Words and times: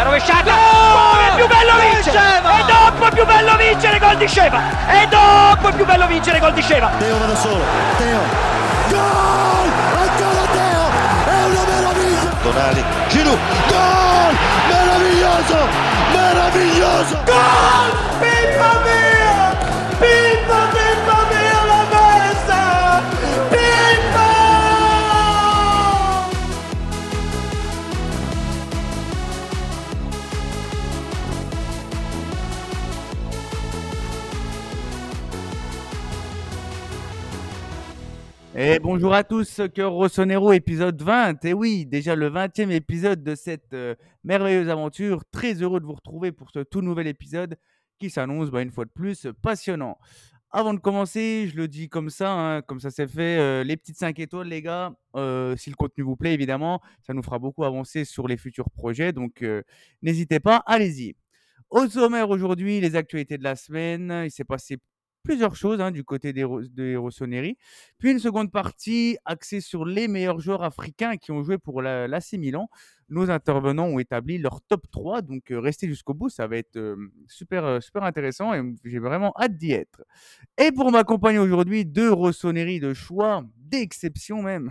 La 0.00 0.06
rovesciata! 0.06 0.50
Gol! 0.50 1.28
È 1.28 1.34
più 1.34 1.46
bello 1.46 1.72
vincere! 1.78 2.38
E 2.38 2.64
dopo 2.64 3.04
è 3.04 3.10
più 3.12 3.26
bello 3.26 3.54
vincere 3.56 3.98
gol 3.98 4.16
di 4.16 4.26
Sceva! 4.26 4.58
E 4.88 5.06
dopo 5.08 5.68
è 5.68 5.72
più 5.74 5.84
bello 5.84 6.06
vincere 6.06 6.38
gol 6.38 6.54
di 6.54 6.62
Sceva! 6.62 6.90
Teo 6.98 7.18
va 7.18 7.26
da 7.26 7.36
solo, 7.36 7.62
Teo! 7.98 8.20
Gol! 8.88 9.68
Ancora 10.00 10.46
Teo! 10.52 10.88
È 11.26 11.44
una 11.44 11.64
meraviglia! 11.68 12.32
Tonali, 12.42 12.84
Giroud, 13.08 13.38
gol! 13.68 14.36
Meraviglioso! 14.70 15.68
Meraviglioso! 16.12 17.18
Gol! 17.26 17.92
Pippa 18.20 18.80
mia! 18.82 19.54
Pippa, 19.98 20.60
pippa 20.72 21.09
Et 38.56 38.80
bonjour 38.80 39.14
à 39.14 39.22
tous, 39.22 39.60
Cœur 39.72 39.92
Rossonero, 39.92 40.52
épisode 40.52 41.00
20. 41.00 41.44
Et 41.44 41.52
oui, 41.52 41.86
déjà 41.86 42.16
le 42.16 42.28
20e 42.28 42.72
épisode 42.72 43.22
de 43.22 43.36
cette 43.36 43.72
euh, 43.74 43.94
merveilleuse 44.24 44.68
aventure. 44.68 45.22
Très 45.30 45.62
heureux 45.62 45.78
de 45.78 45.86
vous 45.86 45.92
retrouver 45.92 46.32
pour 46.32 46.50
ce 46.50 46.58
tout 46.58 46.82
nouvel 46.82 47.06
épisode 47.06 47.56
qui 48.00 48.10
s'annonce, 48.10 48.50
bah, 48.50 48.60
une 48.60 48.72
fois 48.72 48.86
de 48.86 48.90
plus, 48.90 49.28
passionnant. 49.40 49.98
Avant 50.50 50.74
de 50.74 50.80
commencer, 50.80 51.46
je 51.48 51.56
le 51.56 51.68
dis 51.68 51.88
comme 51.88 52.10
ça, 52.10 52.32
hein, 52.32 52.62
comme 52.62 52.80
ça 52.80 52.90
c'est 52.90 53.06
fait, 53.06 53.38
euh, 53.38 53.62
les 53.62 53.76
petites 53.76 53.98
5 53.98 54.18
étoiles, 54.18 54.48
les 54.48 54.62
gars, 54.62 54.96
euh, 55.14 55.54
si 55.56 55.70
le 55.70 55.76
contenu 55.76 56.02
vous 56.02 56.16
plaît, 56.16 56.34
évidemment, 56.34 56.80
ça 57.06 57.14
nous 57.14 57.22
fera 57.22 57.38
beaucoup 57.38 57.62
avancer 57.62 58.04
sur 58.04 58.26
les 58.26 58.36
futurs 58.36 58.70
projets. 58.70 59.12
Donc, 59.12 59.44
n'hésitez 60.02 60.40
pas, 60.40 60.64
allez-y. 60.66 61.14
Au 61.70 61.86
sommaire 61.86 62.28
aujourd'hui, 62.30 62.80
les 62.80 62.96
actualités 62.96 63.38
de 63.38 63.44
la 63.44 63.54
semaine. 63.54 64.22
Il 64.24 64.30
s'est 64.32 64.42
passé 64.42 64.78
plusieurs 65.22 65.54
choses 65.56 65.80
hein, 65.80 65.90
du 65.90 66.04
côté 66.04 66.32
des, 66.32 66.46
des 66.72 66.96
Rossoneri. 66.96 67.56
Puis 67.98 68.10
une 68.10 68.18
seconde 68.18 68.50
partie 68.50 69.16
axée 69.24 69.60
sur 69.60 69.84
les 69.84 70.08
meilleurs 70.08 70.40
joueurs 70.40 70.62
africains 70.62 71.16
qui 71.16 71.30
ont 71.32 71.42
joué 71.42 71.58
pour 71.58 71.82
la- 71.82 72.08
l'AC 72.08 72.32
Milan. 72.34 72.68
Nos 73.08 73.28
intervenants 73.30 73.86
ont 73.86 73.98
établi 73.98 74.38
leur 74.38 74.60
top 74.62 74.84
3, 74.92 75.22
donc 75.22 75.50
euh, 75.50 75.58
restez 75.58 75.88
jusqu'au 75.88 76.14
bout, 76.14 76.28
ça 76.28 76.46
va 76.46 76.56
être 76.58 76.76
euh, 76.76 76.96
super, 77.26 77.64
euh, 77.64 77.80
super 77.80 78.04
intéressant 78.04 78.54
et 78.54 78.62
j'ai 78.84 79.00
vraiment 79.00 79.32
hâte 79.36 79.56
d'y 79.56 79.72
être. 79.72 80.02
Et 80.58 80.70
pour 80.70 80.92
m'accompagner 80.92 81.38
aujourd'hui, 81.40 81.84
deux 81.84 82.12
Rossoneri 82.12 82.78
de 82.78 82.94
choix, 82.94 83.42
d'exception 83.56 84.42
même. 84.42 84.70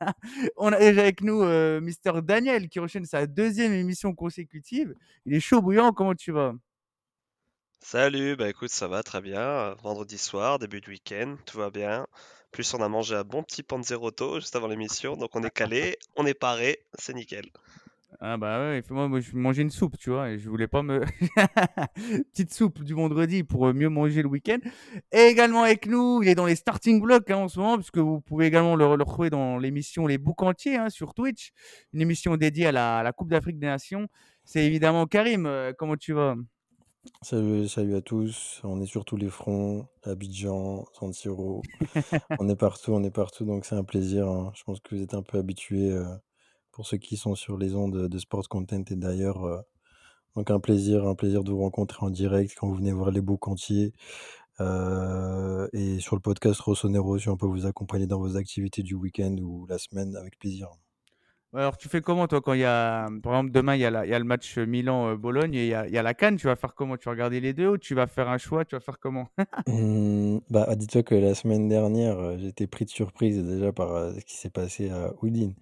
On 0.56 0.72
a 0.72 0.78
déjà 0.78 1.02
avec 1.02 1.22
nous 1.22 1.42
euh, 1.42 1.80
Mister 1.80 2.12
Daniel 2.22 2.68
qui 2.68 2.78
enchaîne 2.80 3.04
sa 3.04 3.26
deuxième 3.26 3.72
émission 3.72 4.14
consécutive. 4.14 4.94
Il 5.26 5.34
est 5.34 5.40
chaud 5.40 5.60
bouillant, 5.60 5.92
comment 5.92 6.14
tu 6.14 6.30
vas? 6.32 6.54
Salut, 7.82 8.36
bah 8.36 8.48
écoute, 8.48 8.70
ça 8.70 8.86
va 8.88 9.02
très 9.02 9.20
bien. 9.20 9.74
Vendredi 9.82 10.18
soir, 10.18 10.58
début 10.58 10.80
de 10.80 10.88
week-end, 10.88 11.36
tout 11.46 11.58
va 11.58 11.70
bien. 11.70 12.06
Plus 12.52 12.72
on 12.74 12.82
a 12.82 12.88
mangé 12.88 13.16
un 13.16 13.24
bon 13.24 13.42
petit 13.42 13.62
panzerotto 13.62 14.38
juste 14.38 14.54
avant 14.54 14.68
l'émission, 14.68 15.16
donc 15.16 15.34
on 15.34 15.42
est 15.42 15.50
calé, 15.50 15.98
on 16.14 16.26
est 16.26 16.34
paré, 16.34 16.78
c'est 16.98 17.14
nickel. 17.14 17.46
Ah 18.20 18.36
bah 18.36 18.60
ouais, 18.60 18.82
moi, 18.90 19.20
je 19.20 19.34
mangeais 19.34 19.62
une 19.62 19.70
soupe, 19.70 19.96
tu 19.98 20.10
vois, 20.10 20.30
et 20.30 20.38
je 20.38 20.48
voulais 20.48 20.68
pas 20.68 20.82
me... 20.82 21.00
Petite 22.32 22.52
soupe 22.52 22.84
du 22.84 22.92
vendredi 22.92 23.44
pour 23.44 23.68
euh, 23.68 23.72
mieux 23.72 23.88
manger 23.88 24.22
le 24.22 24.28
week-end. 24.28 24.58
Et 25.10 25.22
également 25.28 25.62
avec 25.62 25.86
nous, 25.86 26.22
il 26.22 26.28
est 26.28 26.34
dans 26.34 26.46
les 26.46 26.56
starting 26.56 27.00
blocks 27.00 27.30
hein, 27.30 27.36
en 27.36 27.48
ce 27.48 27.58
moment, 27.58 27.76
puisque 27.76 27.98
vous 27.98 28.20
pouvez 28.20 28.46
également 28.46 28.76
le, 28.76 28.84
retrouver 28.84 29.30
dans 29.30 29.58
l'émission 29.58 30.06
Les 30.06 30.18
Boucs 30.18 30.42
Entiers 30.42 30.76
hein, 30.76 30.90
sur 30.90 31.14
Twitch, 31.14 31.52
une 31.94 32.02
émission 32.02 32.36
dédiée 32.36 32.66
à 32.66 32.72
la, 32.72 32.98
à 32.98 33.02
la 33.02 33.12
Coupe 33.12 33.30
d'Afrique 33.30 33.58
des 33.58 33.66
Nations. 33.68 34.06
C'est 34.44 34.64
évidemment 34.66 35.06
Karim, 35.06 35.46
euh, 35.46 35.72
comment 35.76 35.96
tu 35.96 36.12
vas? 36.12 36.36
Salut, 37.22 37.66
salut 37.68 37.94
à 37.96 38.02
tous. 38.02 38.60
On 38.62 38.80
est 38.82 38.86
sur 38.86 39.04
tous 39.06 39.16
les 39.16 39.30
fronts, 39.30 39.86
Abidjan, 40.02 40.84
San 40.92 41.12
Siro. 41.14 41.62
On 42.38 42.48
est 42.48 42.56
partout, 42.56 42.92
on 42.92 43.02
est 43.04 43.10
partout, 43.10 43.44
donc 43.46 43.64
c'est 43.64 43.74
un 43.74 43.84
plaisir. 43.84 44.28
hein. 44.28 44.52
Je 44.54 44.64
pense 44.64 44.80
que 44.80 44.94
vous 44.94 45.02
êtes 45.02 45.14
un 45.14 45.22
peu 45.22 45.38
habitués 45.38 45.90
euh, 45.92 46.04
pour 46.72 46.86
ceux 46.86 46.98
qui 46.98 47.16
sont 47.16 47.34
sur 47.34 47.58
les 47.58 47.74
ondes 47.74 48.08
de 48.08 48.18
Sport 48.18 48.48
Content 48.48 48.82
et 48.90 48.96
d'ailleurs. 48.96 49.44
euh, 49.44 49.60
donc 50.36 50.50
un 50.50 50.60
plaisir, 50.60 51.06
un 51.08 51.14
plaisir 51.16 51.44
de 51.44 51.52
vous 51.52 51.60
rencontrer 51.60 52.06
en 52.06 52.10
direct 52.10 52.54
quand 52.58 52.68
vous 52.68 52.76
venez 52.76 52.92
voir 52.92 53.10
les 53.12 53.20
beaux 53.22 53.38
cantiers. 53.38 53.94
Euh, 54.60 55.68
et 55.74 56.00
sur 56.00 56.16
le 56.16 56.22
podcast 56.22 56.60
Rossonero, 56.62 57.18
si 57.18 57.28
on 57.30 57.36
peut 57.38 57.46
vous 57.46 57.66
accompagner 57.66 58.06
dans 58.08 58.20
vos 58.20 58.36
activités 58.36 58.82
du 58.84 58.94
week-end 58.94 59.36
ou 59.40 59.66
la 59.68 59.78
semaine, 59.78 60.16
avec 60.16 60.38
plaisir. 60.38 60.70
Alors 61.52 61.76
tu 61.76 61.88
fais 61.88 62.00
comment 62.00 62.28
toi 62.28 62.40
quand 62.40 62.52
il 62.52 62.60
y 62.60 62.64
a, 62.64 63.08
par 63.22 63.32
exemple 63.34 63.50
demain 63.50 63.74
il 63.74 63.80
y 63.80 63.84
a, 63.84 63.90
la- 63.90 64.06
il 64.06 64.10
y 64.10 64.14
a 64.14 64.18
le 64.20 64.24
match 64.24 64.56
Milan-Bologne 64.58 65.54
et 65.54 65.64
il 65.64 65.68
y 65.70 65.74
a, 65.74 65.86
il 65.88 65.92
y 65.92 65.98
a 65.98 66.02
la 66.02 66.14
Cannes, 66.14 66.36
tu 66.36 66.46
vas 66.46 66.54
faire 66.56 66.74
comment? 66.76 66.96
Tu 66.96 67.06
vas 67.06 67.10
regarder 67.12 67.40
les 67.40 67.52
deux 67.52 67.66
ou 67.68 67.78
tu 67.78 67.94
vas 67.96 68.06
faire 68.06 68.28
un 68.28 68.38
choix 68.38 68.64
Tu 68.64 68.76
vas 68.76 68.80
faire 68.80 68.98
comment? 69.00 69.28
Hum, 69.66 70.40
bah, 70.50 70.74
dis-toi 70.74 71.02
que 71.02 71.14
la 71.14 71.34
semaine 71.34 71.68
dernière, 71.68 72.18
euh, 72.18 72.38
été 72.38 72.66
pris 72.66 72.84
de 72.86 72.90
surprise 72.90 73.42
déjà 73.44 73.72
par 73.72 73.92
euh, 73.94 74.14
ce 74.18 74.24
qui 74.24 74.36
s'est 74.36 74.50
passé 74.50 74.90
à 74.90 75.12
Udine. 75.22 75.54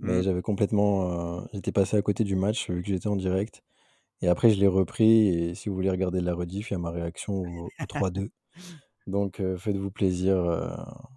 Mais 0.00 0.22
Hmm. 0.22 0.24
j'avais 0.24 0.42
complètement, 0.42 1.40
euh, 1.42 1.46
j'étais 1.54 1.72
passé 1.72 1.96
à 1.98 2.02
côté 2.02 2.24
du 2.24 2.36
match 2.36 2.70
vu 2.70 2.82
que 2.82 2.88
j'étais 2.88 3.08
en 3.08 3.16
direct. 3.16 3.62
Et 4.22 4.28
après, 4.28 4.50
je 4.50 4.60
l'ai 4.60 4.68
repris. 4.68 5.28
Et 5.28 5.54
si 5.56 5.68
vous 5.70 5.76
voulez 5.76 5.90
regarder 5.90 6.20
la 6.22 6.34
rediff, 6.34 6.70
il 6.70 6.74
y 6.74 6.76
a 6.76 6.80
ma 6.80 6.90
réaction 6.92 7.34
au, 7.34 7.74
au 7.78 7.86
3-2. 7.86 8.30
Donc, 9.06 9.42
faites-vous 9.58 9.90
plaisir. 9.90 10.36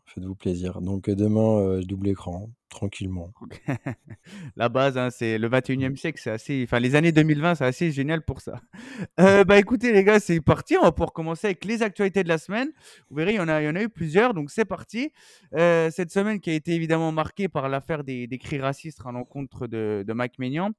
faites-vous 0.05 0.35
plaisir. 0.35 0.81
Donc, 0.81 1.09
demain, 1.09 1.79
double 1.81 2.09
écran, 2.09 2.49
tranquillement. 2.75 3.31
La 4.55 4.69
base, 4.69 4.97
hein, 4.97 5.09
c'est 5.09 5.37
le 5.37 5.49
21e 5.49 5.95
siècle, 5.95 6.19
c'est 6.21 6.31
assez. 6.31 6.63
Enfin, 6.63 6.79
les 6.79 6.95
années 6.95 7.11
2020, 7.11 7.55
c'est 7.55 7.65
assez 7.65 7.91
génial 7.91 8.21
pour 8.23 8.41
ça. 8.41 8.61
Euh, 9.19 9.43
bah 9.43 9.57
écoutez, 9.57 9.93
les 9.93 10.03
gars, 10.03 10.19
c'est 10.19 10.41
parti. 10.41 10.77
On 10.77 10.81
va 10.81 10.91
pouvoir 10.91 11.13
commencer 11.13 11.47
avec 11.47 11.63
les 11.65 11.81
actualités 11.83 12.23
de 12.23 12.29
la 12.29 12.37
semaine. 12.37 12.69
Vous 13.09 13.17
verrez, 13.17 13.33
il 13.33 13.37
y 13.37 13.39
en 13.39 13.47
a, 13.47 13.61
il 13.61 13.65
y 13.65 13.69
en 13.69 13.75
a 13.75 13.81
eu 13.81 13.89
plusieurs, 13.89 14.33
donc 14.33 14.51
c'est 14.51 14.65
parti. 14.65 15.11
Euh, 15.53 15.89
cette 15.91 16.11
semaine 16.11 16.39
qui 16.39 16.49
a 16.49 16.53
été 16.53 16.73
évidemment 16.73 17.11
marquée 17.11 17.47
par 17.47 17.69
l'affaire 17.69 18.03
des, 18.03 18.27
des 18.27 18.37
cris 18.37 18.59
racistes 18.59 19.01
à 19.05 19.11
l'encontre 19.11 19.67
de, 19.67 20.03
de 20.05 20.13
Mike 20.13 20.39
Maignan. 20.39 20.71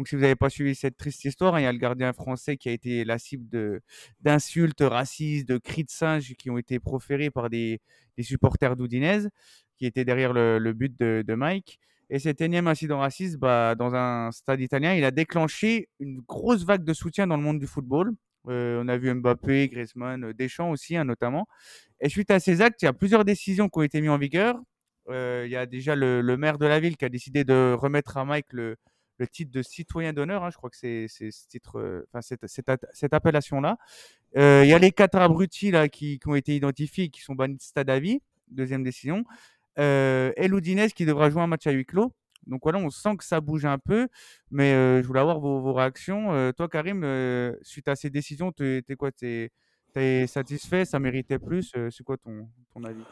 Donc, 0.00 0.08
si 0.08 0.14
vous 0.14 0.22
n'avez 0.22 0.34
pas 0.34 0.48
suivi 0.48 0.74
cette 0.74 0.96
triste 0.96 1.26
histoire, 1.26 1.56
hein, 1.56 1.60
il 1.60 1.64
y 1.64 1.66
a 1.66 1.72
le 1.72 1.76
gardien 1.76 2.14
français 2.14 2.56
qui 2.56 2.70
a 2.70 2.72
été 2.72 3.04
la 3.04 3.18
cible 3.18 3.82
d'insultes 4.22 4.80
racistes, 4.80 5.46
de 5.46 5.58
cris 5.58 5.84
de 5.84 5.90
singe 5.90 6.32
qui 6.38 6.48
ont 6.48 6.56
été 6.56 6.80
proférés 6.80 7.28
par 7.28 7.50
des, 7.50 7.82
des 8.16 8.22
supporters 8.22 8.76
d'Oudinez 8.76 9.28
qui 9.76 9.84
étaient 9.84 10.06
derrière 10.06 10.32
le, 10.32 10.58
le 10.58 10.72
but 10.72 10.98
de, 10.98 11.22
de 11.26 11.34
Mike. 11.34 11.80
Et 12.08 12.18
cet 12.18 12.40
énième 12.40 12.66
incident 12.66 13.00
raciste, 13.00 13.36
bah, 13.36 13.74
dans 13.74 13.94
un 13.94 14.32
stade 14.32 14.62
italien, 14.62 14.94
il 14.94 15.04
a 15.04 15.10
déclenché 15.10 15.90
une 15.98 16.20
grosse 16.20 16.64
vague 16.64 16.82
de 16.82 16.94
soutien 16.94 17.26
dans 17.26 17.36
le 17.36 17.42
monde 17.42 17.58
du 17.58 17.66
football. 17.66 18.12
Euh, 18.48 18.80
on 18.82 18.88
a 18.88 18.96
vu 18.96 19.12
Mbappé, 19.12 19.68
Griezmann, 19.68 20.24
euh, 20.24 20.32
Deschamps 20.32 20.70
aussi, 20.70 20.96
hein, 20.96 21.04
notamment. 21.04 21.46
Et 22.00 22.08
suite 22.08 22.30
à 22.30 22.40
ces 22.40 22.62
actes, 22.62 22.80
il 22.80 22.86
y 22.86 22.88
a 22.88 22.94
plusieurs 22.94 23.26
décisions 23.26 23.68
qui 23.68 23.78
ont 23.78 23.82
été 23.82 24.00
mises 24.00 24.08
en 24.08 24.16
vigueur. 24.16 24.58
Euh, 25.10 25.42
il 25.44 25.52
y 25.52 25.56
a 25.56 25.66
déjà 25.66 25.94
le, 25.94 26.22
le 26.22 26.36
maire 26.38 26.56
de 26.56 26.64
la 26.64 26.80
ville 26.80 26.96
qui 26.96 27.04
a 27.04 27.10
décidé 27.10 27.44
de 27.44 27.74
remettre 27.78 28.16
à 28.16 28.24
Mike 28.24 28.52
le, 28.52 28.76
le 29.20 29.28
titre 29.28 29.52
de 29.52 29.62
citoyen 29.62 30.12
d'honneur. 30.12 30.42
hein. 30.42 30.50
je 30.50 30.56
crois 30.56 30.70
que 30.70 30.76
c'est 30.76 31.06
c'est 31.08 31.30
ce 31.30 31.46
titre, 31.46 31.78
euh, 31.78 32.08
enfin, 32.08 32.22
cette, 32.22 32.46
cette, 32.46 32.70
cette 32.92 33.14
appellation-là. 33.14 33.76
Euh, 34.36 34.62
Il 34.64 34.70
y 34.70 34.72
a 34.72 34.78
les 34.78 34.92
quatre 34.92 35.16
abrutis 35.16 35.70
là, 35.70 35.88
qui, 35.88 36.18
qui 36.18 36.28
ont 36.28 36.34
été 36.34 36.56
identifiés, 36.56 37.10
qui 37.10 37.20
sont 37.20 37.34
bannis 37.34 37.56
de 37.56 37.62
stade 37.62 37.90
à 37.90 38.00
vie. 38.00 38.20
Deuxième 38.48 38.82
décision. 38.82 39.24
Euh, 39.78 40.32
qui 40.96 41.04
devra 41.04 41.30
jouer 41.30 41.42
un 41.42 41.46
match 41.46 41.66
à 41.66 41.70
huis 41.70 41.84
clos. 41.84 42.12
Donc 42.46 42.60
voilà, 42.62 42.78
on 42.78 42.88
sent 42.90 43.16
que 43.18 43.24
ça 43.24 43.40
bouge 43.40 43.66
un 43.66 43.78
peu, 43.78 44.08
mais 44.50 44.72
euh, 44.72 45.02
je 45.02 45.06
voulais 45.06 45.20
avoir 45.20 45.38
vos, 45.38 45.60
vos 45.60 45.74
réactions. 45.74 46.52
Toi, 46.56 46.68
Karim, 46.68 47.04
suite 47.62 47.88
à 47.88 47.94
ces 47.94 48.08
décisions, 48.08 48.50
t'es 48.50 48.82
t'es 48.82 48.96
quoi 48.96 49.10
satisfait? 50.26 50.86
Ça 50.86 50.98
méritait 50.98 51.38
plus? 51.38 51.72
C'est 51.90 52.04
quoi 52.04 52.16
ton, 52.16 52.48
ton 52.72 52.82
avis? 52.84 53.04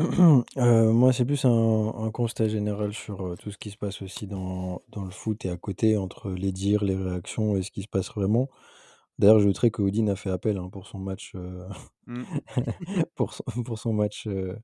Euh, 0.56 0.92
moi, 0.92 1.12
c'est 1.12 1.24
plus 1.24 1.44
un, 1.44 1.48
un 1.96 2.10
constat 2.10 2.48
général 2.48 2.92
sur 2.92 3.26
euh, 3.26 3.36
tout 3.36 3.50
ce 3.50 3.58
qui 3.58 3.70
se 3.70 3.76
passe 3.76 4.02
aussi 4.02 4.26
dans, 4.26 4.82
dans 4.88 5.04
le 5.04 5.10
foot 5.10 5.44
et 5.44 5.50
à 5.50 5.56
côté, 5.56 5.96
entre 5.96 6.30
les 6.30 6.52
dires, 6.52 6.84
les 6.84 6.96
réactions 6.96 7.56
et 7.56 7.62
ce 7.62 7.70
qui 7.70 7.82
se 7.82 7.88
passe 7.88 8.08
vraiment. 8.10 8.48
D'ailleurs, 9.18 9.40
je 9.40 9.46
noterai 9.46 9.70
que 9.70 9.82
Odin 9.82 10.08
a 10.08 10.16
fait 10.16 10.30
appel 10.30 10.58
hein, 10.58 10.68
pour 10.70 10.86
son 10.86 10.98
match, 10.98 11.32
euh, 11.36 11.68
Mm. 12.06 12.24
pour 13.16 13.34
son, 13.34 13.44
pour 13.64 13.78
son 13.78 13.92
match 13.92 14.26
euh, 14.26 14.56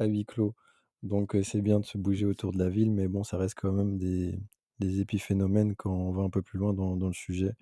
à 0.00 0.06
huis 0.06 0.24
clos. 0.26 0.54
Donc, 1.02 1.36
euh, 1.36 1.42
c'est 1.44 1.62
bien 1.62 1.80
de 1.80 1.86
se 1.86 1.98
bouger 1.98 2.26
autour 2.26 2.52
de 2.52 2.58
la 2.58 2.68
ville, 2.70 2.92
mais 2.92 3.08
bon, 3.08 3.24
ça 3.24 3.38
reste 3.38 3.56
quand 3.60 3.72
même 3.72 3.98
des, 3.98 4.38
des 4.80 5.00
épiphénomènes 5.00 5.76
quand 5.76 5.92
on 5.92 6.12
va 6.12 6.22
un 6.24 6.30
peu 6.30 6.42
plus 6.42 6.58
loin 6.58 6.74
dans, 6.74 6.96
dans 6.96 7.08
le 7.08 7.12
sujet. 7.14 7.52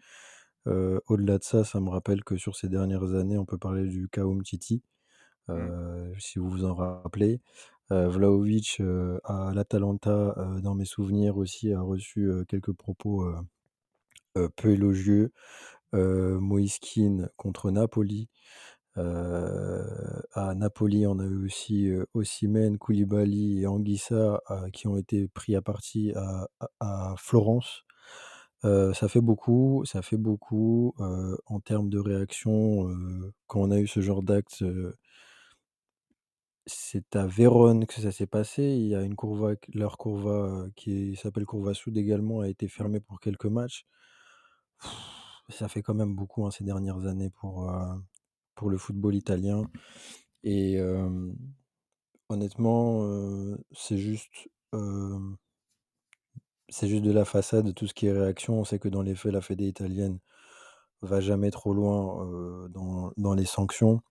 Euh, 0.66 1.00
au-delà 1.08 1.38
de 1.38 1.44
ça, 1.44 1.64
ça 1.64 1.80
me 1.80 1.88
rappelle 1.90 2.24
que 2.24 2.36
sur 2.36 2.56
ces 2.56 2.68
dernières 2.68 3.14
années, 3.14 3.38
on 3.38 3.44
peut 3.44 3.58
parler 3.58 3.86
du 3.86 4.08
cas 4.08 4.22
Umtiti, 4.24 4.82
Mm. 5.48 5.52
euh, 5.52 6.14
si 6.18 6.38
vous 6.38 6.48
vous 6.48 6.64
en 6.64 6.74
rappelez. 6.74 7.40
Euh, 7.92 8.08
Vlahovic 8.08 8.78
euh, 8.80 9.20
à 9.24 9.52
l'Atalanta, 9.54 10.34
dans 10.62 10.74
mes 10.74 10.84
souvenirs 10.84 11.36
aussi, 11.36 11.72
a 11.72 11.80
reçu 11.80 12.30
quelques 12.48 12.72
propos 12.72 13.24
peu 14.34 14.70
élogieux. 14.70 15.32
Kean 15.92 17.28
contre 17.36 17.70
Napoli. 17.70 18.28
À 18.96 20.54
Napoli, 20.54 21.06
on 21.06 21.18
a 21.18 21.24
eu 21.24 21.44
aussi 21.44 21.88
euh, 21.90 22.06
Osimhen, 22.14 22.78
Koulibaly 22.78 23.60
et 23.62 23.66
Anguissa 23.66 24.40
qui 24.72 24.88
ont 24.88 24.96
été 24.96 25.28
pris 25.28 25.54
à 25.54 25.62
partie 25.62 26.12
à, 26.80 27.14
Florence. 27.18 27.84
Ça 28.62 29.08
fait 29.08 29.20
beaucoup, 29.20 29.84
ça 29.84 30.02
fait 30.02 30.16
beaucoup 30.16 30.94
en 30.98 31.60
termes 31.60 31.88
de 31.88 31.98
réaction. 31.98 32.88
quand 33.46 33.60
on 33.60 33.70
a 33.70 33.78
eu 33.78 33.86
ce 33.86 34.00
genre 34.00 34.22
d'acte, 34.22 34.64
c'est 36.66 37.16
à 37.16 37.26
Vérone 37.26 37.86
que 37.86 38.00
ça 38.00 38.12
s'est 38.12 38.26
passé. 38.26 38.62
Il 38.62 38.88
y 38.88 38.94
a 38.94 39.02
une 39.02 39.14
courva, 39.14 39.54
leur 39.72 39.98
courva 39.98 40.30
euh, 40.30 40.70
qui 40.76 41.16
s'appelle 41.16 41.46
Courva 41.46 41.74
Sud 41.74 41.96
également 41.96 42.40
a 42.40 42.48
été 42.48 42.68
fermée 42.68 43.00
pour 43.00 43.20
quelques 43.20 43.46
matchs. 43.46 43.86
Ça 45.48 45.68
fait 45.68 45.82
quand 45.82 45.94
même 45.94 46.14
beaucoup 46.14 46.44
hein, 46.44 46.50
ces 46.50 46.64
dernières 46.64 47.06
années 47.06 47.30
pour, 47.30 47.70
euh, 47.70 47.94
pour 48.56 48.70
le 48.70 48.78
football 48.78 49.14
italien. 49.14 49.62
Et 50.42 50.78
honnêtement, 52.28 53.02
c'est 53.72 53.98
juste, 53.98 54.48
de 54.70 55.36
la 57.12 57.24
façade, 57.24 57.74
tout 57.74 57.86
ce 57.86 57.94
qui 57.94 58.06
est 58.06 58.12
réaction. 58.12 58.60
On 58.60 58.64
sait 58.64 58.78
que 58.78 58.88
dans 58.88 59.02
les 59.02 59.16
faits, 59.16 59.32
la 59.32 59.40
fédé 59.40 59.66
italienne 59.66 60.18
va 61.02 61.20
jamais 61.20 61.50
trop 61.50 61.74
loin 61.74 62.68
dans 63.16 63.34
les 63.34 63.44
sanctions. 63.44 64.02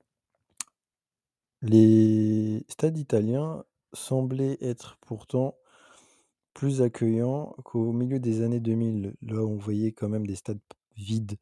Les 1.61 2.65
stades 2.69 2.97
italiens 2.97 3.63
semblaient 3.93 4.57
être 4.61 4.97
pourtant 5.01 5.55
plus 6.53 6.81
accueillants 6.81 7.55
qu'au 7.63 7.91
milieu 7.91 8.19
des 8.19 8.41
années 8.41 8.59
2000. 8.59 9.15
Là, 9.21 9.41
on 9.41 9.57
voyait 9.57 9.91
quand 9.91 10.09
même 10.09 10.25
des 10.25 10.35
stades 10.35 10.59
vides 10.97 11.37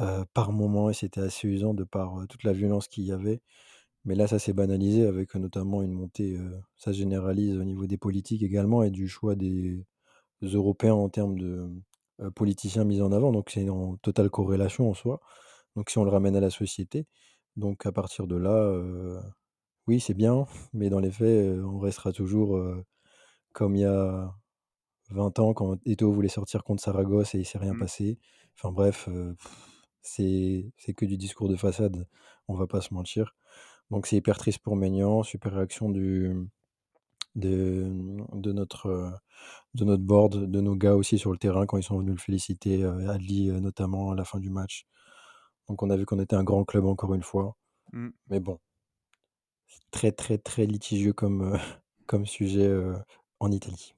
euh, 0.00 0.24
par 0.34 0.52
moment 0.52 0.90
et 0.90 0.94
c'était 0.94 1.20
assez 1.20 1.48
usant 1.48 1.74
de 1.74 1.84
par 1.84 2.20
euh, 2.20 2.26
toute 2.26 2.44
la 2.44 2.52
violence 2.52 2.88
qu'il 2.88 3.04
y 3.04 3.12
avait. 3.12 3.40
Mais 4.04 4.14
là, 4.16 4.28
ça 4.28 4.38
s'est 4.38 4.52
banalisé 4.52 5.06
avec 5.06 5.36
euh, 5.36 5.38
notamment 5.40 5.82
une 5.82 5.92
montée, 5.92 6.38
ça 6.76 6.92
se 6.92 6.98
généralise 6.98 7.56
au 7.58 7.64
niveau 7.64 7.86
des 7.86 7.98
politiques 7.98 8.42
également 8.42 8.82
et 8.82 8.90
du 8.90 9.08
choix 9.08 9.34
des 9.36 9.84
Européens 10.42 10.94
en 10.94 11.08
termes 11.08 11.38
de 11.38 11.70
politiciens 12.34 12.84
mis 12.84 13.02
en 13.02 13.12
avant. 13.12 13.32
Donc 13.32 13.50
c'est 13.50 13.68
en 13.70 13.96
totale 13.98 14.30
corrélation 14.30 14.90
en 14.90 14.94
soi. 14.94 15.20
Donc 15.76 15.90
si 15.90 15.98
on 15.98 16.04
le 16.04 16.10
ramène 16.10 16.36
à 16.36 16.40
la 16.40 16.50
société, 16.50 17.06
donc 17.56 17.86
à 17.86 17.92
partir 17.92 18.26
de 18.26 18.36
là, 18.36 18.80
oui, 19.86 20.00
c'est 20.00 20.14
bien, 20.14 20.46
mais 20.72 20.90
dans 20.90 21.00
les 21.00 21.10
faits, 21.10 21.58
on 21.60 21.78
restera 21.78 22.12
toujours 22.12 22.60
comme 23.52 23.76
il 23.76 23.82
y 23.82 23.84
a 23.84 24.34
20 25.10 25.38
ans 25.40 25.54
quand 25.54 25.78
Eto'o 25.86 26.12
voulait 26.12 26.28
sortir 26.28 26.64
contre 26.64 26.82
Saragosse 26.82 27.34
et 27.34 27.40
il 27.40 27.46
s'est 27.46 27.58
rien 27.58 27.74
Mm. 27.74 27.76
passé. 27.76 28.18
Enfin 28.56 28.72
bref, 28.72 29.08
c'est 30.02 30.72
c'est 30.78 30.94
que 30.94 31.06
du 31.06 31.16
discours 31.18 31.48
de 31.48 31.56
façade, 31.56 32.06
on 32.48 32.54
va 32.56 32.66
pas 32.66 32.80
se 32.80 32.94
mentir. 32.94 33.34
Donc 33.90 34.06
c'est 34.06 34.16
hyper 34.16 34.38
triste 34.38 34.60
pour 34.60 34.76
Maignan, 34.76 35.22
super 35.24 35.54
réaction 35.54 35.90
du, 35.90 36.34
de, 37.36 37.90
de 38.34 38.52
notre, 38.52 39.12
de 39.74 39.84
notre 39.84 40.02
board, 40.04 40.50
de 40.50 40.60
nos 40.60 40.76
gars 40.76 40.94
aussi 40.96 41.18
sur 41.18 41.32
le 41.32 41.38
terrain 41.38 41.66
quand 41.66 41.78
ils 41.78 41.82
sont 41.84 41.98
venus 41.98 42.14
le 42.16 42.20
féliciter, 42.20 42.84
euh, 42.84 43.10
Adli 43.10 43.48
notamment 43.50 44.12
à 44.12 44.14
la 44.16 44.24
fin 44.24 44.40
du 44.40 44.50
match. 44.50 44.86
Donc 45.68 45.82
on 45.82 45.90
a 45.90 45.96
vu 45.96 46.04
qu'on 46.06 46.20
était 46.20 46.36
un 46.36 46.44
grand 46.44 46.64
club 46.64 46.86
encore 46.86 47.14
une 47.14 47.22
fois. 47.22 47.56
Mm. 47.92 48.08
Mais 48.30 48.40
bon, 48.40 48.58
c'est 49.66 49.90
très 49.90 50.12
très 50.12 50.38
très 50.38 50.66
litigieux 50.66 51.12
comme, 51.12 51.54
euh, 51.54 51.58
comme 52.06 52.26
sujet 52.26 52.66
euh, 52.66 52.96
en 53.40 53.50
Italie. 53.50 53.94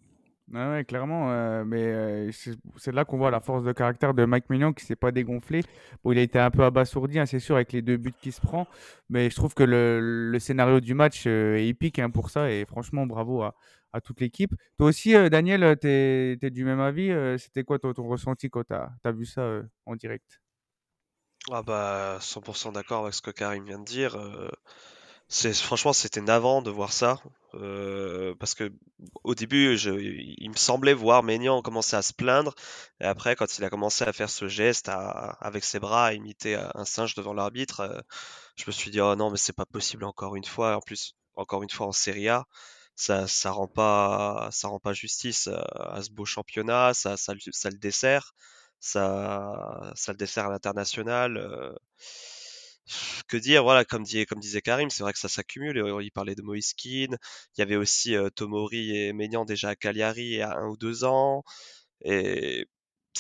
Ouais, 0.53 0.65
ouais, 0.71 0.85
clairement, 0.85 1.33
euh, 1.33 1.65
mais 1.65 2.31
c'est 2.77 2.93
là 2.93 3.05
qu'on 3.05 3.19
voit 3.19 3.33
la 3.33 3.41
force 3.41 3.65
de 3.65 3.73
caractère 3.73 4.15
de 4.15 4.25
Mike 4.25 4.49
Maignan 4.49 4.73
qui 4.73 4.85
s'est 4.85 4.95
pas 4.95 5.11
dégonflé. 5.11 5.63
Bon, 6.05 6.13
il 6.13 6.19
a 6.19 6.23
été 6.23 6.39
un 6.39 6.53
peu 6.53 6.63
abasourdi, 6.63 7.19
hein, 7.19 7.27
c'est 7.27 7.41
sûr, 7.41 7.57
avec 7.57 7.73
les 7.73 7.83
deux 7.83 7.97
buts 7.97 8.15
qu'il 8.23 8.33
se 8.33 8.41
prend, 8.41 8.69
mais 9.09 9.29
je 9.29 9.35
trouve 9.35 9.55
que 9.55 9.65
le, 9.65 10.31
le 10.31 10.39
scénario 10.39 10.79
du 10.79 10.95
match 10.95 11.27
est 11.27 11.67
épique 11.67 11.99
hein, 11.99 12.11
pour 12.11 12.31
ça, 12.31 12.49
et 12.49 12.65
franchement, 12.65 13.07
bravo 13.07 13.43
à, 13.43 13.57
à 13.93 14.01
toute 14.01 14.21
l'équipe. 14.21 14.55
Toi 14.79 14.87
aussi, 14.87 15.15
Daniel, 15.31 15.77
tu 15.81 15.89
es, 15.89 16.51
du 16.51 16.65
même 16.65 16.81
avis. 16.81 17.11
C'était 17.39 17.65
quoi 17.65 17.81
ton, 17.81 17.93
ton 17.93 18.07
ressenti 18.07 18.49
quand 18.49 18.63
tu 18.63 18.73
as, 18.73 19.13
vu 19.13 19.25
ça 19.25 19.63
en 19.85 19.97
direct? 19.97 20.41
Ah 21.53 21.63
bah 21.63 22.19
100% 22.21 22.73
d'accord 22.73 23.03
avec 23.05 23.15
ce 23.15 23.23
que 23.23 23.31
Karim 23.31 23.65
vient 23.65 23.79
de 23.79 23.85
dire. 23.85 24.17
euh, 24.17 24.49
c'est 25.29 25.55
franchement 25.55 25.93
c'était 25.93 26.21
navrant 26.23 26.63
de 26.63 26.71
voir 26.71 26.93
ça 26.93 27.19
euh, 27.55 28.35
parce 28.41 28.55
que 28.55 28.73
au 29.25 29.35
début 29.35 29.77
il 29.79 30.51
me 30.51 30.57
semblait 30.57 30.95
voir 30.95 31.23
Maignan 31.25 31.63
commencer 31.63 31.97
à 31.97 32.03
se 32.03 32.13
plaindre 32.15 32.55
et 33.01 33.05
après 33.07 33.37
quand 33.37 33.59
il 33.59 33.65
a 33.65 33.71
commencé 33.71 34.05
à 34.05 34.13
faire 34.13 34.31
ce 34.31 34.49
geste 34.49 34.89
avec 34.91 35.65
ses 35.65 35.81
bras 35.81 36.07
à 36.07 36.13
imiter 36.15 36.57
un 36.57 36.85
singe 36.85 37.15
devant 37.17 37.35
l'arbitre, 37.35 37.81
euh, 37.81 38.01
je 38.57 38.65
me 38.67 38.73
suis 38.73 38.91
dit 38.91 39.01
oh 39.01 39.17
non 39.17 39.31
mais 39.31 39.39
c'est 39.39 39.55
pas 39.57 39.67
possible 39.67 40.05
encore 40.05 40.37
une 40.37 40.45
fois. 40.45 40.77
En 40.77 40.81
plus 40.81 41.15
encore 41.37 41.63
une 41.63 41.71
fois 41.71 41.87
en 41.89 41.93
Serie 41.93 42.29
A, 42.29 42.45
ça 42.97 43.27
ça 43.29 43.51
rend 43.53 43.69
pas 43.69 44.49
ça 44.53 44.69
rend 44.69 44.81
pas 44.81 44.93
justice 44.95 45.49
à 45.77 46.03
ce 46.03 46.11
beau 46.11 46.25
championnat, 46.25 46.95
ça 46.95 47.17
ça 47.17 47.35
le 47.35 47.79
dessert 47.79 48.35
ça, 48.87 49.93
ça 49.95 50.13
le 50.13 50.19
dessert 50.19 50.47
à 50.47 50.51
l'international. 50.51 51.37
euh, 51.37 51.73
que 53.29 53.37
dire, 53.37 53.63
voilà, 53.63 53.85
comme, 53.85 54.03
dit, 54.05 54.25
comme 54.27 54.41
disait 54.41 54.61
Karim, 54.63 54.91
c'est 54.91 55.03
vrai 55.03 55.13
que 55.13 55.19
ça 55.19 55.29
s'accumule. 55.29 55.83
Il 56.03 56.13
parlait 56.13 56.35
de 56.35 56.43
Moïse 56.43 56.73
Kean, 56.75 57.17
il 57.57 57.59
y 57.59 57.63
avait 57.63 57.77
aussi 57.77 58.15
euh, 58.17 58.31
Tomori 58.31 58.97
et 58.97 59.13
Maignan 59.13 59.45
déjà 59.45 59.71
à 59.71 59.77
Cagliari 59.77 60.23
il 60.23 60.37
y 60.39 60.43
a 60.43 60.57
un 60.57 60.69
ou 60.69 60.77
deux 60.77 61.05
ans. 61.05 61.43
Et 62.05 62.67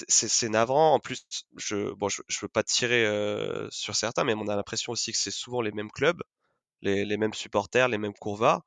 c'est 0.09 0.49
navrant. 0.51 0.95
En 0.95 1.01
plus, 1.01 1.27
je 1.57 1.93
bon, 1.95 2.09
je, 2.09 2.23
veux 2.43 2.49
pas 2.49 2.63
tirer 2.65 3.07
euh, 3.07 3.69
sur 3.71 3.97
certains, 3.97 4.25
mais 4.25 4.35
on 4.35 4.49
a 4.49 4.57
l'impression 4.57 4.93
aussi 4.93 5.13
que 5.13 5.19
c'est 5.19 5.31
souvent 5.33 5.63
les 5.63 5.73
mêmes 5.73 5.91
clubs, 5.91 6.23
les, 6.83 7.05
les 7.05 7.17
mêmes 7.19 7.35
supporters, 7.35 7.89
les 7.89 7.99
mêmes 7.99 8.15
courvas. 8.15 8.63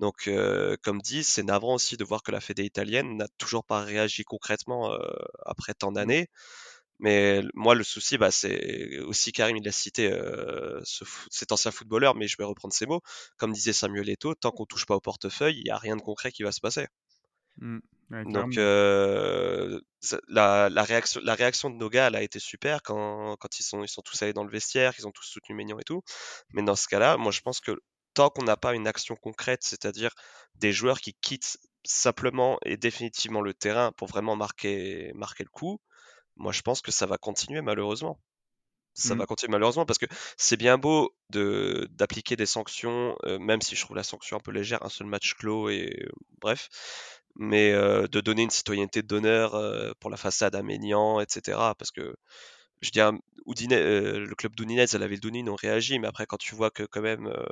Donc, 0.00 0.28
euh, 0.28 0.76
comme 0.82 1.00
dit, 1.00 1.24
c'est 1.24 1.42
navrant 1.44 1.74
aussi 1.74 1.96
de 1.96 2.04
voir 2.04 2.22
que 2.22 2.32
la 2.32 2.40
fédé 2.40 2.64
italienne 2.64 3.16
n'a 3.16 3.28
toujours 3.38 3.64
pas 3.64 3.82
réagi 3.82 4.24
concrètement 4.24 4.92
euh, 4.92 4.98
après 5.46 5.74
tant 5.74 5.92
Mm. 6.00 6.14
d'années. 6.14 6.28
Mais 7.00 7.42
moi, 7.54 7.74
le 7.74 7.84
souci, 7.84 8.18
bah, 8.18 8.30
c'est 8.30 9.00
aussi 9.00 9.32
Karim, 9.32 9.56
il 9.56 9.68
a 9.68 9.72
cité 9.72 10.10
euh, 10.12 10.80
ce 10.84 11.04
cet 11.30 11.52
ancien 11.52 11.70
footballeur, 11.72 12.14
mais 12.16 12.28
je 12.28 12.36
vais 12.38 12.44
reprendre 12.44 12.74
ses 12.74 12.86
mots. 12.86 13.02
Comme 13.38 13.52
disait 13.52 13.72
Samuel 13.72 14.08
Eto'o, 14.10 14.34
tant 14.34 14.52
qu'on 14.52 14.66
touche 14.66 14.86
pas 14.86 14.96
au 14.96 15.00
portefeuille, 15.00 15.58
il 15.58 15.64
n'y 15.64 15.70
a 15.70 15.78
rien 15.78 15.96
de 15.96 16.02
concret 16.02 16.32
qui 16.32 16.42
va 16.44 16.52
se 16.52 16.60
passer. 16.60 16.86
Mm. 17.60 17.80
Ouais, 18.10 18.24
Donc, 18.24 18.56
euh, 18.56 19.80
la, 20.28 20.70
la 20.70 20.82
réaction, 20.82 21.20
la 21.22 21.34
réaction 21.34 21.68
de 21.68 21.76
nos 21.76 21.90
gars, 21.90 22.06
elle 22.06 22.16
a 22.16 22.22
été 22.22 22.38
super 22.38 22.82
quand, 22.82 23.36
quand 23.38 23.58
ils 23.58 23.62
sont, 23.62 23.82
ils 23.82 23.88
sont 23.88 24.00
tous 24.00 24.22
allés 24.22 24.32
dans 24.32 24.44
le 24.44 24.50
vestiaire, 24.50 24.94
qu'ils 24.94 25.06
ont 25.06 25.10
tous 25.12 25.26
soutenu 25.26 25.54
Maignan 25.54 25.78
et 25.78 25.84
tout. 25.84 26.02
Mais 26.54 26.62
dans 26.62 26.74
ce 26.76 26.88
cas-là, 26.88 27.18
moi, 27.18 27.32
je 27.32 27.40
pense 27.40 27.60
que 27.60 27.72
tant 28.14 28.30
qu'on 28.30 28.44
n'a 28.44 28.56
pas 28.56 28.74
une 28.74 28.86
action 28.86 29.16
concrète, 29.16 29.62
c'est-à-dire 29.64 30.10
des 30.56 30.72
joueurs 30.72 31.00
qui 31.00 31.14
quittent 31.14 31.58
simplement 31.84 32.58
et 32.64 32.76
définitivement 32.76 33.40
le 33.42 33.54
terrain 33.54 33.92
pour 33.92 34.08
vraiment 34.08 34.36
marquer, 34.36 35.12
marquer 35.14 35.44
le 35.44 35.50
coup, 35.50 35.80
moi, 36.36 36.52
je 36.52 36.62
pense 36.62 36.82
que 36.82 36.92
ça 36.92 37.06
va 37.06 37.18
continuer 37.18 37.62
malheureusement. 37.62 38.20
Ça 38.94 39.14
Mm. 39.14 39.18
va 39.18 39.26
continuer 39.26 39.50
malheureusement 39.52 39.86
parce 39.86 39.98
que 39.98 40.06
c'est 40.38 40.56
bien 40.56 40.78
beau 40.78 41.16
de 41.30 41.88
d'appliquer 41.92 42.36
des 42.36 42.46
sanctions, 42.46 43.16
euh, 43.24 43.38
même 43.40 43.60
si 43.60 43.74
je 43.74 43.82
trouve 43.84 43.96
la 43.96 44.04
sanction 44.04 44.36
un 44.36 44.40
peu 44.40 44.52
légère, 44.52 44.84
un 44.84 44.88
seul 44.88 45.08
match 45.08 45.34
clos 45.34 45.68
et 45.68 45.92
euh, 46.04 46.10
bref, 46.40 46.68
mais 47.36 47.72
euh, 47.72 48.06
de 48.06 48.20
donner 48.20 48.42
une 48.42 48.50
citoyenneté 48.50 49.02
d'honneur 49.02 49.52
pour 50.00 50.10
la 50.10 50.16
façade 50.16 50.54
à 50.54 50.62
Maignan, 50.62 51.20
etc. 51.20 51.74
Parce 51.76 51.90
que 51.90 52.14
je 52.84 52.90
dis, 52.92 53.00
Udine, 53.46 53.72
euh, 53.74 54.20
le 54.26 54.34
club 54.34 54.54
d'Udinese 54.56 54.94
la 54.94 55.06
ville 55.08 55.20
d'Udine 55.20 55.48
ont 55.50 55.56
réagi, 55.56 55.98
mais 55.98 56.08
après 56.08 56.26
quand 56.26 56.38
tu 56.38 56.54
vois 56.54 56.70
que 56.70 56.84
quand 56.84 57.02
même, 57.02 57.26
euh, 57.28 57.44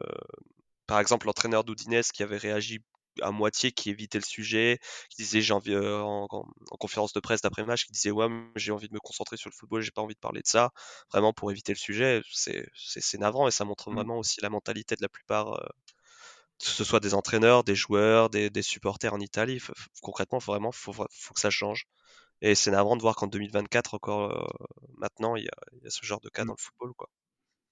par 0.86 1.00
exemple, 1.00 1.26
l'entraîneur 1.26 1.64
d'Udinese 1.64 2.12
qui 2.12 2.22
avait 2.22 2.36
réagi 2.36 2.80
à 3.20 3.30
moitié, 3.30 3.72
qui 3.72 3.90
évitait 3.90 4.18
le 4.18 4.24
sujet, 4.24 4.78
qui 5.10 5.22
disait 5.22 5.42
j'ai 5.42 5.52
envie 5.54 5.74
euh, 5.74 6.00
en, 6.02 6.26
en- 6.30 6.46
en 6.70 6.76
conférence 6.78 7.12
de 7.12 7.20
presse 7.20 7.42
d'après-match, 7.42 7.84
qui 7.86 7.92
disait 7.92 8.10
ouais 8.10 8.28
mais 8.28 8.46
j'ai 8.56 8.72
envie 8.72 8.88
de 8.88 8.94
me 8.94 9.00
concentrer 9.00 9.36
sur 9.36 9.50
le 9.50 9.54
football, 9.54 9.82
j'ai 9.82 9.90
pas 9.90 10.00
envie 10.02 10.14
de 10.14 10.20
parler 10.20 10.40
de 10.42 10.46
ça, 10.46 10.70
vraiment 11.12 11.32
pour 11.34 11.50
éviter 11.50 11.72
le 11.72 11.78
sujet, 11.78 12.22
c'est 12.32 13.18
navrant 13.18 13.48
et 13.48 13.50
ça 13.50 13.64
montre 13.66 13.90
Mm. 13.90 13.92
vraiment 13.92 14.18
aussi 14.18 14.40
la 14.40 14.48
mentalité 14.50 14.96
de 14.96 15.02
la 15.02 15.08
plupart, 15.10 15.52
euh, 15.54 15.66
que 16.58 16.66
ce 16.66 16.84
soit 16.84 17.00
des 17.00 17.14
entraîneurs, 17.14 17.64
des 17.64 17.74
joueurs, 17.74 18.30
des, 18.30 18.50
des 18.50 18.62
supporters 18.62 19.12
en 19.14 19.20
Italie. 19.20 19.60
Concrètement, 20.02 20.40
faut 20.40 20.52
vraiment 20.52 20.72
faut, 20.72 20.92
faut 20.92 21.34
que 21.34 21.40
ça 21.40 21.50
change. 21.50 21.86
Et 22.42 22.54
c'est 22.54 22.70
navrant 22.72 22.96
de 22.96 23.02
voir 23.02 23.16
qu'en 23.16 23.28
2024 23.28 23.94
encore 23.94 24.30
euh, 24.32 24.66
maintenant 24.98 25.36
il 25.36 25.44
y 25.44 25.48
a, 25.48 25.56
il 25.72 25.84
y 25.84 25.86
a 25.86 25.90
ce 25.90 26.04
genre 26.04 26.20
de 26.20 26.28
cas 26.28 26.42
Mm. 26.44 26.48
dans 26.48 26.54
le 26.54 26.62
football 26.62 26.92
quoi. 26.96 27.08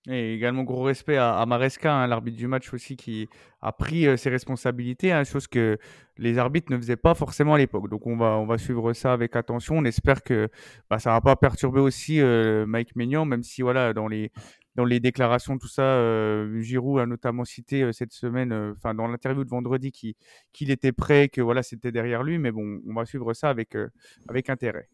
Et 0.09 0.33
également 0.33 0.63
gros 0.63 0.85
respect 0.85 1.19
à, 1.19 1.37
à 1.37 1.45
Maresca, 1.45 1.93
hein, 1.93 2.07
l'arbitre 2.07 2.39
du 2.39 2.47
match 2.47 2.73
aussi, 2.73 2.97
qui 2.97 3.29
a 3.61 3.71
pris 3.71 4.07
euh, 4.07 4.17
ses 4.17 4.31
responsabilités, 4.31 5.13
hein, 5.13 5.25
chose 5.25 5.47
que 5.47 5.77
les 6.17 6.39
arbitres 6.39 6.73
ne 6.73 6.79
faisaient 6.79 6.97
pas 6.97 7.15
forcément 7.15 7.53
à 7.55 7.59
l'époque. 7.59 7.91
Donc 7.91 8.07
on 8.07 8.17
va, 8.17 8.39
on 8.39 8.47
va 8.47 8.57
suivre 8.57 8.95
ça 8.95 9.13
avec 9.13 9.37
attention. 9.37 9.77
On 9.77 9.85
espère 9.85 10.23
que 10.23 10.49
bah, 10.89 10.99
ça 10.99 11.11
ne 11.11 11.17
va 11.17 11.21
pas 11.21 11.37
perturber 11.37 11.81
aussi 11.81 12.19
euh, 12.19 12.65
Mike 12.65 12.97
Maignan, 12.97 13.27
même 13.27 13.43
si 13.43 13.61
voilà, 13.61 13.93
dans 13.93 14.09
les, 14.09 14.33
dans 14.77 14.85
les 14.85 15.01
déclarations, 15.01 15.59
tout 15.59 15.69
ça, 15.69 15.83
euh, 15.83 16.61
Giroud 16.61 17.01
a 17.01 17.07
notamment 17.07 17.45
cité 17.45 17.83
euh, 17.83 17.93
cette 17.93 18.13
semaine, 18.13 18.53
euh, 18.53 18.73
enfin 18.77 18.95
dans 18.95 19.09
l'interview 19.09 19.45
de 19.45 19.51
vendredi, 19.51 19.91
qu'il 19.91 20.71
était 20.71 20.93
prêt, 20.93 21.29
que 21.29 21.41
voilà, 21.41 21.63
c'était 21.63 21.93
derrière 21.93 22.23
lui. 22.23 22.39
Mais 22.39 22.53
bon, 22.53 22.81
on 22.89 22.95
va 22.95 23.05
suivre 23.05 23.33
ça 23.35 23.51
avec, 23.51 23.77
intérêt. 24.49 24.89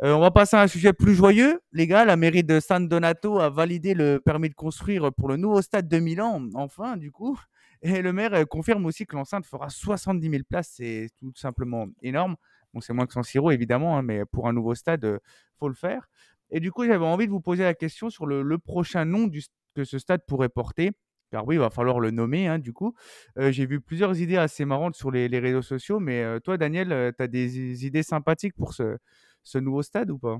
On 0.00 0.18
va 0.18 0.30
passer 0.30 0.56
à 0.56 0.62
un 0.62 0.66
sujet 0.66 0.92
plus 0.92 1.14
joyeux. 1.14 1.60
Les 1.72 1.86
gars, 1.86 2.04
la 2.04 2.16
mairie 2.16 2.42
de 2.42 2.58
San 2.60 2.88
Donato 2.88 3.38
a 3.38 3.50
validé 3.50 3.94
le 3.94 4.18
permis 4.18 4.48
de 4.48 4.54
construire 4.54 5.12
pour 5.12 5.28
le 5.28 5.36
nouveau 5.36 5.62
stade 5.62 5.86
de 5.88 5.98
Milan, 5.98 6.48
enfin, 6.54 6.96
du 6.96 7.12
coup. 7.12 7.38
Et 7.82 8.02
le 8.02 8.12
maire 8.12 8.46
confirme 8.48 8.84
aussi 8.86 9.06
que 9.06 9.14
l'enceinte 9.14 9.46
fera 9.46 9.68
70 9.70 10.28
000 10.28 10.42
places. 10.48 10.72
C'est 10.76 11.08
tout 11.20 11.32
simplement 11.36 11.86
énorme. 12.02 12.36
Bon, 12.74 12.80
c'est 12.80 12.92
moins 12.92 13.06
que 13.06 13.12
San 13.12 13.22
Siro, 13.22 13.50
évidemment, 13.50 13.96
hein, 13.98 14.02
mais 14.02 14.24
pour 14.24 14.48
un 14.48 14.52
nouveau 14.52 14.74
stade, 14.74 15.04
il 15.04 15.58
faut 15.58 15.68
le 15.68 15.74
faire. 15.74 16.08
Et 16.52 16.60
du 16.60 16.70
coup, 16.70 16.84
j'avais 16.84 17.04
envie 17.04 17.26
de 17.26 17.32
vous 17.32 17.40
poser 17.40 17.64
la 17.64 17.74
question 17.74 18.10
sur 18.10 18.26
le, 18.26 18.58
prochain 18.58 19.04
nom 19.04 19.28
que 19.74 19.84
ce 19.84 19.98
stade 19.98 20.20
pourrait 20.26 20.48
porter. 20.48 20.92
Car 21.32 21.46
oui, 21.46 21.56
il 21.56 21.58
va 21.58 21.70
falloir 21.70 21.98
le 21.98 22.10
nommer, 22.10 22.46
hein, 22.46 22.58
du 22.58 22.72
coup. 22.72 22.94
J'ai 23.36 23.66
vu 23.66 23.80
plusieurs 23.80 24.20
idées 24.20 24.36
assez 24.36 24.64
marrantes 24.64 24.94
sur 24.94 25.10
les, 25.10 25.26
réseaux 25.38 25.62
sociaux, 25.62 25.98
mais 25.98 26.40
toi, 26.40 26.58
Daniel, 26.58 27.12
tu 27.16 27.22
as 27.22 27.26
des 27.26 27.84
idées 27.86 28.02
sympathiques 28.02 28.54
pour 28.54 28.74
ce, 28.74 29.58
nouveau 29.58 29.82
stade 29.82 30.10
ou 30.10 30.18
pas? 30.18 30.38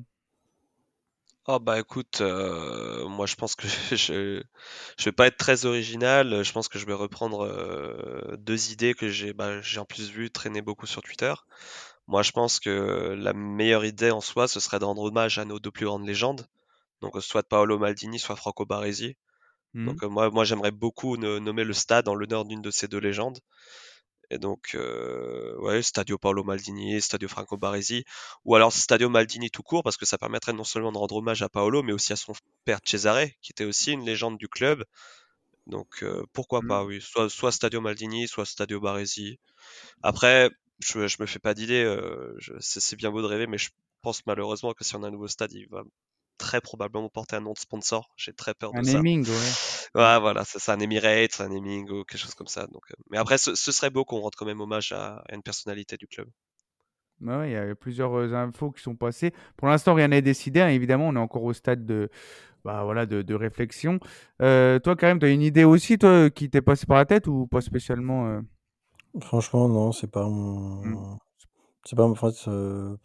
Oh 1.49 1.59
bah 1.59 1.81
écoute, 1.81 2.21
euh, 2.21 3.09
moi 3.09 3.27
je 3.27 3.35
pense 3.35 3.57
que 3.57 3.67
je, 3.91 4.41
je 4.97 5.05
vais 5.05 5.13
pas 5.13 5.27
être 5.27 5.37
très 5.37 5.67
original. 5.67 6.45
Je 6.45 6.53
pense 6.53 6.69
que 6.69 6.79
je 6.79 6.87
vais 6.87 6.93
reprendre 6.93 7.41
euh, 7.45 8.37
deux 8.37 8.71
idées 8.71 8.95
que 8.95 9.09
j'ai 9.09 9.33
bah, 9.33 9.61
j'ai 9.61 9.81
en 9.81 9.85
plus 9.85 10.09
vu 10.11 10.31
traîner 10.31 10.63
beaucoup 10.63 10.87
sur 10.87 11.03
Twitter. 11.03 11.35
Moi 12.13 12.23
je 12.23 12.33
pense 12.33 12.61
que 12.61 13.15
la 13.27 13.33
meilleure 13.33 13.85
idée 13.85 14.11
en 14.13 14.21
soi, 14.21 14.47
ce 14.49 14.61
serait 14.61 14.79
de 14.79 14.85
rendre 14.85 15.03
hommage 15.03 15.39
à 15.39 15.45
nos 15.45 15.59
deux 15.59 15.71
plus 15.73 15.87
grandes 15.87 16.07
légendes. 16.07 16.47
Donc 17.01 17.13
soit 17.23 17.43
Paolo 17.43 17.79
Maldini, 17.79 18.19
soit 18.21 18.37
Franco 18.37 18.65
Baresi. 18.67 19.17
mmh. 19.75 19.87
Donc 19.87 20.03
euh, 20.05 20.09
moi, 20.09 20.31
moi 20.31 20.45
j'aimerais 20.45 20.73
beaucoup 20.73 21.17
nommer 21.17 21.65
le 21.65 21.73
stade 21.75 22.09
en 22.09 22.15
l'honneur 22.15 22.45
d'une 22.45 22.63
de 22.63 22.71
ces 22.71 22.89
deux 22.89 23.01
légendes. 23.01 23.41
Et 24.31 24.39
donc, 24.39 24.75
euh, 24.75 25.55
ouais, 25.61 25.83
Stadio 25.83 26.17
Paolo 26.19 26.43
Maldini, 26.43 27.01
Stadio 27.03 27.29
Franco 27.29 27.57
Baresi, 27.59 28.05
ou 28.45 28.55
alors 28.57 28.73
Stadio 28.73 29.09
Maldini 29.11 29.51
tout 29.51 29.63
court, 29.63 29.83
parce 29.83 29.99
que 29.99 30.07
ça 30.07 30.19
permettrait 30.19 30.55
non 30.55 30.65
seulement 30.65 30.93
de 30.93 30.99
rendre 30.99 31.17
hommage 31.17 31.43
à 31.43 31.49
Paolo, 31.51 31.83
mais 31.83 31.93
aussi 31.93 32.13
à 32.15 32.17
son 32.17 32.33
père 32.65 32.81
Cesare, 32.85 33.27
qui 33.43 33.53
était 33.53 33.65
aussi 33.67 33.93
une 33.93 34.05
légende 34.07 34.39
du 34.39 34.49
club. 34.49 34.85
Donc, 35.67 36.03
euh, 36.03 36.25
pourquoi 36.33 36.63
Mmh. 36.63 36.69
pas, 36.69 36.85
oui. 36.85 37.01
Soit, 37.03 37.29
soit 37.31 37.53
Stadio 37.53 37.81
Maldini, 37.81 38.29
soit 38.29 38.47
Stadio 38.47 38.81
Baresi. 38.81 39.39
Après, 40.03 40.51
je, 40.83 41.07
je 41.09 41.17
me 41.21 41.27
fais 41.27 41.39
pas 41.39 41.55
d'idée, 41.55 41.83
euh, 41.85 42.37
c'est 42.61 42.97
bien 42.97 43.11
beau 43.11 43.23
de 43.23 43.27
rêver, 43.27 43.47
mais 43.47 43.59
je 43.59 43.71
pense 44.03 44.27
malheureusement 44.27 44.73
que 44.73 44.85
si 44.85 44.95
on 44.97 45.03
a 45.03 45.09
un 45.09 45.11
nouveau 45.11 45.29
stade, 45.29 45.53
il 45.53 45.69
va 45.69 45.83
très 46.39 46.61
probablement 46.61 47.09
porter 47.09 47.37
un 47.37 47.41
nom 47.41 47.53
de 47.53 47.59
sponsor. 47.59 48.13
J'ai 48.17 48.33
très 48.33 48.53
peur 48.55 48.73
de 48.73 48.79
Un 48.79 48.83
ça. 48.83 48.93
naming, 48.95 49.25
ouais. 49.27 50.03
Ouais, 50.03 50.19
voilà, 50.21 50.45
c'est 50.45 50.59
ça, 50.59 50.73
un 50.73 50.81
Emirates, 50.81 51.41
un 51.41 51.49
naming 51.49 51.89
ou 51.91 52.05
quelque 52.05 52.19
chose 52.19 52.35
comme 52.35 52.49
ça. 52.49 52.67
Donc, 52.67 52.83
euh, 52.91 52.95
mais 53.11 53.19
après, 53.19 53.39
ce, 53.39 53.55
ce 53.55 53.71
serait 53.71 53.91
beau 53.91 54.05
qu'on 54.05 54.21
rende 54.21 54.35
quand 54.37 54.47
même 54.47 54.61
hommage 54.61 54.93
à, 54.93 55.23
à 55.29 55.35
une 55.35 55.43
personnalité 55.43 55.97
du 55.97 56.07
club. 56.09 56.29
Bah 57.21 57.39
ouais, 57.39 57.51
il 57.51 57.53
y 57.53 57.57
a 57.57 57.75
plusieurs 57.77 58.13
euh, 58.19 58.35
infos 58.35 58.73
qui 58.73 58.83
sont 58.83 58.97
passées. 58.97 59.33
Pour 59.57 59.69
l'instant, 59.69 59.95
rien 59.95 60.09
n'est 60.09 60.23
décidé. 60.23 60.61
hein, 60.61 60.69
évidemment, 60.69 61.09
on 61.09 61.15
est 61.15 61.21
encore 61.21 61.45
au 61.45 61.53
stade 61.53 61.87
de, 61.87 62.11
bah, 62.65 62.83
voilà, 62.83 63.07
de, 63.07 63.23
de 63.23 63.35
réflexion. 63.35 64.01
Euh, 64.41 64.81
toi, 64.81 64.97
Karim, 64.97 65.21
tu 65.21 65.27
as 65.27 65.29
une 65.29 65.43
idée 65.43 65.63
aussi, 65.65 65.99
toi, 65.99 66.31
qui 66.31 66.51
t'est 66.51 66.63
passée 66.63 66.87
par 66.87 66.97
la 66.97 67.05
tête 67.05 67.29
ou 67.29 67.47
pas 67.47 67.61
spécialement 67.61 68.41
Franchement, 69.21 69.69
non, 69.69 69.93
c'est 69.93 70.11
pas 70.11 70.29
Mmh. 70.29 70.33
mon. 70.33 71.19
C'est 71.85 71.97
pas. 71.97 72.05
En 72.07 72.15
fait, 72.17 72.35
euh, 72.49 72.97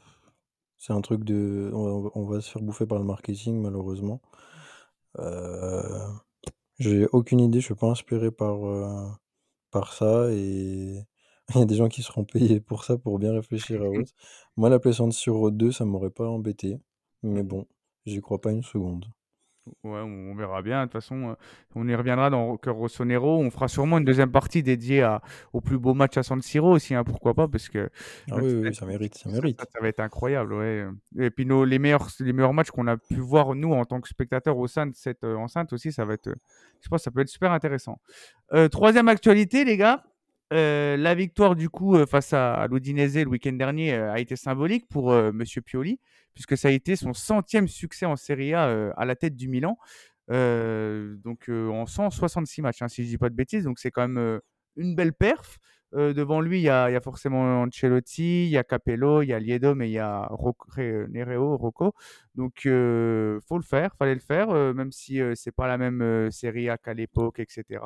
c'est 0.77 0.93
un 0.93 1.01
truc 1.01 1.23
de. 1.25 1.71
On 1.73 2.01
va, 2.01 2.11
on 2.15 2.25
va 2.25 2.41
se 2.41 2.51
faire 2.51 2.61
bouffer 2.63 2.85
par 2.87 2.99
le 2.99 3.05
marketing, 3.05 3.61
malheureusement. 3.61 4.21
J'ai 6.79 7.07
aucune 7.11 7.39
idée, 7.39 7.59
je 7.59 7.65
suis 7.65 7.75
pas 7.75 7.87
inspiré 7.87 8.31
par, 8.31 8.57
par 9.71 9.93
ça 9.93 10.29
et 10.31 11.03
il 11.55 11.59
y 11.59 11.61
a 11.61 11.65
des 11.65 11.75
gens 11.75 11.89
qui 11.89 12.03
seront 12.03 12.25
payés 12.25 12.59
pour 12.61 12.83
ça, 12.83 12.97
pour 12.97 13.19
bien 13.19 13.33
réfléchir 13.33 13.81
à 13.81 13.89
autre. 13.89 14.11
Moi, 14.57 14.69
la 14.69 14.79
PlayStation 14.79 15.11
sur 15.11 15.51
2, 15.51 15.71
ça 15.71 15.85
m'aurait 15.85 16.09
pas 16.11 16.27
embêté, 16.27 16.79
mais 17.23 17.43
bon, 17.43 17.67
j'y 18.05 18.21
crois 18.21 18.41
pas 18.41 18.51
une 18.51 18.63
seconde. 18.63 19.05
Ouais, 19.83 19.99
on 19.99 20.35
verra 20.35 20.61
bien. 20.61 20.81
De 20.81 20.85
toute 20.85 20.93
façon, 20.93 21.29
euh, 21.29 21.33
on 21.75 21.87
y 21.87 21.95
reviendra 21.95 22.29
dans 22.29 22.45
Rocker 22.47 22.71
Rossonero. 22.71 23.39
On 23.39 23.49
fera 23.49 23.67
sûrement 23.67 23.97
une 23.97 24.05
deuxième 24.05 24.31
partie 24.31 24.63
dédiée 24.63 25.01
à, 25.03 25.21
au 25.53 25.61
plus 25.61 25.77
beau 25.77 25.93
match 25.93 26.17
à 26.17 26.23
San 26.23 26.41
Siro 26.41 26.71
aussi, 26.71 26.95
hein, 26.95 27.03
pourquoi 27.03 27.33
pas, 27.33 27.47
parce 27.47 27.69
que 27.69 27.89
Ah 28.31 28.35
oui, 28.41 28.73
ça 28.73 28.85
mérite, 28.85 29.15
ça 29.15 29.29
mérite. 29.29 29.59
ça- 29.59 29.67
ça 29.73 29.79
va 29.81 29.87
être 29.87 29.99
incroyable. 29.99 30.53
Ouais. 30.53 30.85
Et 31.19 31.29
puis 31.29 31.45
nos, 31.45 31.65
les, 31.65 31.79
meilleurs, 31.79 32.07
les 32.19 32.33
meilleurs 32.33 32.53
matchs 32.53 32.71
qu'on 32.71 32.87
a 32.87 32.97
pu 32.97 33.15
voir, 33.15 33.55
nous, 33.55 33.73
en 33.73 33.85
tant 33.85 34.01
que 34.01 34.07
spectateurs 34.09 34.57
au 34.57 34.67
sein 34.67 34.87
de 34.87 34.95
cette 34.95 35.23
euh, 35.23 35.35
enceinte 35.35 35.73
aussi, 35.73 35.91
ça 35.91 36.05
va 36.05 36.13
être, 36.15 36.27
euh, 36.27 36.35
je 36.81 36.89
pense 36.89 36.99
que 36.99 37.03
ça 37.05 37.11
peut 37.11 37.21
être 37.21 37.29
super 37.29 37.51
intéressant. 37.51 37.99
Euh, 38.53 38.67
troisième 38.69 39.07
actualité, 39.07 39.63
les 39.65 39.77
gars. 39.77 40.03
Euh, 40.53 40.95
la 40.95 41.13
victoire 41.13 41.57
du 41.57 41.69
coup 41.69 41.97
face 42.05 42.31
à, 42.31 42.53
à 42.53 42.67
l'Udinese 42.67 43.17
le 43.17 43.27
week-end 43.27 43.51
dernier 43.51 43.91
a 43.93 44.17
été 44.17 44.37
symbolique 44.37 44.87
pour 44.87 45.11
Monsieur 45.11 45.61
Pioli, 45.61 45.99
puisque 46.37 46.55
ça 46.55 46.67
a 46.67 46.71
été 46.71 46.95
son 46.95 47.13
centième 47.13 47.67
succès 47.67 48.05
en 48.05 48.15
Serie 48.15 48.53
A 48.53 48.91
à 48.95 49.05
la 49.05 49.15
tête 49.15 49.35
du 49.35 49.47
Milan. 49.49 49.75
Donc 50.29 51.49
en 51.49 51.87
166 51.87 52.61
matchs, 52.61 52.83
hein, 52.83 52.87
si 52.87 53.03
je 53.03 53.09
dis 53.09 53.17
pas 53.17 53.29
de 53.29 53.35
bêtises. 53.35 53.63
Donc 53.63 53.79
c'est 53.79 53.89
quand 53.89 54.07
même 54.07 54.39
une 54.75 54.95
belle 54.95 55.13
perf. 55.13 55.57
Devant 55.93 56.41
lui, 56.41 56.59
il 56.59 56.63
y, 56.63 56.69
a, 56.69 57.01
forcément 57.01 57.63
Ancelotti, 57.63 58.45
il 58.45 58.49
y 58.49 58.57
a 58.57 58.63
Capello, 58.63 59.23
il 59.23 59.29
y 59.29 59.33
a 59.33 59.39
Liedo, 59.39 59.73
mais 59.73 59.89
il 59.89 59.93
y 59.93 59.99
a 59.99 60.29
Nereo, 61.09 61.57
Rocco. 61.57 61.95
Donc 62.35 62.67
euh, 62.67 63.39
faut 63.47 63.57
le 63.57 63.63
faire, 63.63 63.95
fallait 63.95 64.13
le 64.13 64.19
faire, 64.19 64.49
même 64.75 64.91
si 64.91 65.19
c'est 65.33 65.51
pas 65.51 65.67
la 65.67 65.79
même 65.79 66.29
Serie 66.29 66.69
A 66.69 66.77
qu'à 66.77 66.93
l'époque, 66.93 67.39
etc. 67.39 67.81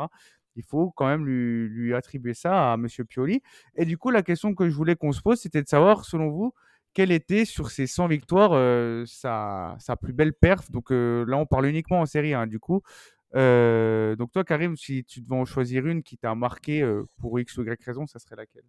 Il 0.57 0.63
faut 0.65 0.91
quand 0.91 1.07
même 1.07 1.25
lui, 1.25 1.69
lui 1.69 1.93
attribuer 1.93 2.33
ça 2.33 2.73
à 2.73 2.77
Monsieur 2.77 3.05
Pioli. 3.05 3.41
Et 3.75 3.85
du 3.85 3.97
coup, 3.97 4.09
la 4.09 4.23
question 4.23 4.53
que 4.53 4.69
je 4.69 4.75
voulais 4.75 4.97
qu'on 4.97 5.13
se 5.13 5.21
pose, 5.21 5.39
c'était 5.39 5.61
de 5.61 5.69
savoir, 5.69 6.03
selon 6.03 6.29
vous, 6.29 6.53
quelle 6.93 7.11
était 7.11 7.45
sur 7.45 7.71
ces 7.71 7.87
100 7.87 8.07
victoires 8.07 8.51
euh, 8.53 9.05
sa, 9.05 9.75
sa 9.79 9.95
plus 9.95 10.13
belle 10.13 10.33
perf? 10.33 10.69
Donc 10.71 10.91
euh, 10.91 11.25
là, 11.25 11.37
on 11.37 11.45
parle 11.45 11.67
uniquement 11.67 12.01
en 12.01 12.05
série 12.05 12.33
1 12.33 12.47
du 12.47 12.59
coup. 12.59 12.81
Euh, 13.33 14.15
donc 14.15 14.31
toi, 14.31 14.43
Karim, 14.43 14.75
si 14.75 15.05
tu 15.05 15.21
devais 15.21 15.35
en 15.35 15.45
choisir 15.45 15.87
une 15.87 16.03
qui 16.03 16.17
t'a 16.17 16.35
marqué 16.35 16.85
pour 17.19 17.39
X 17.39 17.57
ou 17.57 17.63
Y 17.63 17.81
raison, 17.83 18.05
ça 18.07 18.19
serait 18.19 18.35
laquelle? 18.35 18.65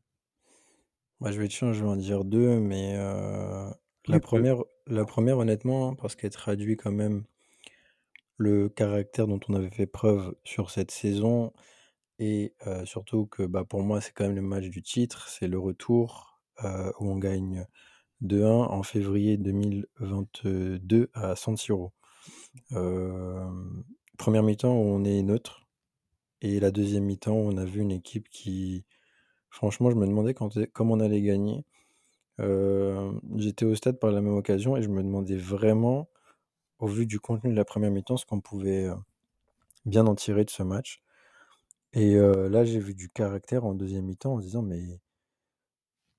Moi, 1.21 1.31
je 1.31 1.41
vais 1.41 1.49
te 1.49 1.52
changer, 1.52 1.81
je 1.81 1.85
vais 1.85 1.91
en 1.91 1.97
dire 1.97 2.25
deux, 2.25 2.59
mais 2.59 2.97
la, 4.07 4.21
première, 4.21 4.62
la 4.87 5.05
première, 5.05 5.38
honnêtement, 5.38 5.88
hein, 5.88 5.95
parce 5.95 6.17
qu'elle 6.17 6.31
traduit 6.31 6.76
quand 6.76 6.93
même 6.93 7.25
le 8.38 8.69
caractère 8.69 9.29
dont 9.29 9.38
on 9.49 9.55
avait 9.55 9.71
fait 9.71 9.87
preuve 9.87 10.35
sur 10.45 10.71
cette 10.71 10.91
saison, 10.91 11.52
et 12.19 12.55
surtout 12.85 13.26
que 13.26 13.43
bah, 13.43 13.64
pour 13.64 13.83
moi, 13.83 14.00
c'est 14.00 14.12
quand 14.12 14.25
même 14.25 14.37
le 14.37 14.43
match 14.43 14.67
du 14.67 14.83
titre, 14.83 15.29
c'est 15.29 15.49
le 15.49 15.59
retour 15.59 16.41
où 16.62 17.11
on 17.11 17.19
gagne 17.19 17.67
2-1 18.23 18.47
en 18.47 18.83
février 18.83 19.37
2022 19.37 21.11
à 21.14 21.37
San 21.37 21.57
Siro. 21.57 21.93
Première 24.19 24.43
mi-temps 24.43 24.73
on 24.73 25.05
est 25.05 25.23
neutre, 25.23 25.67
et 26.41 26.61
la 26.61 26.71
deuxième 26.71 27.05
mi-temps 27.05 27.35
on 27.35 27.57
a 27.57 27.64
vu 27.64 27.81
une 27.81 27.93
équipe 27.93 28.29
qui, 28.29 28.85
franchement, 29.50 29.91
je 29.91 29.97
me 29.97 30.07
demandais 30.07 30.35
comment 30.35 30.95
on 30.95 31.00
allait 31.00 31.23
gagner. 31.23 31.64
J'étais 32.38 33.64
au 33.64 33.75
stade 33.75 33.99
par 33.99 34.11
la 34.11 34.21
même 34.21 34.35
occasion 34.35 34.76
et 34.76 34.83
je 34.83 34.88
me 34.88 35.02
demandais 35.02 35.37
vraiment, 35.37 36.09
au 36.83 36.87
vu 36.87 37.07
du 37.07 37.21
contenu 37.21 37.50
de 37.50 37.57
la 37.57 37.64
première 37.64 37.91
mi-temps, 37.93 38.17
ce 38.17 38.26
qu'on 38.26 38.41
pouvait 38.41 38.87
euh, 38.87 38.97
bien 39.87 40.07
en 40.07 40.17
tirer 40.17 40.45
de 40.45 40.50
ce 40.50 40.64
match. 40.64 41.00
Et 41.93 42.17
euh, 42.17 42.49
là, 42.49 42.64
j'ai 42.64 42.81
vu 42.81 42.95
du 42.95 43.09
caractère 43.09 43.64
en 43.64 43.75
deuxième 43.75 44.07
mi-temps 44.07 44.35
en 44.35 44.38
se 44.38 44.45
disant, 44.47 44.62
mais 44.62 44.83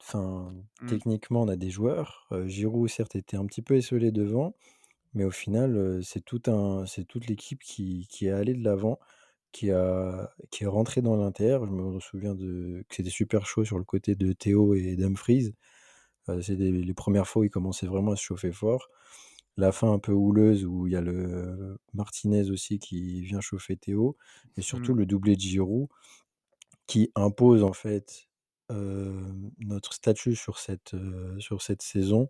enfin, 0.03 0.53
Mm. 0.81 0.87
techniquement, 0.87 1.43
on 1.43 1.47
a 1.47 1.55
des 1.55 1.69
joueurs. 1.71 2.27
Euh, 2.31 2.47
Giroud, 2.47 2.89
certes, 2.89 3.15
était 3.15 3.37
un 3.37 3.45
petit 3.45 3.61
peu 3.61 3.75
esselé 3.75 4.11
devant, 4.11 4.55
mais 5.13 5.23
au 5.25 5.31
final, 5.31 5.77
euh, 5.77 6.01
c'est 6.03 6.21
tout 6.25 6.41
un, 6.47 6.85
c'est 6.87 7.05
toute 7.05 7.27
l'équipe 7.27 7.61
qui, 7.63 8.07
qui 8.09 8.27
est 8.27 8.31
allée 8.31 8.55
de 8.55 8.63
l'avant, 8.63 8.99
qui 9.53 9.71
a, 9.71 10.31
qui 10.51 10.65
est 10.65 10.67
rentrée 10.67 11.01
dans 11.03 11.15
l'Inter. 11.17 11.59
Je 11.65 11.71
me 11.71 11.99
souviens 12.01 12.35
de, 12.35 12.85
que 12.89 12.95
c'était 12.95 13.09
super 13.11 13.45
chaud 13.47 13.65
sur 13.65 13.77
le 13.79 13.85
côté 13.85 14.15
de 14.15 14.33
Théo 14.33 14.75
et 14.75 14.95
Dumfries. 14.97 15.53
Euh, 16.29 16.41
c'est 16.41 16.55
des- 16.57 16.71
les 16.71 16.93
premières 16.93 17.27
fois 17.27 17.41
où 17.41 17.45
ils 17.45 17.49
commençaient 17.51 17.87
vraiment 17.87 18.11
à 18.13 18.15
se 18.17 18.23
chauffer 18.23 18.51
fort. 18.51 18.89
La 19.57 19.71
fin 19.71 19.91
un 19.93 19.99
peu 19.99 20.13
houleuse 20.13 20.65
où 20.65 20.87
il 20.87 20.93
y 20.93 20.95
a 20.97 21.01
le 21.01 21.77
Martinez 21.93 22.49
aussi 22.51 22.79
qui 22.79 23.21
vient 23.23 23.41
chauffer 23.41 23.77
Théo. 23.77 24.17
Et 24.57 24.61
surtout 24.61 24.93
Mm. 24.93 24.97
le 24.99 25.05
doublé 25.05 25.35
de 25.35 25.41
Giroud 25.41 25.87
qui 26.87 27.11
impose 27.15 27.63
en 27.63 27.73
fait 27.73 28.27
notre 29.59 29.93
statut 29.93 30.35
sur 30.35 30.59
cette, 30.59 30.95
sur 31.39 31.61
cette 31.61 31.81
saison 31.81 32.29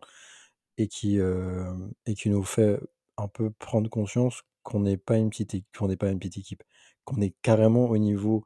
et 0.78 0.88
qui, 0.88 1.18
et 1.18 2.16
qui 2.16 2.30
nous 2.30 2.44
fait 2.44 2.80
un 3.18 3.28
peu 3.28 3.52
prendre 3.52 3.90
conscience 3.90 4.44
qu'on 4.64 4.82
n'est 4.82 4.98
pas 4.98 5.18
une 5.18 5.30
petite 5.30 5.54
é- 5.56 5.64
qu'on 5.78 5.88
n'est 5.88 5.98
pas 5.98 6.10
une 6.10 6.20
petite 6.20 6.38
équipe, 6.38 6.64
qu'on 7.06 7.22
est 7.22 7.36
carrément 7.42 7.90
au 7.90 7.98
niveau 7.98 8.46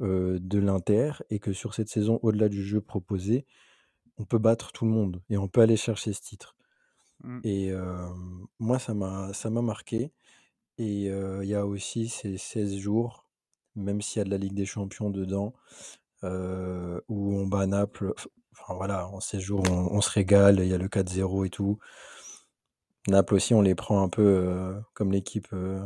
de 0.00 0.58
l'Inter 0.58 1.12
et 1.30 1.40
que 1.40 1.52
sur 1.52 1.74
cette 1.74 1.88
saison, 1.88 2.20
au-delà 2.22 2.48
du 2.48 2.62
jeu 2.64 2.80
proposé, 2.80 3.46
on 4.18 4.24
peut 4.24 4.38
battre 4.38 4.72
tout 4.72 4.84
le 4.84 4.90
monde 4.92 5.22
et 5.30 5.36
on 5.38 5.48
peut 5.48 5.60
aller 5.60 5.76
chercher 5.76 6.12
ce 6.12 6.20
titre. 6.20 6.56
Mm. 7.22 7.40
Et 7.44 7.72
moi, 8.58 8.78
ça 8.78 8.94
m'a 8.94 9.32
ça 9.32 9.50
m'a 9.50 9.62
marqué. 9.62 10.12
Et 10.78 11.06
il 11.06 11.48
y 11.48 11.54
a 11.54 11.66
aussi 11.66 12.08
ces 12.08 12.38
16 12.38 12.76
jours, 12.76 13.28
même 13.74 14.00
s'il 14.02 14.20
y 14.20 14.22
a 14.22 14.24
de 14.24 14.30
la 14.30 14.38
Ligue 14.38 14.54
des 14.54 14.66
Champions 14.66 15.10
dedans, 15.10 15.54
où 16.22 17.34
on 17.36 17.46
bat 17.46 17.66
Naples. 17.66 18.12
Enfin 18.60 18.74
voilà, 18.74 19.08
en 19.08 19.20
16 19.20 19.40
jours, 19.40 19.62
on, 19.70 19.96
on 19.96 20.00
se 20.00 20.10
régale, 20.10 20.60
il 20.60 20.68
y 20.68 20.74
a 20.74 20.78
le 20.78 20.88
4-0 20.88 21.46
et 21.46 21.50
tout. 21.50 21.78
Naples 23.08 23.34
aussi, 23.34 23.54
on 23.54 23.62
les 23.62 23.74
prend 23.74 24.02
un 24.02 24.08
peu 24.08 24.22
euh, 24.22 24.74
comme 24.94 25.12
l'équipe 25.12 25.48
euh, 25.52 25.80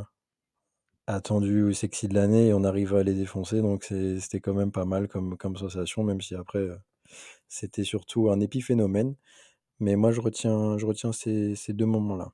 attendue 1.07 1.63
ou 1.63 1.73
sexy 1.73 2.09
de 2.09 2.15
l'année 2.15 2.49
et 2.49 2.55
on 2.55 2.65
arrive 2.65 2.95
à 2.95 3.03
les 3.03 3.15
défoncer. 3.15 3.61
Donc 3.63 3.85
c'était 3.85 4.41
quand 4.41 4.55
même 4.55 4.73
pas 4.73 4.85
mal 4.85 5.09
comme, 5.09 5.37
comme 5.37 5.57
sensation, 5.57 6.03
même 6.05 6.21
si 6.21 6.35
après, 6.35 6.59
euh, 6.61 6.77
c'était 7.49 7.85
surtout 7.85 8.31
un 8.31 8.41
épiphénomène. 8.41 9.17
Mais 9.81 9.97
moi, 9.97 10.13
je 10.13 10.21
retiens, 10.21 10.79
je 10.79 10.87
retiens 10.87 11.13
ces 11.13 11.57
deux 11.71 11.87
moments-là. 11.87 12.33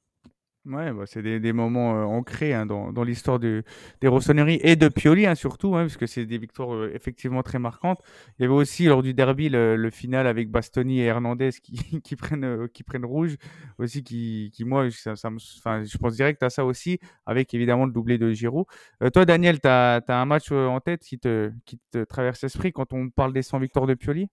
Ouais, 0.67 0.93
bah, 0.93 1.05
c'est 1.07 1.23
des, 1.23 1.53
moments 1.55 1.91
ancrés 2.15 2.53
hein, 2.53 2.67
dans, 2.67 3.03
l'histoire 3.03 3.39
des 3.39 3.65
Rossoneri 4.05 4.61
et 4.63 4.77
de 4.77 4.89
Pioli, 4.89 5.25
hein, 5.25 5.35
surtout, 5.35 5.75
hein, 5.77 5.83
parce 5.83 5.97
que 5.97 6.07
c'est 6.07 6.27
des 6.27 6.37
victoires 6.37 6.85
effectivement 6.95 7.43
très 7.43 7.59
marquantes. 7.59 8.01
Il 8.39 8.43
y 8.43 8.45
avait 8.45 8.53
aussi 8.53 8.85
lors 8.85 9.03
du 9.03 9.15
derby 9.15 9.49
le, 9.49 9.91
final 9.91 10.27
avec 10.27 10.51
Bastoni 10.51 11.01
et 11.01 11.05
Hernandez 11.05 11.51
qui, 11.63 12.17
prennent, 12.17 13.05
rouge, 13.05 13.37
aussi 13.79 14.03
qui, 14.05 14.53
moi, 14.61 14.89
je 14.89 15.99
pense 15.99 16.17
direct 16.17 16.43
à 16.43 16.51
ça 16.51 16.67
aussi, 16.67 16.99
avec 17.25 17.55
évidemment 17.55 17.87
le 17.87 17.93
doublé 17.93 18.19
de 18.19 18.31
Giroud. 18.33 18.67
Toi, 19.15 19.25
Daniel, 19.25 19.61
tu 19.61 19.69
as, 19.69 20.03
un 20.09 20.27
match 20.27 20.53
en 20.53 20.81
tête 20.81 21.03
qui 21.03 21.19
te, 21.19 21.51
qui 21.65 21.81
te 21.91 22.05
traverse 22.05 22.43
l'esprit 22.43 22.73
quand 22.73 22.93
on 22.93 23.09
parle 23.09 23.33
des 23.33 23.43
100 23.43 23.59
victoires 23.59 23.87
de 23.87 23.95
Pioli? 23.95 24.29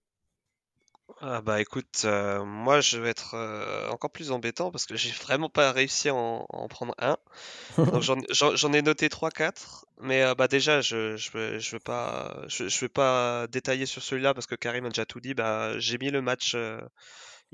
Ah 1.20 1.40
bah 1.40 1.60
écoute, 1.62 2.02
euh, 2.04 2.44
moi 2.44 2.80
je 2.82 2.98
vais 2.98 3.08
être 3.08 3.34
euh, 3.34 3.88
encore 3.88 4.10
plus 4.10 4.32
embêtant 4.32 4.70
parce 4.70 4.84
que 4.84 4.96
j'ai 4.96 5.10
vraiment 5.22 5.48
pas 5.48 5.72
réussi 5.72 6.08
à 6.10 6.14
en, 6.14 6.44
à 6.52 6.56
en 6.58 6.68
prendre 6.68 6.94
un. 6.98 7.16
Donc 7.92 8.02
j'en 8.02 8.16
j'en- 8.30 8.56
j'en 8.56 8.72
ai 8.74 8.82
noté 8.82 9.08
trois 9.08 9.30
quatre 9.30 9.86
mais 10.00 10.22
euh, 10.22 10.34
bah 10.34 10.48
déjà 10.48 10.80
je, 10.82 11.16
je, 11.16 11.30
veux, 11.32 11.58
je 11.58 11.72
veux 11.72 11.80
pas 11.80 12.42
je, 12.48 12.68
je 12.68 12.80
vais 12.80 12.88
pas 12.90 13.46
détailler 13.48 13.86
sur 13.86 14.02
celui-là 14.02 14.34
parce 14.34 14.46
que 14.46 14.54
Karim 14.56 14.86
a 14.86 14.90
déjà 14.90 15.06
tout 15.06 15.20
dit. 15.20 15.34
Bah 15.34 15.78
j'ai 15.78 15.98
mis 15.98 16.10
le 16.10 16.22
match 16.22 16.54
euh, 16.56 16.80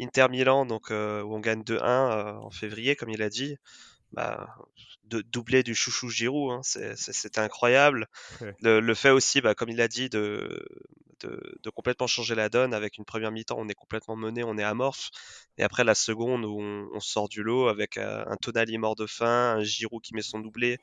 Inter 0.01 0.29
Milan 0.31 0.67
donc 0.67 0.91
euh, 0.91 1.23
où 1.23 1.35
on 1.37 1.41
gagne 1.41 1.65
2-1 1.65 2.11
euh, 2.13 2.33
en 2.35 2.51
février 2.51 2.97
comme 2.97 3.11
il 3.11 3.23
a 3.23 3.31
dit. 3.31 3.57
Bah 4.13 4.57
de, 5.05 5.23
doublé 5.23 5.63
du 5.63 5.75
chouchou 5.75 6.09
Giroud, 6.11 6.53
hein, 6.53 6.61
c'est- 6.63 7.39
incroyable. 7.39 8.07
Ouais. 8.41 8.57
Le, 8.61 8.81
le 8.81 8.95
fait 8.95 9.11
aussi, 9.11 9.41
bah, 9.41 9.55
comme 9.55 9.71
il 9.71 9.81
a 9.81 9.89
dit, 9.89 10.09
de, 10.11 10.65
de, 11.21 11.41
de 11.63 11.71
complètement 11.71 12.07
changer 12.07 12.35
la 12.35 12.49
donne 12.49 12.75
avec 12.75 12.99
une 12.99 13.05
première 13.05 13.33
mi-temps, 13.33 13.57
on 13.59 13.69
est 13.69 13.75
complètement 13.75 14.17
mené, 14.17 14.45
on 14.45 14.59
est 14.59 14.63
amorphe. 14.65 15.11
Et 15.59 15.63
après 15.65 15.85
la 15.85 15.95
seconde 15.95 16.45
où 16.45 16.61
on, 16.61 16.89
on 16.95 17.01
sort 17.01 17.29
du 17.29 17.43
lot 17.43 17.69
avec 17.69 17.99
euh, 17.99 18.25
un 18.27 18.37
Tonali 18.37 18.79
mort 18.79 18.97
de 18.97 19.07
faim, 19.07 19.57
un 19.59 19.63
Giroud 19.65 20.03
qui 20.03 20.15
met 20.15 20.23
son 20.23 20.41
doublé. 20.41 20.79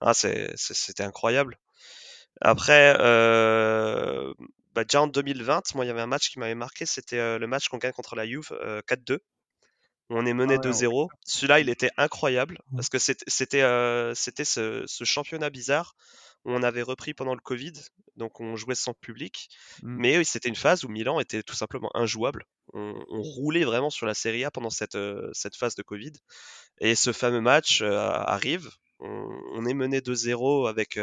Ah, 0.00 0.14
c'était 0.14 1.04
incroyable. 1.04 1.58
Après, 2.40 2.96
euh, 3.00 4.32
bah, 4.74 4.84
déjà 4.84 5.02
en 5.02 5.06
2020, 5.06 5.62
moi 5.74 5.84
il 5.84 5.88
y 5.88 5.90
avait 5.90 6.00
un 6.00 6.06
match 6.06 6.30
qui 6.30 6.38
m'avait 6.38 6.54
marqué, 6.54 6.86
c'était 6.86 7.18
euh, 7.18 7.38
le 7.38 7.46
match 7.46 7.68
qu'on 7.68 7.78
gagne 7.78 7.92
contre 7.92 8.16
la 8.16 8.26
Juve 8.26 8.50
euh, 8.52 8.80
4-2 8.86 9.20
où 9.20 9.20
on 10.10 10.26
est 10.26 10.34
mené 10.34 10.58
Ah 10.58 10.60
ouais, 10.60 10.86
2-0. 10.86 11.08
Celui-là, 11.24 11.60
il 11.60 11.68
était 11.68 11.90
incroyable 11.96 12.58
Mmh. 12.72 12.76
parce 12.76 12.88
que 12.88 12.98
c'était 12.98 13.62
euh, 13.62 14.14
ce, 14.14 14.84
ce 14.86 15.04
championnat 15.04 15.50
bizarre 15.50 15.94
où 16.44 16.52
on 16.52 16.62
avait 16.62 16.82
repris 16.82 17.12
pendant 17.14 17.34
le 17.34 17.40
Covid, 17.40 17.72
donc 18.16 18.40
on 18.40 18.56
jouait 18.56 18.74
sans 18.74 18.94
public. 18.94 19.48
Mm. 19.82 19.96
Mais 20.00 20.24
c'était 20.24 20.48
une 20.48 20.56
phase 20.56 20.84
où 20.84 20.88
Milan 20.88 21.20
était 21.20 21.42
tout 21.42 21.54
simplement 21.54 21.90
injouable. 21.94 22.44
On, 22.72 22.94
on 23.10 23.22
roulait 23.22 23.64
vraiment 23.64 23.90
sur 23.90 24.06
la 24.06 24.14
Serie 24.14 24.44
A 24.44 24.50
pendant 24.50 24.70
cette, 24.70 24.94
euh, 24.94 25.30
cette 25.32 25.56
phase 25.56 25.74
de 25.74 25.82
Covid. 25.82 26.12
Et 26.80 26.94
ce 26.94 27.12
fameux 27.12 27.40
match 27.40 27.82
euh, 27.82 27.98
arrive. 27.98 28.70
On, 29.00 29.28
on 29.54 29.66
est 29.66 29.74
mené 29.74 30.00
2-0 30.00 30.68
avec 30.68 30.98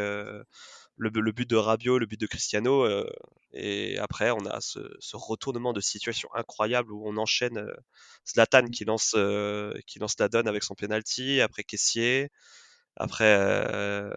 le, 0.98 1.10
le 1.10 1.32
but 1.32 1.48
de 1.48 1.56
Rabiot, 1.56 1.98
le 1.98 2.06
but 2.06 2.20
de 2.20 2.26
Cristiano. 2.26 2.84
euh, 2.84 3.08
et 3.52 3.98
après, 3.98 4.30
on 4.30 4.44
a 4.46 4.60
ce, 4.60 4.80
ce 5.00 5.16
retournement 5.16 5.72
de 5.72 5.80
situation 5.80 6.28
incroyable 6.34 6.92
où 6.92 7.08
on 7.08 7.16
enchaîne 7.16 7.58
euh, 7.58 7.74
Zlatan 8.28 8.68
qui 8.68 8.84
lance, 8.84 9.14
euh, 9.16 9.74
qui 9.86 9.98
lance 10.00 10.16
la 10.18 10.28
donne 10.28 10.48
avec 10.48 10.62
son 10.64 10.74
penalty, 10.74 11.40
après 11.40 11.64
Kessier, 11.64 12.30
après 12.96 13.24
euh, 13.26 14.10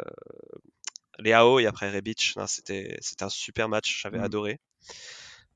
Leao 1.19 1.59
et 1.59 1.67
après 1.67 1.89
Rebic. 1.89 2.35
C'était 2.47 2.97
un 3.21 3.29
super 3.29 3.69
match, 3.69 4.01
j'avais 4.01 4.19
Mm. 4.19 4.23
adoré. 4.23 4.59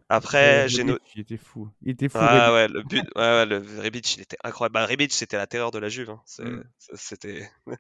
Après, 0.10 0.68
j'ai 0.70 0.84
no- 0.84 0.94
Rebic, 0.94 1.12
il 1.16 1.22
était 1.22 1.38
fou. 1.38 1.70
Il 1.82 1.92
était 1.92 2.10
fou, 2.10 2.18
ah 2.20 2.54
ouais, 2.54 2.68
le 2.68 2.84
but, 2.84 3.04
ouais, 3.16 3.22
ouais, 3.22 3.46
le 3.46 3.58
Rebic, 3.82 4.16
il 4.16 4.22
était 4.22 4.38
incroyable. 4.44 4.74
Bah, 4.74 4.86
Rebic, 4.86 5.12
c'était 5.12 5.38
la 5.38 5.48
terreur 5.48 5.72
de 5.72 5.80
la 5.80 5.90
Juve. 5.90 6.12
hein. 6.12 6.22
Mm. 6.40 6.62
C'était. 6.94 7.50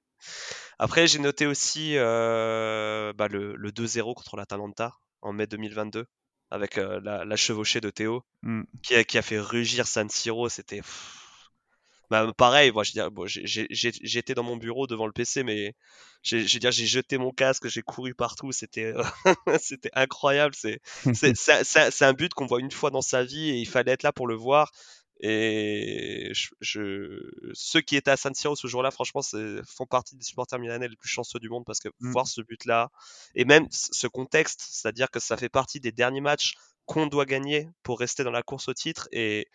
Après, 0.79 1.07
j'ai 1.07 1.19
noté 1.19 1.45
aussi 1.45 1.93
euh, 1.97 3.13
bah, 3.13 3.27
le, 3.27 3.55
le 3.55 3.71
2-0 3.71 4.13
contre 4.15 4.37
l'Atalanta 4.37 4.93
en 5.21 5.33
mai 5.33 5.47
2022 5.47 6.05
avec 6.51 6.77
euh, 6.77 6.99
la, 7.03 7.25
la 7.25 7.35
chevauchée 7.35 7.81
de 7.81 7.89
Théo 7.89 8.23
Mm. 8.43 8.63
qui 8.83 8.95
a, 8.95 9.03
qui 9.03 9.17
a 9.17 9.21
fait 9.23 9.39
rugir 9.39 9.87
San 9.87 10.09
Siro. 10.09 10.49
C'était. 10.49 10.81
Bah, 12.09 12.31
pareil. 12.37 12.71
Moi, 12.71 12.83
j'étais 12.85 14.33
dans 14.33 14.43
mon 14.43 14.57
bureau 14.57 14.87
devant 14.87 15.05
le 15.07 15.11
PC, 15.13 15.43
mais 15.43 15.73
j'ai 16.23 16.45
jeté 16.71 17.17
mon 17.17 17.31
casque, 17.31 17.67
j'ai 17.67 17.81
couru 17.81 18.13
partout. 18.15 18.51
C'était 18.51 18.93
c'était 19.61 19.91
incroyable. 19.93 20.55
C'est 21.13 22.01
un- 22.03 22.13
but 22.13 22.33
qu'on 22.33 22.45
voit 22.45 22.59
une 22.59 22.71
fois 22.71 22.91
dans 22.91 23.01
sa 23.01 23.23
vie 23.23 23.49
et 23.49 23.55
il 23.57 23.67
fallait 23.67 23.91
être 23.93 24.03
là 24.03 24.11
pour 24.11 24.27
le 24.27 24.35
voir. 24.35 24.71
Et 25.21 26.29
je, 26.33 26.49
je- 26.59 27.31
ceux 27.53 27.79
qui 27.81 27.95
étaient 27.95 28.11
à 28.11 28.17
San 28.17 28.33
Siro 28.35 28.55
ce 28.55 28.67
jour-là, 28.67 28.91
franchement, 28.91 29.21
font 29.65 29.85
partie 29.85 30.15
des 30.17 30.23
supporters 30.23 30.59
milanais 30.59 30.89
les 30.89 30.97
plus 30.97 31.07
chanceux 31.09 31.39
du 31.39 31.49
monde 31.49 31.63
parce 31.65 31.79
que 31.79 31.87
Mm. 32.01 32.11
voir 32.11 32.27
ce 32.27 32.41
but-là, 32.41 32.89
et 33.33 33.45
même 33.45 33.65
ce 33.71 34.07
contexte, 34.07 34.61
c'est-à-dire 34.69 35.09
que 35.09 35.19
ça 35.21 35.37
fait 35.37 35.49
partie 35.49 35.79
des 35.79 35.91
derniers 35.93 36.21
matchs 36.21 36.55
qu'on 36.85 37.07
doit 37.07 37.25
gagner 37.25 37.69
pour 37.83 37.99
rester 37.99 38.23
dans 38.23 38.31
la 38.31 38.43
course 38.43 38.67
au 38.67 38.73
titre 38.73 39.07
et 39.11 39.47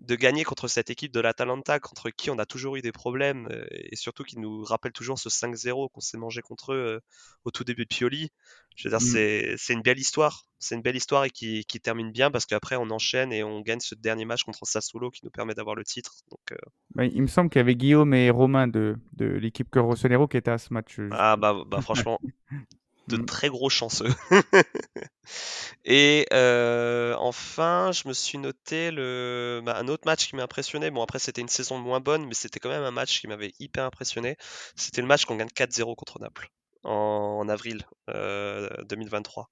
de 0.00 0.14
gagner 0.16 0.44
contre 0.44 0.68
cette 0.68 0.90
équipe 0.90 1.12
de 1.12 1.20
l'Atalanta, 1.20 1.80
contre 1.80 2.10
qui 2.10 2.30
on 2.30 2.38
a 2.38 2.46
toujours 2.46 2.76
eu 2.76 2.82
des 2.82 2.92
problèmes, 2.92 3.48
euh, 3.50 3.64
et 3.70 3.96
surtout 3.96 4.24
qui 4.24 4.38
nous 4.38 4.62
rappelle 4.64 4.92
toujours 4.92 5.18
ce 5.18 5.28
5-0 5.28 5.88
qu'on 5.90 6.00
s'est 6.00 6.18
mangé 6.18 6.42
contre 6.42 6.72
eux 6.72 6.76
euh, 6.76 7.00
au 7.44 7.50
tout 7.50 7.64
début 7.64 7.84
de 7.84 7.88
Pioli. 7.88 8.30
Je 8.76 8.88
veux 8.88 8.96
dire, 8.96 9.06
Mm. 9.06 9.56
c'est 9.58 9.72
une 9.72 9.82
belle 9.82 9.98
histoire. 9.98 10.46
C'est 10.58 10.74
une 10.74 10.82
belle 10.82 10.96
histoire 10.96 11.24
et 11.24 11.30
qui, 11.30 11.64
qui 11.66 11.78
termine 11.80 12.10
bien 12.10 12.30
parce 12.30 12.46
qu'après 12.46 12.76
on 12.76 12.88
enchaîne 12.90 13.32
et 13.32 13.44
on 13.44 13.60
gagne 13.60 13.80
ce 13.80 13.94
dernier 13.94 14.24
match 14.24 14.44
contre 14.44 14.66
Sassuolo 14.66 15.10
qui 15.10 15.20
nous 15.24 15.30
permet 15.30 15.54
d'avoir 15.54 15.74
le 15.76 15.84
titre. 15.84 16.14
Donc, 16.30 16.40
euh, 16.52 16.56
Bah, 16.94 17.04
il 17.04 17.20
me 17.20 17.26
semble 17.26 17.50
qu'il 17.50 17.58
y 17.58 17.60
avait 17.60 17.74
Guillaume 17.76 18.14
et 18.14 18.30
Romain 18.30 18.66
de, 18.66 18.96
de 19.12 19.26
l'équipe 19.26 19.68
Rossonero 19.74 20.26
qui 20.26 20.38
étaient 20.38 20.50
à 20.50 20.58
ce 20.58 20.72
match. 20.72 20.96
ah 21.12 21.36
bah, 21.36 21.54
bah 21.66 21.80
franchement, 21.82 22.18
de 23.08 23.18
Mm. 23.18 23.26
très 23.26 23.48
gros 23.50 23.68
chanceux. 23.68 24.08
Et 25.84 26.26
euh, 26.32 27.14
enfin, 27.18 27.90
je 27.92 28.08
me 28.08 28.12
suis 28.14 28.38
noté 28.38 28.90
le, 28.90 29.60
bah, 29.64 29.76
un 29.78 29.88
autre 29.88 30.06
match 30.06 30.28
qui 30.28 30.36
m'a 30.36 30.42
impressionné. 30.42 30.90
Bon, 30.90 31.02
après, 31.02 31.18
c'était 31.18 31.40
une 31.42 31.48
saison 31.48 31.78
moins 31.78 32.00
bonne, 32.00 32.26
mais 32.26 32.34
c'était 32.34 32.60
quand 32.60 32.68
même 32.70 32.82
un 32.84 32.90
match 32.90 33.20
qui 33.20 33.28
m'avait 33.28 33.52
hyper 33.60 33.84
impressionné. 33.84 34.36
C'était 34.76 35.00
le 35.02 35.06
match 35.06 35.24
qu'on 35.26 35.36
gagne 35.36 35.48
4-0 35.48 35.94
contre 35.96 36.18
Naples 36.20 36.50
en, 36.84 37.48
avril 37.48 37.86
euh, 38.10 38.68
2023. 38.88 39.48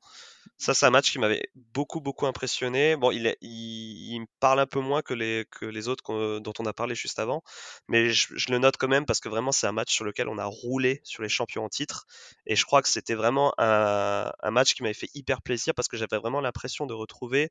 Ça, 0.58 0.74
c'est 0.74 0.86
un 0.86 0.90
match 0.90 1.10
qui 1.10 1.18
m'avait 1.18 1.42
beaucoup, 1.54 2.00
beaucoup 2.00 2.26
impressionné. 2.26 2.96
Bon, 2.96 3.10
il, 3.10 3.22
me 3.22 4.26
parle 4.40 4.60
un 4.60 4.66
peu 4.66 4.80
moins 4.80 5.02
que 5.02 5.14
les, 5.14 5.88
autres 5.88 6.38
dont 6.38 6.52
on 6.58 6.66
a 6.66 6.72
parlé 6.72 6.94
juste 6.94 7.18
avant, 7.18 7.42
mais 7.88 8.10
je, 8.10 8.28
je 8.36 8.52
le 8.52 8.58
note 8.58 8.76
quand 8.76 8.88
même 8.88 9.06
parce 9.06 9.20
que 9.20 9.28
vraiment, 9.28 9.52
c'est 9.52 9.66
un 9.66 9.72
match 9.72 9.92
sur 9.92 10.04
lequel 10.04 10.28
on 10.28 10.38
a 10.38 10.44
roulé 10.44 11.00
sur 11.04 11.22
les 11.22 11.28
champions 11.28 11.64
en 11.64 11.68
titre. 11.68 12.06
Et 12.46 12.56
je 12.56 12.64
crois 12.64 12.82
que 12.82 12.88
c'était 12.88 13.14
vraiment 13.14 13.52
un, 13.58 14.30
un 14.40 14.50
match 14.50 14.74
qui 14.74 14.82
m'avait 14.82 14.94
fait 14.94 15.10
hyper 15.14 15.42
plaisir 15.42 15.74
parce 15.74 15.88
que 15.88 15.96
j'avais 15.96 16.18
vraiment 16.18 16.40
l'impression 16.40 16.86
de 16.86 16.94
retrouver 16.94 17.50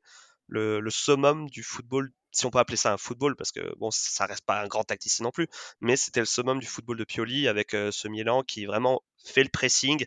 le, 0.52 0.80
le 0.80 0.90
summum 0.90 1.48
du 1.50 1.62
football, 1.62 2.12
si 2.32 2.46
on 2.46 2.50
peut 2.50 2.58
appeler 2.58 2.76
ça 2.76 2.92
un 2.92 2.98
football, 2.98 3.36
parce 3.36 3.52
que 3.52 3.74
bon, 3.78 3.90
ça 3.90 4.26
reste 4.26 4.44
pas 4.44 4.62
un 4.62 4.68
grand 4.68 4.84
tacticien 4.84 5.24
non 5.24 5.30
plus, 5.32 5.48
mais 5.80 5.96
c'était 5.96 6.20
le 6.20 6.26
summum 6.26 6.60
du 6.60 6.66
football 6.66 6.96
de 6.98 7.04
Pioli 7.04 7.48
avec 7.48 7.74
euh, 7.74 7.90
ce 7.92 8.08
Milan 8.08 8.42
qui 8.42 8.66
vraiment 8.66 9.02
fait 9.24 9.42
le 9.44 9.50
pressing, 9.50 10.04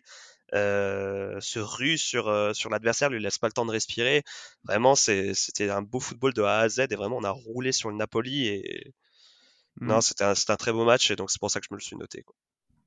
euh, 0.54 1.40
se 1.40 1.58
rue 1.58 1.98
sur, 1.98 2.28
euh, 2.28 2.52
sur 2.54 2.70
l'adversaire, 2.70 3.10
lui 3.10 3.20
laisse 3.22 3.38
pas 3.38 3.48
le 3.48 3.52
temps 3.52 3.66
de 3.66 3.72
respirer. 3.72 4.22
Vraiment, 4.64 4.94
c'était 4.94 5.70
un 5.70 5.82
beau 5.82 6.00
football 6.00 6.32
de 6.34 6.42
A 6.42 6.60
à 6.60 6.68
Z 6.68 6.80
et 6.90 6.96
vraiment 6.96 7.16
on 7.18 7.24
a 7.24 7.30
roulé 7.30 7.72
sur 7.72 7.90
le 7.90 7.96
Napoli 7.96 8.46
et 8.48 8.94
Mm. 9.80 9.86
non, 9.86 10.02
c'était 10.02 10.24
un, 10.24 10.34
un 10.48 10.56
très 10.56 10.72
beau 10.72 10.84
match 10.84 11.10
et 11.10 11.16
donc 11.16 11.30
c'est 11.30 11.40
pour 11.40 11.50
ça 11.50 11.60
que 11.60 11.66
je 11.70 11.74
me 11.74 11.78
le 11.78 11.82
suis 11.84 11.96
noté. 11.96 12.22
quoi. 12.22 12.36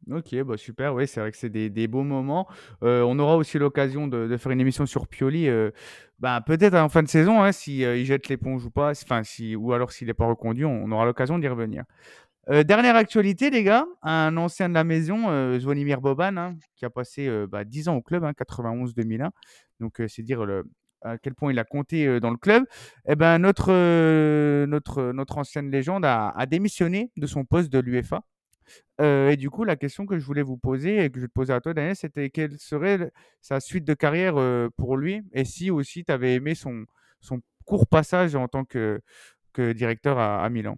Ok, 0.10 0.36
bah 0.44 0.58
super, 0.58 0.96
oui, 0.96 1.08
c'est 1.08 1.20
vrai 1.20 1.32
que 1.32 1.38
c'est 1.38 1.50
des, 1.50 1.88
beaux 1.88 2.04
moments. 2.04 2.48
Euh, 2.84 3.04
on 3.04 3.20
aura 3.20 3.36
aussi 3.38 3.60
l'occasion 3.60 4.08
de, 4.08 4.38
faire 4.38 4.52
une 4.52 4.62
émission 4.62 4.86
sur 4.86 5.08
Pioli, 5.08 5.48
euh, 5.48 5.72
bah, 6.20 6.42
peut-être 6.46 6.76
en 6.76 6.90
fin 6.90 7.04
de 7.04 7.08
saison, 7.08 7.44
hein, 7.44 7.52
si 7.52 7.84
euh, 7.86 8.04
jette 8.04 8.28
l'éponge 8.28 8.66
ou 8.66 8.72
pas, 8.72 8.92
enfin, 8.92 9.24
si, 9.24 9.56
ou 9.56 9.74
alors 9.74 9.92
s'il 9.92 10.08
n'est 10.08 10.14
pas 10.14 10.26
reconduit, 10.26 10.66
on, 10.66 10.92
aura 10.92 11.06
l'occasion 11.06 11.38
d'y 11.38 11.48
revenir. 11.48 11.84
Dernière 12.50 12.96
actualité, 12.96 13.52
les 13.52 13.64
gars, 13.64 13.86
un 14.02 14.36
ancien 14.36 14.70
de 14.70 14.74
la 14.74 14.84
maison, 14.84 15.30
euh, 15.30 15.60
Zvonimir 15.60 16.02
Boban, 16.02 16.36
hein, 16.36 16.56
qui 16.76 16.84
a 16.84 16.90
passé 16.90 17.28
euh, 17.28 17.46
bah, 17.46 17.64
10 17.64 17.90
ans 17.90 17.96
au 17.96 18.02
club, 18.02 18.24
hein, 18.24 18.34
91-2001. 18.34 19.30
Donc, 19.80 20.02
euh, 20.02 20.08
c'est 20.08 20.24
dire 20.24 20.44
à 21.04 21.20
quel 21.20 21.36
point 21.36 21.52
il 21.52 21.60
a 21.60 21.64
compté 21.64 22.20
dans 22.20 22.32
le 22.32 22.38
club. 22.38 22.66
Eh 23.08 23.16
ben, 23.16 23.38
notre 23.38 23.72
ancienne 25.38 25.70
légende 25.70 26.06
a, 26.06 26.30
a 26.30 26.46
démissionné 26.48 27.12
de 27.18 27.28
son 27.28 27.46
poste 27.46 27.72
de 27.72 27.78
l'UEFA. 27.78 28.24
Euh, 29.02 29.30
et 29.30 29.38
du 29.38 29.50
coup, 29.50 29.64
la 29.64 29.76
question 29.76 30.06
que 30.06 30.18
je 30.18 30.26
voulais 30.26 30.42
vous 30.42 30.58
poser 30.58 31.04
et 31.04 31.10
que 31.10 31.20
je 31.20 31.22
vais 31.26 31.28
te 31.28 31.34
poser 31.34 31.54
à 31.54 31.62
toi, 31.62 31.74
Daniel, 31.74 31.96
c'était 31.96 32.30
quelle 32.30 32.60
serait 32.60 33.12
sa 33.42 33.60
suite 33.60 33.86
de 33.86 33.94
carrière 33.94 34.38
euh, 34.38 34.70
pour 34.78 34.98
lui? 34.98 35.22
Et 35.34 35.46
si 35.46 35.72
aussi 35.72 36.04
tu 36.04 36.12
avais 36.12 36.36
aimé 36.36 36.56
son, 36.56 36.86
son 37.22 37.42
court 37.66 37.88
passage 37.88 38.36
en 38.36 38.48
tant 38.48 38.66
que, 38.66 39.02
que 39.54 39.72
directeur 39.72 40.20
à, 40.20 40.50
Milan? 40.50 40.78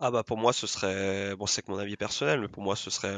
Ah 0.00 0.12
bah 0.12 0.22
pour 0.22 0.38
moi 0.38 0.52
ce 0.52 0.68
serait, 0.68 1.34
bon 1.34 1.46
c'est 1.46 1.62
que 1.62 1.72
mon 1.72 1.78
avis 1.78 1.96
personnel, 1.96 2.40
mais 2.40 2.46
pour 2.46 2.62
moi 2.62 2.76
ce 2.76 2.88
serait 2.88 3.16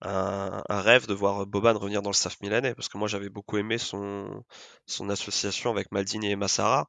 un 0.00 0.62
rêve 0.68 1.06
de 1.06 1.14
voir 1.14 1.46
Boban 1.46 1.76
revenir 1.76 2.02
dans 2.02 2.10
le 2.10 2.14
staff 2.14 2.40
milanais, 2.40 2.74
parce 2.74 2.88
que 2.88 2.98
moi 2.98 3.08
j'avais 3.08 3.28
beaucoup 3.28 3.58
aimé 3.58 3.78
son, 3.78 4.44
son 4.86 5.10
association 5.10 5.70
avec 5.70 5.90
Maldini 5.90 6.30
et 6.30 6.36
Massara, 6.36 6.88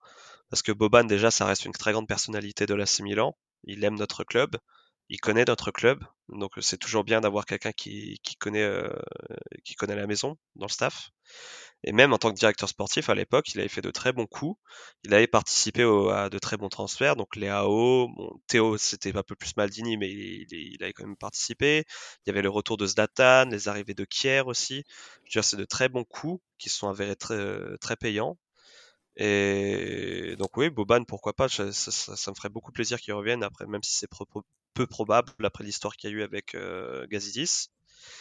parce 0.50 0.62
que 0.62 0.72
Boban 0.72 1.06
déjà 1.06 1.32
ça 1.32 1.46
reste 1.46 1.66
une 1.66 1.72
très 1.72 1.92
grande 1.92 2.08
personnalité 2.08 2.66
de 2.66 2.76
l'AC 2.76 3.00
Milan, 3.02 3.36
il 3.64 3.84
aime 3.84 3.96
notre 3.96 4.24
club, 4.24 4.58
il 5.10 5.20
connaît 5.20 5.46
notre 5.46 5.72
club, 5.72 6.04
donc 6.30 6.52
c'est 6.62 6.78
toujours 6.78 7.04
bien 7.04 7.22
d'avoir 7.22 7.46
quelqu'un 7.46 7.72
qui, 7.72 8.20
qui 8.24 8.36
connaît 8.36 8.64
euh, 8.64 8.90
qui 9.64 9.76
connaît 9.76 9.96
la 9.96 10.08
maison 10.08 10.38
dans 10.56 10.68
le 10.68 10.72
staff. 10.72 11.12
Et 11.84 11.92
même 11.94 12.14
en 12.14 12.18
tant 12.18 12.32
que 12.34 12.40
directeur 12.40 12.70
sportif, 12.70 13.10
à 13.10 13.16
l'époque, 13.16 13.54
il 13.54 13.60
avait 13.60 13.70
fait 13.70 13.82
de 13.82 13.92
très 13.92 14.14
bons 14.14 14.26
coups. 14.28 14.60
Il 15.04 15.14
avait 15.14 15.28
participé 15.28 15.84
au- 15.86 16.10
à 16.10 16.30
de 16.30 16.40
très 16.40 16.58
bons 16.58 16.70
transferts. 16.70 17.16
Donc 17.16 17.36
les 17.36 17.48
AO, 17.50 18.10
bon, 18.10 18.40
Théo, 18.48 18.78
c'était 18.78 19.16
un 19.18 19.24
peu 19.24 19.36
plus 19.36 19.56
Maldini, 19.58 19.98
mais 19.98 20.10
il, 20.12 20.46
il- 20.52 20.74
il 20.76 20.84
avait 20.84 20.94
quand 20.94 21.06
même 21.06 21.18
participé. 21.18 21.86
Il 22.26 22.30
y 22.30 22.32
avait 22.32 22.42
le 22.42 22.50
retour 22.50 22.78
de 22.78 22.86
Zlatan, 22.88 23.46
les 23.52 23.68
arrivées 23.70 23.94
de 23.96 24.06
Kier 24.06 24.42
aussi. 24.46 24.84
Je 25.26 25.40
veux 25.40 25.42
dire, 25.42 25.44
c'est 25.44 25.58
de 25.58 25.66
très 25.66 25.90
bons 25.90 26.04
coups 26.06 26.42
qui 26.58 26.70
se 26.70 26.78
sont 26.78 26.90
avérés 26.90 27.16
très, 27.16 27.38
très 27.82 27.96
payants. 27.96 28.38
Et 29.18 30.36
donc 30.38 30.56
oui, 30.58 30.70
Boban, 30.70 31.04
pourquoi 31.06 31.34
pas, 31.34 31.50
ça, 31.50 31.72
ça- 31.74 31.92
ça- 32.16 32.32
me 32.32 32.36
ferait 32.36 32.50
beaucoup 32.50 32.72
plaisir 32.72 33.00
qu'il 33.02 33.14
revienne 33.14 33.44
après, 33.44 33.66
même 33.68 33.84
si 33.84 33.94
c'est 33.98 34.08
pro- 34.08 34.26
pro- 34.26 34.44
peu 34.80 34.88
probable 34.88 35.34
après 35.46 35.64
l'histoire 35.66 35.96
qu'il 35.98 36.10
y 36.10 36.14
a 36.14 36.16
eu 36.18 36.24
avec 36.24 36.56
euh, 36.56 37.06
Gazidis. 37.08 37.68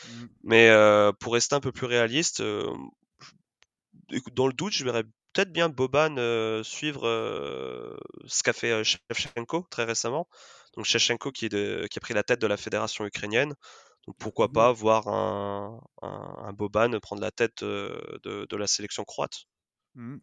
Mm. 0.04 0.28
Mais 0.42 0.68
euh, 0.70 1.12
pour 1.20 1.34
rester 1.34 1.54
un 1.54 1.60
peu 1.60 1.72
plus 1.72 1.86
réaliste, 1.86 2.40
euh, 2.40 2.72
dans 4.32 4.46
le 4.46 4.52
doute, 4.52 4.72
je 4.72 4.84
verrais 4.84 5.04
peut-être 5.32 5.52
bien 5.52 5.68
Boban 5.68 6.16
euh, 6.18 6.62
suivre 6.62 7.06
euh, 7.06 7.96
ce 8.26 8.42
qu'a 8.42 8.52
fait 8.52 8.70
euh, 8.72 8.82
Shevchenko 8.84 9.66
très 9.70 9.84
récemment. 9.84 10.28
Donc 10.76 10.84
Shevchenko 10.84 11.32
qui, 11.32 11.46
est 11.46 11.48
de- 11.48 11.86
qui 11.90 11.98
a 11.98 12.00
pris 12.00 12.14
la 12.14 12.22
tête 12.22 12.40
de 12.40 12.46
la 12.46 12.56
fédération 12.56 13.04
ukrainienne. 13.06 13.54
Donc 14.06 14.16
pourquoi 14.18 14.48
Mhm. 14.48 14.52
pas 14.52 14.72
voir 14.72 15.08
un, 15.08 15.80
un, 16.02 16.34
un 16.46 16.52
Boban 16.52 16.98
prendre 17.00 17.22
la 17.22 17.30
tête 17.30 17.62
de, 17.62 18.46
de 18.48 18.56
la 18.56 18.66
sélection 18.66 19.04
croate. 19.04 19.46
Mhm. 19.94 20.20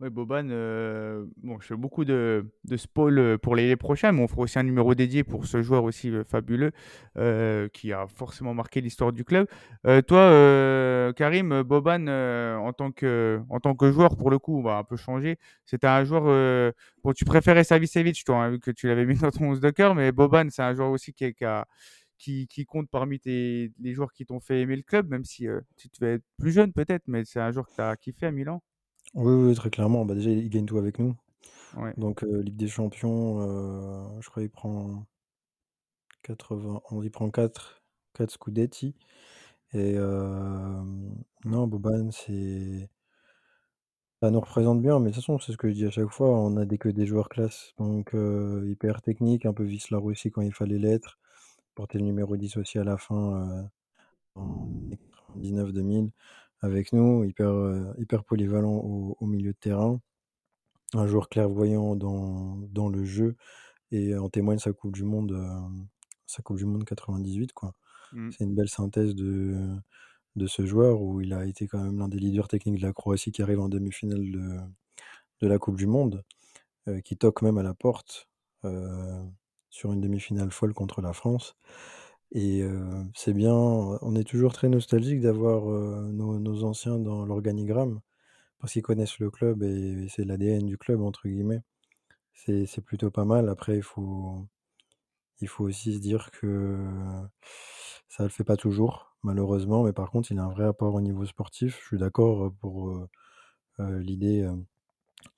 Ouais, 0.00 0.10
Boban, 0.10 0.48
euh, 0.50 1.26
bon, 1.42 1.58
je 1.58 1.66
fais 1.66 1.74
beaucoup 1.76 2.04
de, 2.04 2.46
de 2.62 2.76
spoil 2.76 3.18
euh, 3.18 3.36
pour 3.36 3.56
les, 3.56 3.74
prochains, 3.74 4.12
mais 4.12 4.22
on 4.22 4.28
fera 4.28 4.42
aussi 4.42 4.56
un 4.56 4.62
numéro 4.62 4.94
dédié 4.94 5.24
pour 5.24 5.44
ce 5.46 5.60
joueur 5.60 5.82
aussi 5.82 6.08
euh, 6.12 6.22
fabuleux 6.22 6.70
qui 7.72 7.92
a 7.92 8.06
forcément 8.06 8.54
marqué 8.54 8.80
l'histoire 8.80 9.12
du 9.12 9.24
club. 9.24 9.48
Toi, 10.06 11.12
Karim, 11.16 11.62
Boban, 11.62 12.06
en 12.08 12.72
tant 12.72 12.92
que, 12.92 13.40
en 13.50 13.58
tant 13.58 13.74
que 13.74 13.90
joueur, 13.90 14.16
pour 14.16 14.30
le 14.30 14.38
coup, 14.38 14.58
on 14.58 14.62
va 14.62 14.76
un 14.78 14.84
peu 14.84 14.96
changer. 14.96 15.36
C'était 15.64 15.88
un 15.88 16.04
joueur, 16.04 16.72
bon, 17.02 17.12
tu 17.12 17.24
préférais 17.24 17.64
Savicevic, 17.64 18.22
toi, 18.24 18.36
hein, 18.44 18.50
vu 18.50 18.60
que 18.60 18.70
tu 18.70 18.86
l'avais 18.86 19.04
mis 19.06 19.16
dans 19.18 19.30
ton 19.32 19.50
11 19.50 19.60
de 19.60 19.70
cœur, 19.70 19.94
mais 19.96 20.12
Boban, 20.12 20.46
c'est 20.50 20.62
un 20.62 20.74
joueur 20.74 20.90
aussi 20.90 21.12
qui, 21.12 21.24
a- 21.44 21.66
qui, 22.18 22.46
qui 22.46 22.64
compte 22.66 22.88
parmi 22.88 23.18
tes, 23.18 23.72
les 23.80 23.94
joueurs 23.94 24.12
qui 24.12 24.24
t'ont 24.26 24.40
fait 24.40 24.60
aimer 24.60 24.76
le 24.76 24.82
club, 24.82 25.08
même 25.08 25.24
si 25.24 25.46
tu 25.76 25.88
devais 26.00 26.14
être 26.14 26.24
plus 26.38 26.52
jeune 26.52 26.72
peut-être, 26.72 27.02
mais 27.08 27.24
c'est 27.24 27.40
un 27.40 27.50
joueur 27.50 27.66
que 27.68 27.74
tu 27.74 27.80
as 27.80 27.96
kiffé 27.96 28.26
à 28.26 28.30
Milan. 28.30 28.62
Oui, 29.14 29.32
oui, 29.34 29.54
très 29.54 29.70
clairement. 29.70 30.04
Bah, 30.04 30.14
déjà, 30.14 30.30
il 30.30 30.48
gagne 30.50 30.66
tout 30.66 30.78
avec 30.78 30.98
nous. 30.98 31.14
Ouais. 31.76 31.94
Donc, 31.98 32.22
euh, 32.24 32.42
Ligue 32.42 32.56
des 32.56 32.68
Champions, 32.68 33.40
euh, 33.42 34.20
je 34.20 34.30
crois 34.30 34.42
qu'il 34.42 34.50
prend 34.50 35.06
80, 36.22 36.80
on 36.90 37.02
y 37.02 37.10
prend 37.10 37.30
4, 37.30 37.82
4 38.14 38.30
Scudetti. 38.30 38.94
Et 39.74 39.94
non, 41.44 41.66
Boban, 41.66 42.10
c'est. 42.12 42.88
Ça 44.22 44.30
nous 44.30 44.40
représente 44.40 44.80
bien, 44.82 44.98
mais 44.98 45.10
de 45.10 45.14
toute 45.14 45.22
façon, 45.24 45.38
c'est 45.38 45.52
ce 45.52 45.56
que 45.56 45.68
je 45.68 45.74
dis 45.74 45.84
à 45.86 45.90
chaque 45.90 46.08
fois, 46.10 46.28
on 46.30 46.56
a 46.56 46.64
des, 46.64 46.76
que 46.78 46.88
des 46.88 47.06
joueurs 47.06 47.28
classe. 47.28 47.72
Donc, 47.78 48.14
euh, 48.14 48.64
hyper 48.68 49.00
technique, 49.02 49.46
un 49.46 49.52
peu 49.52 49.62
vice 49.64 49.90
la 49.90 49.98
Russie 49.98 50.30
quand 50.32 50.42
il 50.42 50.52
fallait 50.52 50.78
l'être. 50.78 51.18
Porter 51.76 51.98
le 51.98 52.04
numéro 52.04 52.36
10 52.36 52.56
aussi 52.58 52.78
à 52.78 52.84
la 52.84 52.98
fin, 52.98 53.70
en 54.36 54.68
99-2000, 55.36 56.10
avec 56.60 56.92
nous, 56.92 57.24
hyper, 57.24 57.50
euh, 57.50 57.92
hyper 57.98 58.24
polyvalent 58.24 58.74
au, 58.74 59.16
au 59.20 59.26
milieu 59.26 59.52
de 59.52 59.58
terrain. 59.58 60.00
Un 60.94 61.06
joueur 61.06 61.28
clairvoyant 61.28 61.96
dans, 61.96 62.56
dans 62.70 62.88
le 62.88 63.04
jeu, 63.04 63.36
et 63.92 64.14
en 64.16 64.28
témoigne 64.30 64.58
sa 64.58 64.72
Coupe 64.72 64.94
du 64.94 65.04
Monde, 65.04 65.32
euh, 65.32 65.84
sa 66.26 66.42
Coupe 66.42 66.58
du 66.58 66.66
Monde 66.66 66.84
98, 66.84 67.52
quoi. 67.52 67.74
Mm. 68.12 68.30
C'est 68.32 68.44
une 68.44 68.54
belle 68.54 68.68
synthèse 68.68 69.14
de, 69.14 69.76
de 70.36 70.46
ce 70.46 70.64
joueur 70.66 71.02
où 71.02 71.20
il 71.20 71.32
a 71.34 71.44
été 71.46 71.68
quand 71.68 71.82
même 71.82 71.98
l'un 71.98 72.08
des 72.08 72.18
leaders 72.18 72.48
techniques 72.48 72.80
de 72.80 72.86
la 72.86 72.92
Croatie 72.92 73.32
qui 73.32 73.42
arrive 73.42 73.60
en 73.60 73.68
demi-finale 73.68 74.30
de, 74.30 74.58
de 75.40 75.48
la 75.48 75.58
Coupe 75.58 75.76
du 75.76 75.86
Monde, 75.86 76.24
euh, 76.88 77.00
qui 77.00 77.16
toque 77.16 77.42
même 77.42 77.58
à 77.58 77.62
la 77.62 77.74
porte 77.74 78.28
euh, 78.64 79.22
sur 79.70 79.92
une 79.92 80.00
demi-finale 80.00 80.50
folle 80.50 80.74
contre 80.74 81.02
la 81.02 81.12
France. 81.12 81.56
Et 82.32 82.62
c'est 83.14 83.32
bien, 83.32 83.54
on 83.54 84.14
est 84.14 84.24
toujours 84.24 84.52
très 84.52 84.68
nostalgique 84.68 85.20
d'avoir 85.20 85.64
nos, 86.12 86.64
anciens 86.64 86.98
dans 86.98 87.24
l'organigramme 87.24 88.00
parce 88.60 88.72
qu'ils 88.72 88.82
connaissent 88.82 89.18
le 89.18 89.30
club 89.30 89.62
et 89.62 90.06
c'est 90.10 90.24
l'ADN 90.24 90.66
du 90.66 90.78
club, 90.78 91.02
entre 91.02 91.28
guillemets. 91.28 91.62
C'est 92.34 92.66
c'est 92.66 92.82
plutôt 92.82 93.10
pas 93.10 93.24
mal. 93.24 93.48
Après, 93.48 93.76
il 93.76 93.82
faut, 93.82 94.46
il 95.40 95.48
faut 95.48 95.64
aussi 95.64 95.94
se 95.94 96.00
dire 96.00 96.30
que 96.32 96.78
ça 98.08 98.24
le 98.24 98.28
fait 98.30 98.44
pas 98.44 98.56
toujours, 98.56 99.16
malheureusement, 99.22 99.84
mais 99.84 99.92
par 99.92 100.10
contre, 100.10 100.32
il 100.32 100.38
a 100.38 100.44
un 100.44 100.50
vrai 100.50 100.64
apport 100.66 100.94
au 100.94 101.00
niveau 101.00 101.24
sportif. 101.26 101.78
Je 101.80 101.86
suis 101.86 101.98
d'accord 101.98 102.52
pour 102.60 103.08
l'idée 103.78 104.48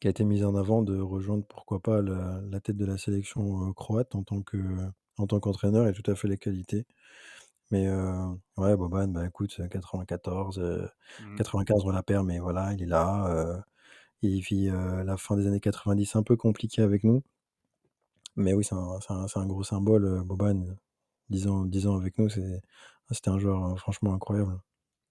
qui 0.00 0.08
a 0.08 0.10
été 0.10 0.24
mise 0.24 0.44
en 0.44 0.54
avant 0.56 0.82
de 0.82 0.98
rejoindre, 0.98 1.44
pourquoi 1.46 1.80
pas, 1.80 2.02
la, 2.02 2.60
tête 2.60 2.76
de 2.76 2.86
la 2.86 2.98
sélection 2.98 3.72
croate 3.74 4.14
en 4.14 4.22
tant 4.22 4.42
que, 4.42 4.58
en 5.20 5.26
tant 5.26 5.40
qu'entraîneur 5.40 5.86
et 5.88 5.92
tout 5.92 6.08
à 6.10 6.14
fait 6.16 6.28
les 6.28 6.38
qualités. 6.38 6.86
Mais 7.70 7.86
euh, 7.88 8.28
ouais, 8.58 8.76
Boban, 8.76 9.08
bah 9.08 9.26
écoute, 9.26 9.60
94, 9.70 10.58
euh, 10.60 10.86
Mm. 11.20 11.36
95, 11.36 11.84
on 11.84 11.90
la 11.90 12.02
perd, 12.02 12.26
mais 12.26 12.38
voilà, 12.40 12.72
il 12.74 12.82
est 12.82 12.86
là. 12.86 13.26
euh, 13.28 13.58
il 14.22 14.40
vit 14.42 14.70
euh, 14.70 15.04
la 15.04 15.16
fin 15.18 15.36
des 15.36 15.46
années 15.48 15.60
90 15.60 16.16
un 16.16 16.22
peu 16.24 16.36
compliqué 16.36 16.82
avec 16.82 17.04
nous. 17.04 17.22
Mais 18.36 18.54
oui, 18.54 18.64
c'est 18.64 18.74
un, 18.74 18.98
c'est 19.00 19.12
un- 19.12 19.28
c'est 19.28 19.38
un 19.38 19.46
gros 19.46 19.62
symbole, 19.62 20.04
euh, 20.04 20.22
Boban. 20.24 20.76
10 21.30 21.46
ans, 21.46 21.64
10 21.64 21.86
ans 21.86 21.96
avec 21.96 22.18
nous, 22.18 22.28
c'est, 22.28 22.60
c'était 23.10 23.30
un 23.30 23.38
joueur 23.38 23.64
euh, 23.64 23.76
franchement 23.76 24.14
incroyable. 24.14 24.60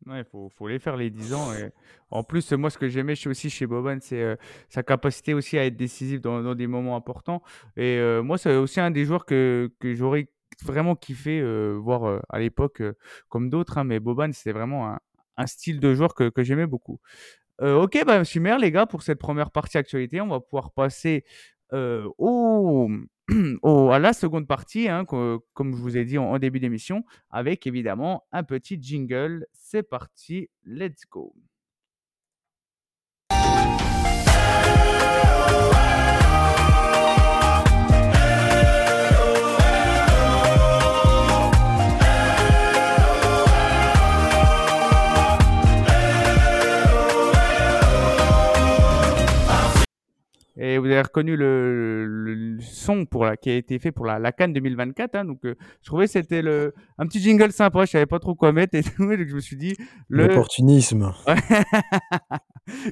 Ouais, 0.05 0.23
faut, 0.23 0.49
faut 0.49 0.67
les 0.67 0.79
faire 0.79 0.95
les 0.97 1.09
10 1.09 1.33
ans. 1.33 1.53
Et 1.53 1.71
en 2.09 2.23
plus, 2.23 2.51
moi, 2.53 2.69
ce 2.69 2.77
que 2.77 2.87
j'aimais 2.87 3.15
aussi 3.27 3.49
chez 3.49 3.67
Boban, 3.67 3.97
c'est 4.01 4.21
euh, 4.21 4.35
sa 4.69 4.81
capacité 4.81 5.33
aussi 5.33 5.57
à 5.57 5.65
être 5.65 5.75
décisif 5.75 6.21
dans, 6.21 6.55
des 6.55 6.67
moments 6.67 6.95
importants. 6.95 7.43
Et 7.75 7.97
euh, 7.97 8.23
moi, 8.23 8.37
c'est 8.37 8.55
aussi 8.55 8.79
un 8.79 8.91
des 8.91 9.05
joueurs 9.05 9.25
que, 9.25 9.71
que 9.79 9.93
j'aurais 9.93 10.29
vraiment 10.63 10.95
kiffé 10.95 11.39
euh, 11.41 11.73
voir 11.77 12.21
à 12.29 12.39
l'époque, 12.39 12.81
comme 13.27 13.49
d'autres. 13.49 13.77
hein, 13.77 13.83
mais 13.83 13.99
Boban, 13.99 14.31
c'était 14.31 14.53
vraiment 14.53 14.87
un, 14.89 14.99
un 15.37 15.47
style 15.47 15.79
de 15.79 15.93
joueur 15.93 16.15
que, 16.15 16.29
que 16.29 16.43
j'aimais 16.43 16.67
beaucoup. 16.67 16.99
Euh, 17.61 17.81
ok, 17.81 18.03
bah, 18.05 18.23
super, 18.23 18.57
les 18.57 18.71
gars, 18.71 18.85
pour 18.85 19.01
cette 19.01 19.19
première 19.19 19.51
partie 19.51 19.77
actualité. 19.77 20.21
On 20.21 20.27
va 20.27 20.39
pouvoir 20.39 20.71
passer 20.71 21.25
euh, 21.73 22.07
au, 23.61 23.89
à 23.91 23.99
la 23.99 24.13
seconde 24.13 24.47
partie, 24.47 24.87
hein, 24.89 25.05
co- 25.05 25.45
comme 25.53 25.75
je 25.75 25.81
vous 25.81 25.97
ai 25.97 26.05
dit 26.05 26.17
en, 26.17 26.25
en 26.31 26.39
début 26.39 26.59
d'émission, 26.59 27.03
avec 27.29 27.67
évidemment 27.67 28.23
un 28.31 28.43
petit 28.43 28.77
jingle. 28.81 29.45
C'est 29.53 29.83
parti, 29.83 30.49
let's 30.65 31.03
go. 31.09 31.33
Et 50.61 50.77
vous 50.77 50.87
avez 50.87 51.01
reconnu 51.01 51.37
le, 51.37 52.57
son 52.59 53.05
pour 53.05 53.23
la, 53.23 53.37
qui 53.37 53.49
a 53.49 53.55
été 53.55 53.79
fait 53.79 53.93
pour 53.93 54.05
la, 54.05 54.19
la 54.19 54.33
Cannes 54.33 54.51
2024. 54.51 55.15
hein, 55.15 55.23
donc, 55.23 55.45
euh, 55.45 55.55
je 55.81 55.87
trouvais 55.87 56.03
que 56.05 56.11
c'était 56.11 56.41
le, 56.41 56.73
un 56.97 57.07
petit 57.07 57.21
jingle 57.21 57.53
sympa. 57.53 57.85
Je 57.85 57.91
savais 57.91 58.05
pas 58.05 58.19
trop 58.19 58.35
quoi 58.35 58.51
mettre. 58.51 58.75
Et 58.75 58.83
tout, 58.97 59.05
donc 59.05 59.25
je 59.25 59.35
me 59.35 59.39
suis 59.39 59.55
dit, 59.55 59.73
le, 60.09 60.27
L'opportunisme. 60.27 61.13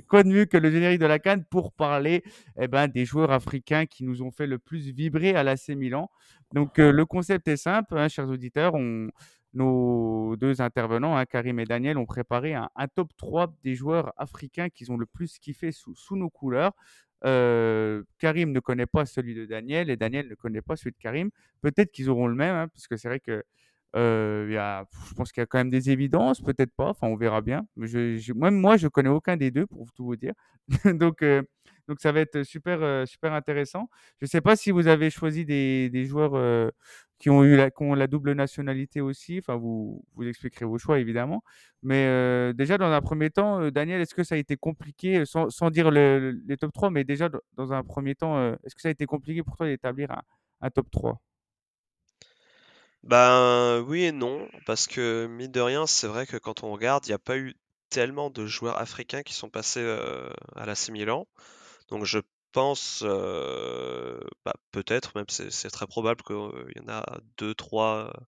quoi 0.07 0.23
de 0.23 0.29
mieux 0.29 0.45
que 0.45 0.55
le 0.55 0.71
générique 0.71 0.99
de 0.99 1.05
la 1.05 1.19
Cannes 1.19 1.43
pour 1.43 1.73
parler 1.73 2.23
eh 2.57 2.69
ben, 2.69 2.87
des 2.87 3.03
joueurs 3.03 3.31
africains 3.31 3.85
qui 3.85 4.05
nous 4.05 4.21
ont 4.21 4.31
fait 4.31 4.47
le 4.47 4.59
plus 4.59 4.91
vibrer 4.91 5.35
à 5.35 5.43
l'AC 5.43 5.67
Milan. 5.69 6.09
Donc, 6.53 6.79
euh, 6.79 6.93
le 6.93 7.05
concept 7.05 7.49
est 7.49 7.57
simple, 7.57 7.97
hein, 7.97 8.07
chers 8.07 8.29
auditeurs. 8.29 8.75
On, 8.75 9.09
nos 9.53 10.35
deux 10.37 10.61
intervenants, 10.61 11.17
hein, 11.17 11.25
Karim 11.25 11.59
et 11.59 11.65
Daniel, 11.65 11.97
ont 11.97 12.05
préparé 12.05 12.53
un, 12.53 12.69
un 12.75 12.87
top 12.87 13.09
3 13.17 13.53
des 13.63 13.75
joueurs 13.75 14.13
africains 14.17 14.69
qu'ils 14.69 14.91
ont 14.91 14.97
le 14.97 15.05
plus 15.05 15.39
kiffé 15.39 15.71
sous, 15.71 15.95
sous 15.95 16.15
nos 16.15 16.29
couleurs. 16.29 16.73
Karim 17.21 18.51
ne 18.51 18.59
connaît 18.59 18.85
pas 18.85 19.05
celui 19.05 19.35
de 19.35 19.45
Daniel 19.45 19.89
et 19.89 19.97
Daniel 19.97 20.27
ne 20.27 20.35
connaît 20.35 20.61
pas 20.61 20.75
celui 20.75 20.91
de 20.91 20.97
Karim. 20.97 21.29
Peut-être 21.61 21.91
qu'ils 21.91 22.09
auront 22.09 22.27
le 22.27 22.35
même, 22.35 22.55
hein, 22.55 22.67
parce 22.69 22.87
que 22.87 22.97
c'est 22.97 23.07
vrai 23.07 23.19
que 23.19 23.43
il 23.95 24.51
y 24.53 24.57
a, 24.57 24.85
je 25.09 25.13
pense 25.15 25.31
qu'il 25.31 25.41
y 25.41 25.43
a 25.43 25.45
quand 25.47 25.57
même 25.57 25.69
des 25.69 25.89
évidences, 25.89 26.41
peut-être 26.41 26.71
pas. 26.75 26.89
Enfin, 26.89 27.07
on 27.07 27.15
verra 27.15 27.41
bien. 27.41 27.65
Mais 27.75 27.87
je, 27.87 28.17
je- 28.17 28.33
même 28.33 28.55
moi, 28.59 28.77
je 28.77 28.87
connais 28.87 29.09
aucun 29.09 29.37
des 29.37 29.51
deux, 29.51 29.65
pour 29.67 29.91
tout 29.93 30.05
vous 30.05 30.15
dire. 30.15 30.33
donc, 30.99 31.21
euh, 31.23 31.41
donc, 31.87 31.99
ça 32.01 32.11
va 32.11 32.19
être 32.21 32.43
super, 32.43 32.81
euh, 32.83 33.05
super 33.05 33.33
intéressant. 33.33 33.89
Je 34.19 34.25
ne 34.25 34.29
sais 34.29 34.41
pas 34.41 34.55
si 34.55 34.71
vous 34.71 34.87
avez 34.87 35.09
choisi 35.09 35.45
des, 35.45 35.89
des 35.89 36.05
joueurs 36.05 36.35
euh, 36.35 36.69
qui 37.19 37.29
ont 37.29 37.43
eu 37.43 37.55
la, 37.55 37.71
qui 37.71 37.83
ont 37.83 37.93
la 37.95 38.07
double 38.07 38.33
nationalité 38.33 39.01
aussi. 39.01 39.39
Enfin, 39.39 39.55
vous, 39.55 40.03
vous 40.15 40.27
expliquerez 40.27 40.65
vos 40.65 40.77
choix 40.77 40.99
évidemment. 40.99 41.43
Mais 41.83 42.05
euh, 42.07 42.53
déjà, 42.53 42.77
dans 42.77 42.91
un 42.91 43.01
premier 43.01 43.29
temps, 43.29 43.61
euh, 43.61 43.71
Daniel, 43.71 44.01
est-ce 44.01 44.13
que 44.15 44.23
ça 44.23 44.35
a 44.35 44.37
été 44.37 44.57
compliqué, 44.57 45.25
sans, 45.25 45.49
sans 45.49 45.69
dire 45.71 45.89
le- 45.91 46.19
le- 46.31 46.41
les 46.47 46.57
top 46.57 46.71
3, 46.73 46.89
mais 46.91 47.03
déjà 47.03 47.29
dans- 47.55 47.71
un 47.73 47.83
premier 47.83 48.15
temps, 48.15 48.37
euh, 48.37 48.55
est-ce 48.65 48.75
que 48.75 48.81
ça 48.81 48.89
a 48.89 48.91
été 48.91 49.05
compliqué 49.05 49.43
pour 49.43 49.55
toi 49.57 49.65
d'établir 49.67 50.11
un, 50.11 50.21
un 50.61 50.69
top 50.69 50.89
3? 50.91 51.19
Ben 53.07 53.79
oui 53.87 54.03
et 54.03 54.11
non, 54.11 54.47
parce 54.65 54.85
que 54.87 55.27
mine 55.27 55.51
de 55.51 55.61
rien, 55.61 55.87
c'est 55.87 56.07
vrai 56.07 56.27
que 56.27 56.37
quand 56.37 56.63
on 56.63 56.71
regarde, 56.73 57.05
il 57.05 57.09
n'y 57.09 57.13
a 57.15 57.19
pas 57.19 57.37
eu 57.37 57.55
tellement 57.89 58.29
de 58.29 58.45
joueurs 58.45 58.77
africains 58.79 59.23
qui 59.23 59.33
sont 59.33 59.49
passés 59.49 59.79
euh, 59.81 60.29
à 60.55 60.65
l'AC 60.65 60.91
Milan. 60.91 61.25
Donc 61.89 62.05
je 62.05 62.19
pense, 62.53 63.03
euh, 63.05 64.19
bah, 64.45 64.55
peut-être, 64.71 65.13
même 65.15 65.25
c'est 65.29 65.51
c'est 65.51 65.69
très 65.71 65.87
probable 65.87 66.23
qu'il 66.23 66.35
y 66.77 66.81
en 66.81 66.89
a 66.89 67.03
deux, 67.37 67.55
trois 67.55 68.09
euh, 68.09 68.21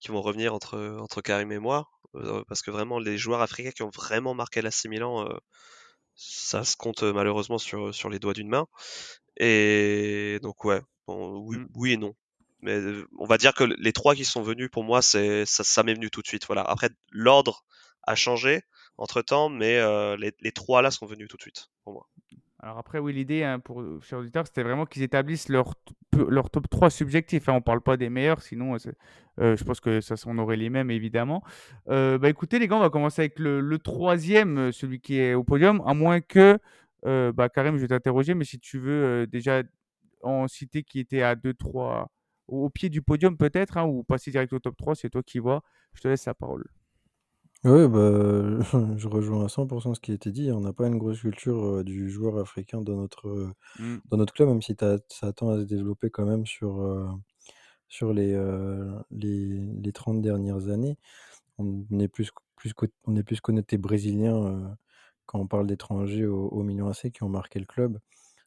qui 0.00 0.08
vont 0.10 0.22
revenir 0.22 0.54
entre, 0.54 0.78
entre 1.00 1.22
Karim 1.22 1.52
et 1.52 1.58
moi. 1.60 1.88
euh, 2.16 2.44
parce 2.48 2.62
que 2.62 2.70
vraiment, 2.72 2.98
les 3.00 3.18
joueurs 3.18 3.42
africains 3.42 3.72
qui 3.72 3.82
ont 3.84 3.90
vraiment 3.90 4.34
marqué 4.34 4.62
l'AC 4.62 4.88
Milan, 4.88 5.26
euh, 5.28 5.36
ça 6.16 6.64
se 6.64 6.76
compte 6.76 7.02
euh, 7.04 7.12
malheureusement 7.14 7.58
sur, 7.58 7.94
sur 7.94 8.10
les 8.10 8.18
doigts 8.20 8.34
d'une 8.34 8.48
main. 8.50 8.66
Et 9.38 10.38
donc 10.42 10.64
ouais, 10.64 10.82
bon, 11.06 11.38
oui, 11.40 11.58
Mm. 11.58 11.66
oui 11.76 11.92
et 11.94 11.96
non. 11.98 12.14
Mais 12.62 12.80
on 13.18 13.26
va 13.26 13.38
dire 13.38 13.54
que 13.54 13.64
les 13.64 13.92
trois 13.92 14.14
qui 14.14 14.24
sont 14.24 14.42
venus 14.42 14.70
pour 14.70 14.84
moi, 14.84 15.02
c'est 15.02 15.44
ça, 15.46 15.82
m'est 15.82 15.94
venu 15.94 16.10
tout 16.10 16.22
de 16.22 16.26
suite. 16.26 16.46
Voilà. 16.46 16.62
Après, 16.62 16.90
l'ordre 17.10 17.64
a 18.04 18.14
changé 18.14 18.62
entre 18.98 19.22
temps, 19.22 19.48
mais 19.48 19.80
les, 20.16 20.52
trois 20.52 20.82
là 20.82 20.90
sont 20.90 21.06
venus 21.06 21.28
tout 21.28 21.36
de 21.36 21.42
suite 21.42 21.68
pour 21.84 21.92
moi. 21.92 22.08
Alors 22.60 22.78
après, 22.78 22.98
oui, 22.98 23.12
l'idée 23.12 23.44
hein, 23.44 23.60
pour 23.60 23.82
euh, 23.82 24.00
chers 24.00 24.18
auditeurs, 24.18 24.46
c'était 24.46 24.62
vraiment 24.62 24.86
qu'ils 24.86 25.02
établissent 25.02 25.50
leur, 25.50 25.74
leur 26.16 26.48
top 26.50 26.68
3 26.70 26.88
subjectifs. 26.88 27.48
hein. 27.48 27.52
On 27.52 27.56
ne 27.56 27.60
parle 27.60 27.82
pas 27.82 27.98
des 27.98 28.08
meilleurs, 28.08 28.40
sinon 28.42 28.76
je 29.38 29.64
pense 29.64 29.80
que 29.80 30.00
ça, 30.00 30.14
on 30.24 30.38
aurait 30.38 30.56
les 30.56 30.70
mêmes, 30.70 30.90
évidemment. 30.90 31.44
Bah, 31.86 32.28
écoutez, 32.28 32.58
les 32.58 32.66
gars, 32.68 32.76
on 32.76 32.80
va 32.80 32.90
commencer 32.90 33.22
avec 33.22 33.38
le, 33.38 33.60
le 33.60 33.78
troisième, 33.78 34.72
celui 34.72 35.00
qui 35.00 35.18
est 35.18 35.34
au 35.34 35.44
podium, 35.44 35.82
à 35.86 35.92
moins 35.92 36.20
que, 36.22 36.58
bah, 37.02 37.48
Karim, 37.50 37.76
je 37.76 37.82
vais 37.82 37.88
t'interroger, 37.88 38.34
mais 38.34 38.44
si 38.44 38.58
tu 38.58 38.78
veux 38.78 39.26
déjà 39.26 39.62
en 40.22 40.48
citer 40.48 40.82
qui 40.82 40.98
était 40.98 41.22
à 41.22 41.34
2-3, 41.34 42.06
au, 42.48 42.70
pied 42.70 42.88
du 42.88 43.02
podium 43.02 43.36
peut-être, 43.36 43.76
hein, 43.76 43.84
ou 43.86 44.02
passer 44.04 44.30
direct 44.30 44.52
au 44.52 44.58
top 44.58 44.76
3, 44.76 44.94
c'est 44.94 45.10
toi 45.10 45.22
qui 45.22 45.38
vois. 45.38 45.62
Je 45.94 46.02
te 46.02 46.08
laisse 46.08 46.26
la 46.26 46.34
parole. 46.34 46.64
Oui, 47.64 47.88
bah, 47.88 48.60
je 48.96 49.08
rejoins 49.08 49.44
à 49.44 49.48
100% 49.48 49.94
ce 49.94 50.00
qui 50.00 50.12
a 50.12 50.14
été 50.14 50.30
dit. 50.30 50.52
On 50.52 50.60
n'a 50.60 50.72
pas 50.72 50.86
une 50.86 50.98
grosse 50.98 51.20
culture 51.20 51.64
euh, 51.64 51.84
du 51.84 52.08
joueur 52.10 52.38
africain 52.38 52.80
dans 52.80 52.96
notre, 52.96 53.28
euh, 53.28 53.52
Mm. 53.78 53.96
dans 54.10 54.16
notre 54.18 54.32
club, 54.34 54.48
même 54.48 54.62
si 54.62 54.76
ça 55.08 55.32
tend 55.32 55.50
à 55.50 55.58
se 55.58 55.64
développer 55.64 56.10
quand 56.10 56.26
même 56.26 56.46
sur, 56.46 56.80
euh, 56.80 57.08
sur 57.88 58.12
les, 58.12 58.34
les, 59.10 59.60
les 59.82 59.92
30 59.92 60.22
dernières 60.22 60.68
années. 60.68 60.98
On 61.58 61.84
est 62.00 62.08
plus, 62.08 62.30
plus, 62.56 62.72
on 63.04 63.16
est 63.16 63.22
plus 63.22 63.40
connecté 63.40 63.78
brésilien 63.78 64.76
quand 65.26 65.40
on 65.40 65.46
parle 65.46 65.66
d'étrangers 65.66 66.26
au, 66.26 66.48
au 66.48 66.62
Milan 66.62 66.88
AC 66.90 67.10
qui 67.12 67.22
ont 67.22 67.28
marqué 67.28 67.58
le 67.58 67.66
club. 67.66 67.98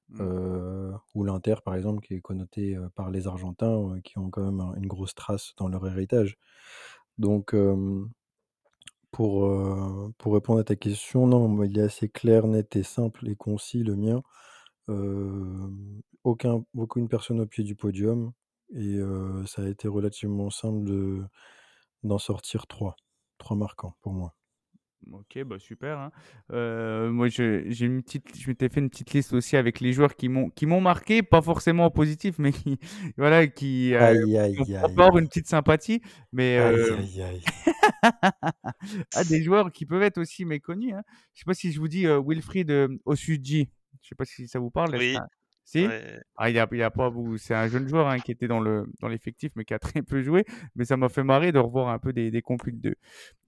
Mm. 0.10 0.24
euh, 0.24 0.92
ou 1.16 1.24
l'Inter, 1.24 1.56
par 1.64 1.76
exemple, 1.76 2.02
qui 2.06 2.16
est 2.16 2.22
connoté 2.22 2.78
par 2.96 3.10
les 3.12 3.28
Argentins, 3.28 4.00
qui 4.04 4.18
ont 4.20 4.30
quand 4.30 4.44
même 4.44 4.60
un- 4.62 4.74
une 4.76 4.88
grosse 4.88 5.16
trace 5.16 5.54
dans 5.58 5.68
leur 5.70 5.88
héritage. 5.88 6.38
Donc, 7.18 7.54
pour, 9.12 9.50
pour 10.18 10.34
répondre 10.34 10.60
à 10.60 10.64
ta 10.64 10.76
question, 10.76 11.28
non, 11.28 11.64
il 11.64 11.78
est 11.80 11.82
assez 11.84 12.10
clair, 12.10 12.48
net 12.48 12.76
et 12.76 12.84
simple 12.84 13.28
et 13.28 13.36
concis, 13.36 13.84
le 13.84 13.96
mien. 13.96 14.22
Aucun, 16.24 16.64
aucune 16.78 17.10
personne 17.10 17.42
au 17.42 17.46
pied 17.46 17.64
du 17.64 17.76
podium. 17.76 18.32
Et 18.76 19.00
ça 19.48 19.64
a 19.64 19.68
été 19.68 19.88
relativement 19.88 20.50
simple 20.50 20.84
de, 20.86 21.24
d'en 22.04 22.20
sortir 22.20 22.68
trois. 22.68 22.96
Trois 23.40 23.58
marquants 23.58 23.96
pour 24.02 24.14
moi. 24.14 24.36
Ok, 25.12 25.44
bah 25.44 25.58
super. 25.60 25.98
hein. 25.98 26.12
Euh, 26.52 27.10
moi, 27.12 27.30
je, 27.30 27.64
j'ai 27.68 27.86
une 27.86 28.04
petite, 28.04 28.38
je 28.38 28.48
m'étais 28.50 28.70
fait 28.70 28.80
une 28.80 28.90
petite 28.90 29.12
liste 29.14 29.34
aussi 29.34 29.56
avec 29.58 29.80
les 29.80 29.94
joueurs 29.94 30.16
qui 30.16 30.30
m'ont, 30.30 30.50
qui 30.50 30.66
m'ont 30.66 30.82
marqué, 30.82 31.24
pas 31.24 31.42
forcément 31.42 31.86
en 31.86 31.90
positif, 31.90 32.36
mais 32.38 32.52
qui, 32.52 32.78
voilà, 33.18 33.48
qui, 33.48 33.94
euh, 33.96 34.00
Aïe, 34.02 34.24
qui 34.26 34.38
aïe, 34.38 34.60
ont 34.60 34.64
aïe. 34.64 34.78
encore 34.84 35.18
une 35.18 35.28
petite 35.28 35.48
sympathie. 35.48 36.02
Mais 36.32 36.58
Aïe, 36.58 36.76
euh, 36.76 36.98
aïe, 36.98 37.22
aïe. 37.22 37.42
ah, 39.16 39.24
des 39.24 39.42
joueurs 39.42 39.72
qui 39.72 39.86
peuvent 39.86 40.04
être 40.04 40.20
aussi 40.20 40.46
méconnus. 40.46 40.94
Hein. 40.94 41.02
Je 41.34 41.40
sais 41.40 41.46
pas 41.46 41.54
si 41.54 41.72
je 41.72 41.80
vous 41.80 41.88
dis 41.88 42.06
euh, 42.06 42.22
Wilfried 42.26 42.70
euh, 42.70 42.88
Osuji. 43.06 43.70
Je 44.02 44.10
sais 44.10 44.16
pas 44.16 44.26
si 44.26 44.48
ça 44.48 44.60
vous 44.60 44.70
parle. 44.70 44.96
Oui, 44.96 45.18
Si? 45.70 45.86
Ouais. 45.86 46.20
ah, 46.38 46.50
il 46.50 46.56
y 46.56 46.60
a, 46.60 46.68
il 46.72 46.78
y 46.80 46.84
a 46.84 46.90
pas. 46.92 47.12
C'est 47.38 47.54
un 47.54 47.68
jeune 47.68 47.88
joueur 47.88 48.08
hein, 48.08 48.20
qui 48.20 48.32
était 48.32 48.48
dans 48.48 48.60
le 48.60 48.88
dans 49.00 49.08
l'effectif, 49.08 49.52
mais 49.56 49.66
qui 49.66 49.74
a 49.76 49.80
très 50.00 50.02
peu 50.02 50.24
joué. 50.24 50.46
Mais 50.76 50.86
ça 50.86 50.98
m'a 50.98 51.10
fait 51.10 51.24
marrer 51.24 51.52
de 51.52 51.60
revoir 51.60 51.90
un 51.90 52.00
peu 52.00 52.12
des, 52.14 52.32
des 52.32 52.42
computes 52.42 52.82
de. 52.82 52.96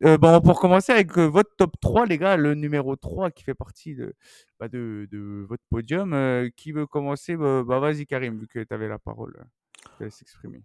Euh, 0.03 0.17
bon, 0.17 0.41
pour 0.41 0.59
commencer 0.59 0.91
avec 0.91 1.17
euh, 1.17 1.25
votre 1.27 1.55
top 1.57 1.73
3, 1.81 2.05
les 2.05 2.17
gars, 2.19 2.37
le 2.37 2.55
numéro 2.55 2.95
3 2.95 3.31
qui 3.31 3.43
fait 3.43 3.55
partie 3.55 3.95
de, 3.95 4.13
bah, 4.59 4.67
de, 4.69 5.07
de 5.11 5.45
votre 5.49 5.63
podium. 5.69 6.13
euh, 6.13 6.49
qui 6.55 6.71
veut 6.71 6.87
commencer? 6.87 7.35
Bah, 7.37 7.63
bah, 7.63 7.79
vas-y, 7.79 8.05
Karim, 8.05 8.39
vu 8.39 8.47
que 8.47 8.59
tu 8.63 8.73
avais 8.73 8.87
la 8.87 8.99
parole. 8.99 9.35
Je 9.93 9.97
te 9.97 10.03
laisse 10.03 10.21
exprimer. 10.21 10.63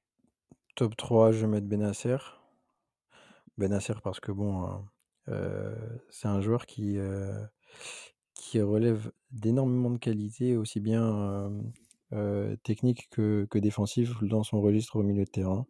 Top 0.77 0.97
3, 0.97 1.33
je 1.33 1.41
vais 1.41 1.49
mettre 1.49 1.67
Benasser. 1.67 2.19
Benasser 3.59 3.95
parce 4.03 4.21
que 4.21 4.33
bon, 4.33 4.85
euh, 5.29 5.75
c'est 6.11 6.29
un 6.29 6.41
joueur 6.41 6.67
qui, 6.67 6.99
euh, 6.99 7.43
qui 8.37 8.61
relève 8.61 9.11
d'énormément 9.33 9.91
de 9.91 9.99
qualités, 9.99 10.57
aussi 10.57 10.79
bien 10.79 11.05
euh, 11.05 11.63
euh, 12.13 12.57
techniques 12.63 13.09
que, 13.11 13.47
que 13.51 13.59
défensives 13.59 14.15
dans 14.23 14.45
son 14.45 14.61
registre 14.61 14.97
au 14.97 15.03
milieu 15.03 15.25
de 15.25 15.31
terrain. 15.31 15.67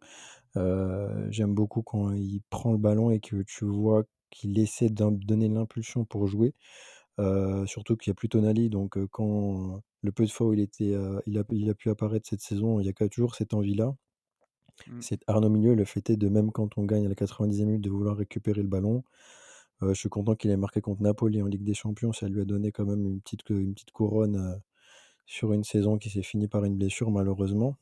J'aime 1.29 1.53
beaucoup 1.53 1.83
quand 1.83 2.11
il 2.13 2.41
prend 2.49 2.71
le 2.71 2.79
ballon 2.79 3.11
et 3.11 3.19
que 3.19 3.43
tu 3.43 3.65
vois 3.65 4.05
qu'il 4.31 4.57
essaie 4.57 4.89
de 4.89 5.09
donner 5.11 5.49
l'impulsion 5.49 6.03
pour 6.03 6.25
jouer. 6.25 6.55
Surtout 7.67 7.95
qu'il 7.95 8.09
n'y 8.09 8.13
a 8.13 8.15
plus 8.15 8.29
Tonali, 8.29 8.69
donc 8.69 8.97
quand 9.11 9.83
le 10.01 10.11
peu 10.11 10.25
de 10.25 10.31
fois 10.31 10.47
où 10.47 10.53
il, 10.53 10.59
était, 10.59 10.95
il, 11.27 11.37
a, 11.37 11.43
il 11.51 11.69
a 11.69 11.75
pu 11.75 11.91
apparaître 11.91 12.27
cette 12.27 12.41
saison, 12.41 12.79
il 12.79 12.87
y 12.87 12.89
a 12.89 13.07
toujours 13.07 13.35
cette 13.35 13.53
envie-là. 13.53 13.95
Mm. 14.87 15.01
C'est 15.01 15.23
Arnaud 15.27 15.49
Milieu 15.49 15.75
le 15.75 15.85
fêtait 15.85 16.17
de 16.17 16.29
même 16.29 16.51
quand 16.51 16.77
on 16.77 16.83
gagne 16.83 17.05
à 17.05 17.09
la 17.09 17.15
90e 17.15 17.65
minute 17.65 17.81
de 17.81 17.89
vouloir 17.89 18.17
récupérer 18.17 18.61
le 18.61 18.67
ballon. 18.67 19.03
Je 19.81 19.93
suis 19.93 20.09
content 20.09 20.35
qu'il 20.35 20.49
ait 20.51 20.57
marqué 20.57 20.81
contre 20.81 21.01
Napoli 21.03 21.41
en 21.41 21.45
Ligue 21.45 21.63
des 21.63 21.73
Champions. 21.73 22.13
Ça 22.13 22.27
lui 22.27 22.41
a 22.41 22.45
donné 22.45 22.71
quand 22.71 22.85
même 22.85 23.05
une 23.05 23.21
petite, 23.21 23.43
couronne 23.93 24.35
euh, 24.35 24.55
sur 25.25 25.53
une 25.53 25.63
saison 25.63 25.97
qui 25.97 26.09
s'est 26.09 26.23
finie 26.23 26.47
par 26.47 26.63
une 26.63 26.77
blessure 26.77 27.11
malheureusement 27.11 27.77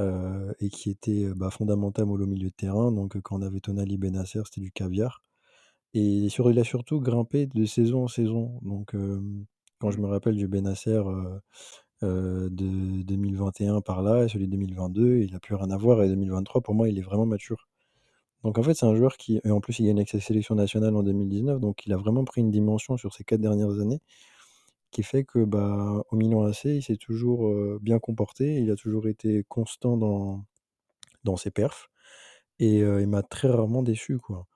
euh, 0.00 0.52
et 0.60 0.70
qui 0.70 0.90
était 0.90 1.26
bah, 1.34 1.50
au 1.58 2.26
milieu 2.26 2.48
de 2.48 2.54
terrain. 2.54 2.92
Donc 2.92 3.20
quand 3.20 3.38
on 3.38 3.42
avait 3.42 3.60
Tonali 3.60 3.98
Benasser, 3.98 4.40
c'était 4.46 4.62
du 4.62 4.72
caviar. 4.72 5.22
Et 5.94 6.28
sur, 6.30 6.50
il 6.50 6.58
a 6.58 6.64
surtout 6.64 7.00
grimpé 7.00 7.46
de 7.46 7.64
saison 7.66 8.04
en 8.04 8.08
saison. 8.08 8.58
Donc 8.62 8.96
quand 9.78 9.90
je 9.90 9.98
me 10.00 10.06
rappelle 10.06 10.36
du 10.36 10.48
Benasser 10.48 11.02
euh, 12.02 12.48
de 12.50 13.02
2021 13.02 13.80
par 13.80 14.02
là, 14.02 14.24
et 14.24 14.28
celui 14.28 14.46
de 14.46 14.52
2022, 14.52 15.18
il 15.18 15.32
n'a 15.32 15.40
plus 15.40 15.54
rien 15.54 15.70
à 15.70 15.76
voir. 15.76 16.02
Et 16.02 16.08
2023, 16.08 16.60
pour 16.60 16.74
moi, 16.74 16.88
il 16.88 16.98
est 16.98 17.02
vraiment 17.02 17.26
mature. 17.26 17.68
Donc 18.44 18.58
en 18.58 18.62
fait, 18.62 18.74
c'est 18.74 18.86
un 18.86 18.94
joueur 18.96 19.16
qui, 19.16 19.40
et 19.44 19.50
en 19.50 19.60
plus, 19.60 19.78
il 19.78 19.86
gagne 19.86 19.98
avec 19.98 20.08
sa 20.10 20.20
sélection 20.20 20.54
nationale 20.54 20.96
en 20.96 21.02
2019, 21.02 21.60
donc 21.60 21.86
il 21.86 21.92
a 21.92 21.96
vraiment 21.96 22.24
pris 22.24 22.40
une 22.40 22.50
dimension 22.50 22.96
sur 22.96 23.14
ces 23.14 23.24
quatre 23.24 23.40
dernières 23.40 23.80
années 23.80 24.00
qui 24.90 25.02
fait 25.02 25.24
que 25.24 25.44
bah, 25.44 26.04
au 26.10 26.16
Milan 26.16 26.44
AC, 26.44 26.66
il 26.66 26.82
s'est 26.82 26.96
toujours 26.98 27.48
euh, 27.48 27.78
bien 27.82 27.98
comporté, 27.98 28.56
il 28.56 28.70
a 28.70 28.76
toujours 28.76 29.08
été 29.08 29.44
constant 29.48 29.96
dans, 29.96 30.44
dans 31.24 31.36
ses 31.36 31.50
perfs, 31.50 31.90
et 32.60 32.82
euh, 32.82 33.00
il 33.02 33.08
m'a 33.08 33.22
très 33.22 33.48
rarement 33.48 33.82
déçu, 33.82 34.18
quoi. 34.18 34.46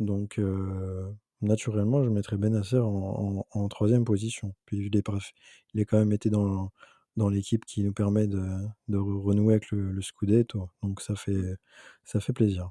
Donc 0.00 0.38
euh, 0.38 1.10
naturellement, 1.42 2.04
je 2.04 2.10
mettrais 2.10 2.36
Benasser 2.38 2.78
en, 2.78 3.46
en, 3.50 3.68
troisième 3.68 4.04
position. 4.04 4.54
Puis 4.66 4.90
pas 5.02 5.20
fait- 5.20 5.32
il 5.74 5.80
a 5.82 5.84
quand 5.84 5.98
même 5.98 6.12
été 6.12 6.30
dans, 6.30 6.72
dans 7.16 7.28
l'équipe 7.30 7.64
qui 7.66 7.84
nous 7.84 7.92
permet 7.94 8.26
de, 8.28 8.40
de 8.88 8.98
re- 8.98 9.22
renouer 9.22 9.54
avec 9.54 9.70
le, 9.72 9.92
le 9.92 10.02
Scudetto, 10.02 10.70
donc 10.82 11.00
ça 11.02 11.16
fait, 11.16 11.56
ça 12.04 12.20
fait 12.20 12.32
plaisir. 12.32 12.70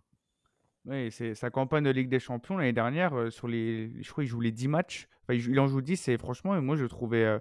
Oui, 0.86 1.12
c'est 1.12 1.36
sa 1.36 1.52
campagne 1.52 1.84
de 1.84 1.92
Ligue 1.92 2.10
des 2.10 2.20
Champions 2.20 2.58
l'année 2.58 2.74
dernière, 2.74 3.14
euh, 3.14 3.30
sur 3.30 3.48
les, 3.48 3.92
je 4.02 4.10
crois 4.12 4.24
qu'il 4.24 4.30
joue 4.32 4.40
les 4.42 4.52
10 4.52 4.68
matchs. 4.68 5.08
Enfin, 5.24 5.36
il, 5.36 5.60
en 5.60 5.68
joue 5.68 5.82
10 5.82 6.08
et 6.08 6.18
franchement, 6.18 6.60
moi 6.60 6.76
je 6.76 6.82
le 6.84 6.90
trouvais 6.90 7.24
euh, 7.24 7.40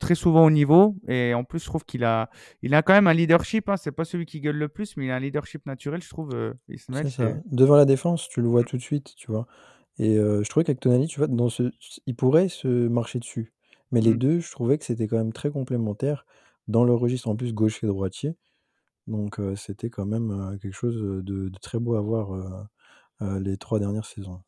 très 0.00 0.14
souvent 0.14 0.46
au 0.46 0.50
niveau. 0.50 0.96
Et 1.06 1.34
en 1.34 1.44
plus, 1.44 1.58
je 1.60 1.66
trouve 1.66 1.84
qu'il 1.84 2.04
a, 2.04 2.30
il 2.62 2.74
a 2.74 2.80
quand 2.82 2.94
même 2.94 3.06
un 3.06 3.12
leadership. 3.12 3.68
Hein, 3.68 3.76
c'est 3.76 3.92
pas 3.92 4.06
celui 4.06 4.24
qui 4.24 4.40
gueule 4.40 4.56
le 4.56 4.68
plus, 4.68 4.96
mais 4.96 5.04
il 5.06 5.10
a 5.10 5.16
un 5.16 5.20
leadership 5.20 5.66
naturel, 5.66 6.02
je 6.02 6.08
trouve. 6.08 6.30
euh, 6.34 6.54
Ismaël, 6.70 7.04
C'est 7.04 7.10
ça. 7.10 7.28
c'est- 7.28 7.42
Devant 7.54 7.76
la 7.76 7.84
défense, 7.84 8.28
tu 8.30 8.40
le 8.40 8.48
vois 8.48 8.64
tout 8.64 8.78
de 8.78 8.82
suite, 8.82 9.14
tu 9.16 9.30
vois. 9.30 9.46
Et 9.98 10.16
euh, 10.18 10.42
je 10.42 10.48
trouvais 10.48 10.64
qu'avec 10.64 10.80
Tonali, 10.80 11.06
tu 11.06 11.18
vois, 11.20 11.26
dans 11.28 11.50
ce, 11.50 11.70
il 12.06 12.16
pourrait 12.16 12.48
se 12.48 12.68
marcher 12.88 13.18
dessus. 13.18 13.52
Mais 13.92 14.00
les 14.00 14.14
Mm. 14.14 14.18
deux, 14.18 14.40
je 14.40 14.50
trouvais 14.50 14.78
que 14.78 14.84
c'était 14.84 15.06
quand 15.06 15.18
même 15.18 15.34
très 15.34 15.50
complémentaire 15.50 16.24
dans 16.66 16.84
le 16.84 16.94
registre, 16.94 17.28
en 17.28 17.36
plus 17.36 17.52
gaucher 17.52 17.86
et 17.86 17.88
droitier. 17.90 18.34
Donc 19.06 19.38
c'était 19.56 19.90
quand 19.90 20.06
même 20.06 20.58
quelque 20.60 20.74
chose 20.74 20.96
de, 21.24 21.50
très 21.60 21.78
beau 21.78 21.94
à 21.96 22.00
voir 22.00 22.68
les 23.20 23.56
trois 23.56 23.78
dernières 23.78 24.06
saisons. 24.06 24.40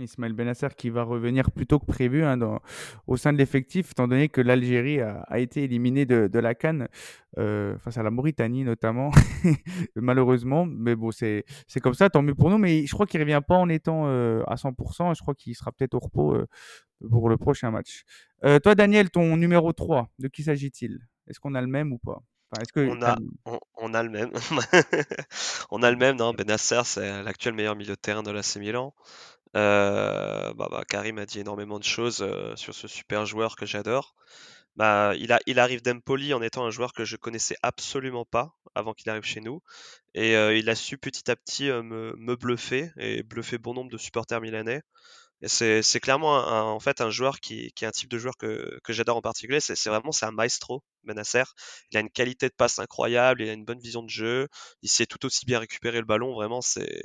Ismaël 0.00 0.32
Benasser 0.32 0.68
qui 0.76 0.90
va 0.90 1.02
revenir 1.02 1.50
plus 1.50 1.66
tôt 1.66 1.78
que 1.78 1.86
prévu 1.86 2.24
hein, 2.24 2.36
dans, 2.36 2.60
au 3.06 3.16
sein 3.16 3.32
de 3.32 3.38
l'effectif, 3.38 3.90
étant 3.90 4.08
donné 4.08 4.28
que 4.28 4.40
l'Algérie 4.40 5.00
a, 5.00 5.38
été 5.38 5.64
éliminée 5.64 6.06
de, 6.06 6.38
la 6.38 6.54
Cannes 6.54 6.88
euh, 7.38 7.76
face 7.78 7.98
à 7.98 8.02
la 8.02 8.10
Mauritanie 8.10 8.64
notamment, 8.64 9.10
malheureusement. 9.96 10.64
Mais 10.66 10.96
bon, 10.96 11.10
c'est 11.10 11.44
comme 11.82 11.94
ça, 11.94 12.08
tant 12.08 12.22
mieux 12.22 12.34
pour 12.34 12.50
nous. 12.50 12.58
Mais 12.58 12.86
je 12.86 12.92
crois 12.92 13.06
qu'il 13.06 13.20
ne 13.20 13.24
revient 13.24 13.42
pas 13.46 13.56
en 13.56 13.68
étant 13.68 14.06
à 14.06 14.54
100%. 14.54 15.14
Je 15.14 15.20
crois 15.20 15.34
qu'il 15.34 15.54
sera 15.54 15.72
peut-être 15.72 15.94
au 15.94 15.98
repos 15.98 16.36
pour 17.10 17.28
le 17.28 17.36
prochain 17.36 17.70
match. 17.70 18.04
Toi, 18.42 18.74
Daniel, 18.74 19.10
ton 19.10 19.36
numéro 19.36 19.72
3, 19.72 20.10
de 20.18 20.28
qui 20.28 20.42
s'agit-il? 20.42 21.00
Est-ce 21.28 21.38
qu'on 21.38 21.54
a 21.54 21.60
le 21.60 21.66
même 21.68 21.92
ou 21.92 21.98
pas? 21.98 22.22
Enfin, 22.52 22.62
est-ce 22.62 22.72
que 22.72 22.80
on, 22.80 23.02
a, 23.02 23.16
on, 23.46 23.58
on, 23.76 23.94
a 23.94 24.02
le 24.02 24.10
même. 24.10 24.30
on 25.70 25.82
a 25.82 25.90
le 25.90 25.96
même, 25.96 26.16
non? 26.16 26.32
Benasser, 26.32 26.82
c'est 26.84 27.22
l'actuel 27.22 27.54
meilleur 27.54 27.76
milieu 27.76 27.94
de 27.94 28.00
terrain 28.00 28.22
de 28.22 28.30
l'AC 28.30 28.56
Milan. 28.56 28.94
Euh, 29.56 30.52
bah, 30.54 30.68
bah, 30.70 30.82
Karim 30.88 31.18
a 31.18 31.26
dit 31.26 31.40
énormément 31.40 31.78
de 31.78 31.84
choses 31.84 32.22
euh, 32.22 32.56
sur 32.56 32.74
ce 32.74 32.88
super 32.88 33.26
joueur 33.26 33.56
que 33.56 33.66
j'adore. 33.66 34.14
Bah, 34.76 35.12
il, 35.16 35.32
a, 35.32 35.40
il 35.46 35.58
arrive 35.58 35.82
d'Empoli 35.82 36.32
en 36.32 36.40
étant 36.40 36.64
un 36.64 36.70
joueur 36.70 36.94
que 36.94 37.04
je 37.04 37.16
connaissais 37.16 37.56
absolument 37.62 38.24
pas 38.24 38.54
avant 38.74 38.94
qu'il 38.94 39.10
arrive 39.10 39.24
chez 39.24 39.40
nous. 39.40 39.60
Et 40.14 40.36
euh, 40.36 40.56
il 40.56 40.70
a 40.70 40.74
su 40.74 40.96
petit 40.96 41.30
à 41.30 41.36
petit 41.36 41.64
me, 41.64 42.14
me, 42.16 42.36
bluffer 42.36 42.90
et 42.96 43.22
bluffer 43.22 43.58
bon 43.58 43.74
nombre 43.74 43.90
de 43.90 43.98
supporters 43.98 44.40
milanais. 44.40 44.82
C'est, 45.44 46.00
clairement 46.00 46.38
un, 46.38 47.10
joueur 47.10 47.40
qui, 47.40 47.72
est 47.80 47.84
un 47.84 47.90
type 47.90 48.08
de 48.08 48.18
joueur 48.18 48.36
que, 48.36 48.78
j'adore 48.88 49.16
en 49.16 49.22
particulier. 49.22 49.60
C'est, 49.60 49.88
vraiment 49.88 50.10
un 50.22 50.30
maestro, 50.30 50.82
Benasser. 51.04 51.44
Il 51.90 51.98
a 51.98 52.00
une 52.00 52.10
qualité 52.10 52.48
de 52.48 52.54
passe 52.54 52.78
incroyable, 52.78 53.42
il 53.42 53.48
a 53.48 53.52
une 53.52 53.64
bonne 53.64 53.80
vision 53.80 54.02
de 54.02 54.10
jeu. 54.10 54.48
Il 54.82 54.88
sait 54.88 55.06
tout 55.06 55.24
aussi 55.26 55.44
bien 55.46 55.58
récupérer 55.58 55.98
le 55.98 56.06
ballon. 56.06 56.34
Vraiment, 56.34 56.60
c'est 56.60 57.02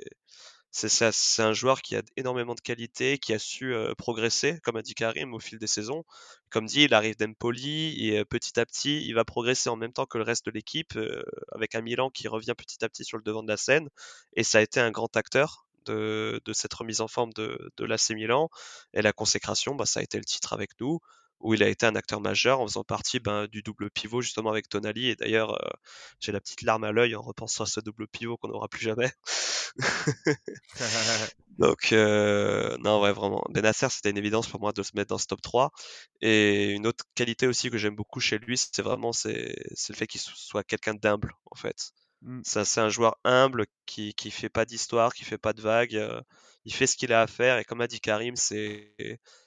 c'est 0.71 1.41
un 1.41 1.53
joueur 1.53 1.81
qui 1.81 1.95
a 1.95 2.03
énormément 2.17 2.53
de 2.53 2.61
qualité, 2.61 3.17
qui 3.17 3.33
a 3.33 3.39
su 3.39 3.73
euh, 3.73 3.93
progresser, 3.95 4.59
comme 4.63 4.75
a 4.75 4.81
dit 4.81 4.93
Karim, 4.93 5.33
au 5.33 5.39
fil 5.39 5.57
des 5.57 5.67
saisons. 5.67 6.03
Comme 6.49 6.65
dit, 6.65 6.83
il 6.83 6.93
arrive 6.93 7.15
d'Empoli 7.17 8.07
et 8.07 8.23
petit 8.25 8.59
à 8.59 8.65
petit, 8.65 9.03
il 9.05 9.13
va 9.13 9.25
progresser 9.25 9.69
en 9.69 9.75
même 9.75 9.93
temps 9.93 10.05
que 10.05 10.17
le 10.17 10.23
reste 10.23 10.45
de 10.45 10.51
l'équipe, 10.51 10.95
euh, 10.95 11.23
avec 11.53 11.73
un 11.75 11.81
Milan 11.81 12.09
qui 12.11 12.27
revient 12.27 12.53
petit 12.55 12.83
à 12.85 12.89
petit 12.89 13.03
sur 13.05 13.17
le 13.17 13.23
devant 13.23 13.43
de 13.43 13.47
la 13.47 13.57
scène. 13.57 13.89
Et 14.33 14.43
ça 14.43 14.59
a 14.59 14.61
été 14.61 14.79
un 14.79 14.91
grand 14.91 15.15
acteur 15.17 15.66
de, 15.87 16.41
de 16.45 16.53
cette 16.53 16.73
remise 16.73 17.01
en 17.01 17.07
forme 17.07 17.33
de, 17.33 17.71
de 17.77 17.85
l'AC 17.85 18.11
Milan. 18.11 18.49
Et 18.93 19.01
la 19.01 19.13
consécration, 19.13 19.75
bah, 19.75 19.85
ça 19.85 19.99
a 20.01 20.03
été 20.03 20.17
le 20.17 20.25
titre 20.25 20.53
avec 20.53 20.71
nous 20.79 20.99
où 21.39 21.53
il 21.53 21.63
a 21.63 21.67
été 21.67 21.85
un 21.85 21.95
acteur 21.95 22.19
majeur 22.19 22.59
en 22.61 22.67
faisant 22.67 22.83
partie 22.83 23.19
ben, 23.19 23.47
du 23.47 23.61
double 23.61 23.91
pivot 23.91 24.21
justement 24.21 24.49
avec 24.49 24.69
Tonali. 24.69 25.09
Et 25.09 25.15
d'ailleurs, 25.15 25.53
euh, 25.53 25.69
j'ai 26.19 26.31
la 26.31 26.41
petite 26.41 26.63
larme 26.63 26.83
à 26.83 26.91
l'œil 26.91 27.15
en 27.15 27.21
repensant 27.21 27.63
à 27.63 27.67
ce 27.67 27.79
double 27.79 28.07
pivot 28.07 28.37
qu'on 28.37 28.49
n'aura 28.49 28.67
plus 28.67 28.83
jamais. 28.83 29.11
Donc, 31.59 31.91
euh, 31.91 32.77
non, 32.79 33.01
ouais, 33.01 33.11
vraiment. 33.11 33.43
Benasser, 33.49 33.87
c'était 33.89 34.09
une 34.11 34.17
évidence 34.17 34.47
pour 34.47 34.59
moi 34.59 34.71
de 34.73 34.83
se 34.83 34.91
mettre 34.95 35.09
dans 35.09 35.17
ce 35.17 35.27
top 35.27 35.41
3. 35.41 35.71
Et 36.21 36.71
une 36.71 36.87
autre 36.87 37.05
qualité 37.15 37.47
aussi 37.47 37.69
que 37.69 37.77
j'aime 37.77 37.95
beaucoup 37.95 38.19
chez 38.19 38.37
lui, 38.37 38.57
c'est 38.57 38.81
vraiment 38.81 39.11
c'est, 39.11 39.55
le 39.89 39.95
fait 39.95 40.07
qu'il 40.07 40.21
soit 40.21 40.63
quelqu'un 40.63 40.93
d'humble, 40.93 41.33
en 41.51 41.55
fait. 41.55 41.91
Mm. 42.21 42.41
Ça, 42.43 42.65
c'est 42.65 42.81
un 42.81 42.89
joueur 42.89 43.17
humble 43.23 43.65
qui, 43.85 44.13
qui 44.13 44.31
fait 44.31 44.49
pas 44.49 44.65
d'histoire, 44.65 45.13
qui 45.13 45.23
fait 45.23 45.37
pas 45.37 45.53
de 45.53 45.61
vagues. 45.61 45.95
Euh, 45.95 46.21
il 46.65 46.73
fait 46.73 46.87
ce 46.87 46.95
qu'il 46.97 47.13
a 47.13 47.21
à 47.21 47.27
faire. 47.27 47.57
Et 47.59 47.63
comme 47.65 47.81
a 47.81 47.87
dit 47.87 47.99
Karim, 47.99 48.35
c'est 48.35 48.95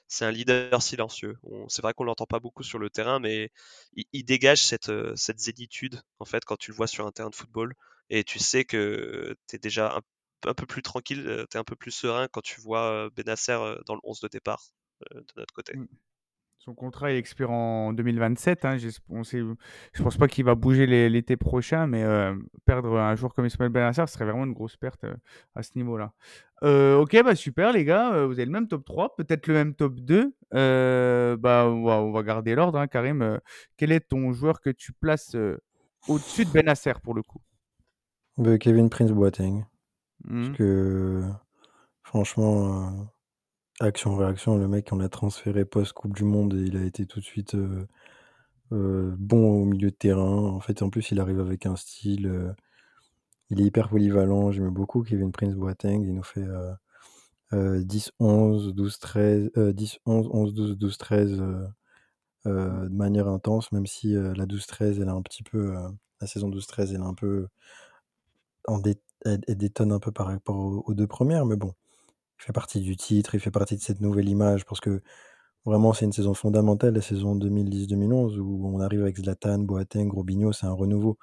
c'est 0.08 0.24
un 0.24 0.30
leader 0.32 0.82
silencieux. 0.82 1.36
C'est 1.68 1.82
vrai 1.82 1.94
qu'on 1.94 2.04
l'entend 2.04 2.26
pas 2.26 2.40
beaucoup 2.40 2.64
sur 2.64 2.78
le 2.78 2.90
terrain, 2.90 3.20
mais 3.20 3.50
il, 3.94 4.04
il, 4.12 4.24
dégage 4.24 4.62
cette, 4.62 4.88
euh, 4.88 5.14
cette 5.16 5.38
zénitude, 5.38 6.00
en 6.18 6.24
fait, 6.24 6.44
quand 6.44 6.56
tu 6.56 6.72
le 6.72 6.76
vois 6.76 6.88
sur 6.88 7.06
un 7.06 7.12
terrain 7.12 7.30
de 7.30 7.34
football. 7.36 7.74
Et 8.10 8.24
tu 8.24 8.40
sais 8.40 8.64
que 8.64 9.36
tu 9.48 9.56
es 9.56 9.58
déjà 9.60 9.96
un, 9.96 10.00
un, 10.48 10.54
peu 10.54 10.66
plus 10.66 10.82
tranquille, 10.82 11.26
euh, 11.28 11.46
tu 11.50 11.56
es 11.56 11.60
un 11.60 11.64
peu 11.64 11.76
plus 11.76 11.92
serein 11.92 12.26
quand 12.28 12.42
tu 12.42 12.60
vois 12.60 13.08
Benasser 13.10 13.58
dans 13.86 13.94
le 13.94 14.00
11 14.04 14.20
de 14.20 14.28
départ 14.28 14.62
de 15.12 15.24
notre 15.36 15.54
côté. 15.54 15.74
Son 16.60 16.74
contrat 16.74 17.10
il 17.10 17.16
expire 17.16 17.50
en 17.50 17.94
2027. 17.94 18.66
Hein. 18.66 18.76
On 19.08 19.24
sait, 19.24 19.40
je 19.94 20.02
pense 20.02 20.18
pas 20.18 20.28
qu'il 20.28 20.44
va 20.44 20.54
bouger 20.54 20.86
l'été 21.08 21.38
prochain, 21.38 21.86
mais 21.86 22.02
euh, 22.02 22.34
perdre 22.66 22.98
un 22.98 23.16
joueur 23.16 23.32
comme 23.32 23.46
Ismaël 23.46 23.72
Benacer 23.72 24.06
serait 24.08 24.26
vraiment 24.26 24.44
une 24.44 24.52
grosse 24.52 24.76
perte 24.76 25.04
euh, 25.04 25.14
à 25.54 25.62
ce 25.62 25.70
niveau-là. 25.76 26.12
Euh, 26.62 26.98
ok, 26.98 27.16
bah 27.24 27.34
super 27.34 27.72
les 27.72 27.86
gars, 27.86 28.26
vous 28.26 28.32
avez 28.32 28.44
le 28.44 28.50
même 28.50 28.68
top 28.68 28.84
3, 28.84 29.16
peut-être 29.16 29.46
le 29.46 29.54
même 29.54 29.74
top 29.74 29.94
2. 30.00 30.34
bah, 30.52 31.64
on 31.66 31.82
va, 31.82 32.02
on 32.02 32.12
va 32.12 32.22
garder 32.22 32.54
l'ordre, 32.54 32.78
hein, 32.78 32.88
Karim. 32.88 33.40
quel 33.78 33.90
est 33.90 34.00
ton 34.00 34.30
joueur 34.32 34.60
que 34.60 34.68
tu 34.68 34.92
places 34.92 35.34
au-dessus 36.08 36.44
de 36.44 36.50
Benacer 36.50 37.00
pour 37.02 37.14
le 37.14 37.22
coup? 37.22 37.40
Bah, 38.36 38.58
Kevin 38.58 38.90
Prince 38.90 39.12
Boateng. 39.12 39.64
Mmh. 40.24 40.44
Parce 40.44 40.58
que 40.58 41.22
franchement 42.02 43.08
Action-réaction, 43.80 44.58
le 44.58 44.68
mec, 44.68 44.92
on 44.92 44.96
l'a 44.96 45.08
transféré 45.08 45.64
post-Coupe 45.64 46.14
du 46.14 46.24
Monde 46.24 46.52
et 46.52 46.64
il 46.64 46.76
a 46.76 46.84
été 46.84 47.06
tout 47.06 47.18
de 47.18 47.24
suite 47.24 47.54
euh, 47.54 47.88
euh, 48.72 49.14
bon 49.18 49.62
au 49.62 49.64
milieu 49.64 49.90
de 49.90 49.96
terrain. 49.96 50.20
En 50.20 50.60
fait, 50.60 50.82
en 50.82 50.90
plus, 50.90 51.10
il 51.12 51.18
arrive 51.18 51.40
avec 51.40 51.64
un 51.64 51.76
style. 51.76 52.26
Euh, 52.26 52.52
il 53.50 53.60
est 53.60 53.64
hyper 53.64 53.88
polyvalent. 53.88 54.52
J'aime 54.52 54.68
beaucoup 54.68 55.02
Kevin 55.02 55.32
Prince 55.32 55.54
Boateng. 55.54 56.02
Il 56.02 56.14
nous 56.14 56.22
fait 56.22 56.44
10, 57.52 58.12
11, 58.20 58.74
12, 58.74 58.98
13, 58.98 59.50
10, 59.56 59.98
11, 60.06 60.28
11, 60.30 60.54
12, 60.54 60.78
12, 60.78 60.98
13 60.98 61.42
de 62.44 62.88
manière 62.90 63.28
intense, 63.28 63.72
même 63.72 63.86
si 63.86 64.12
la 64.12 64.46
12-13, 64.46 65.00
elle 65.02 65.08
a 65.08 65.12
un 65.12 65.22
petit 65.22 65.42
peu. 65.42 65.74
la 66.20 66.26
saison 66.26 66.50
12-13, 66.50 66.90
elle 66.90 67.00
est 67.00 67.04
un 67.04 67.14
peu. 67.14 67.48
Elle, 69.24 69.40
détonne 69.56 69.92
un 69.92 69.98
peu 70.00 70.12
par 70.12 70.26
rapport 70.28 70.56
aux, 70.56 70.84
aux 70.86 70.94
deux 70.94 71.06
premières, 71.06 71.46
mais 71.46 71.56
bon 71.56 71.74
fait 72.42 72.52
partie 72.52 72.80
du 72.80 72.96
titre, 72.96 73.34
il 73.34 73.40
fait 73.40 73.50
partie 73.50 73.76
de 73.76 73.82
cette 73.82 74.00
nouvelle 74.00 74.28
image 74.28 74.64
parce 74.64 74.80
que 74.80 75.02
vraiment 75.64 75.92
c'est 75.92 76.06
une 76.06 76.12
saison 76.12 76.34
fondamentale, 76.34 76.94
la 76.94 77.02
saison 77.02 77.36
2010-2011 77.36 78.38
où 78.38 78.66
on 78.66 78.80
arrive 78.80 79.02
avec 79.02 79.18
Zlatan, 79.18 79.58
Boateng, 79.60 80.10
Robinho, 80.10 80.52
c'est 80.52 80.66
un 80.66 80.72
renouveau 80.72 81.18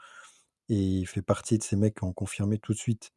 et 0.70 0.76
il 0.76 1.06
fait 1.06 1.22
partie 1.22 1.58
de 1.58 1.64
ces 1.64 1.76
mecs 1.76 1.96
qui 1.96 2.04
ont 2.04 2.14
confirmé 2.14 2.58
tout 2.58 2.74
de 2.74 2.78
suite. 2.78 3.12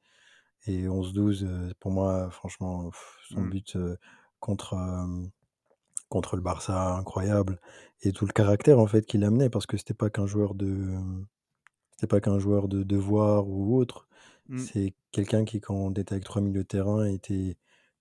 Et 0.66 0.84
11-12, 0.86 1.44
euh, 1.44 1.72
pour 1.80 1.90
moi, 1.90 2.30
franchement, 2.30 2.90
son 3.28 3.40
mmh. 3.40 3.50
but 3.50 3.76
euh, 3.76 3.96
contre, 4.40 4.74
euh, 4.74 5.26
contre 6.08 6.36
le 6.36 6.42
Barça, 6.42 6.94
incroyable. 6.96 7.60
Et 8.02 8.12
tout 8.12 8.26
le 8.26 8.32
caractère 8.32 8.78
en 8.78 8.86
fait 8.86 9.06
qu'il 9.06 9.24
amenait 9.24 9.50
parce 9.50 9.66
que 9.66 9.76
c'était 9.76 9.94
pas 9.94 10.10
qu'un 10.10 10.26
joueur 10.26 10.54
de 10.54 10.98
c'était 11.92 12.06
pas 12.06 12.20
qu'un 12.20 12.38
joueur 12.38 12.68
de 12.68 12.82
devoir 12.82 13.48
ou 13.48 13.76
autre. 13.76 14.08
Mmh. 14.48 14.58
C'est 14.58 14.94
quelqu'un 15.12 15.44
qui, 15.44 15.60
quand 15.60 15.74
on 15.74 15.90
était 15.92 16.12
avec 16.12 16.24
trois 16.24 16.40
milieux 16.40 16.62
de 16.62 16.68
terrain, 16.68 17.04
était 17.04 17.58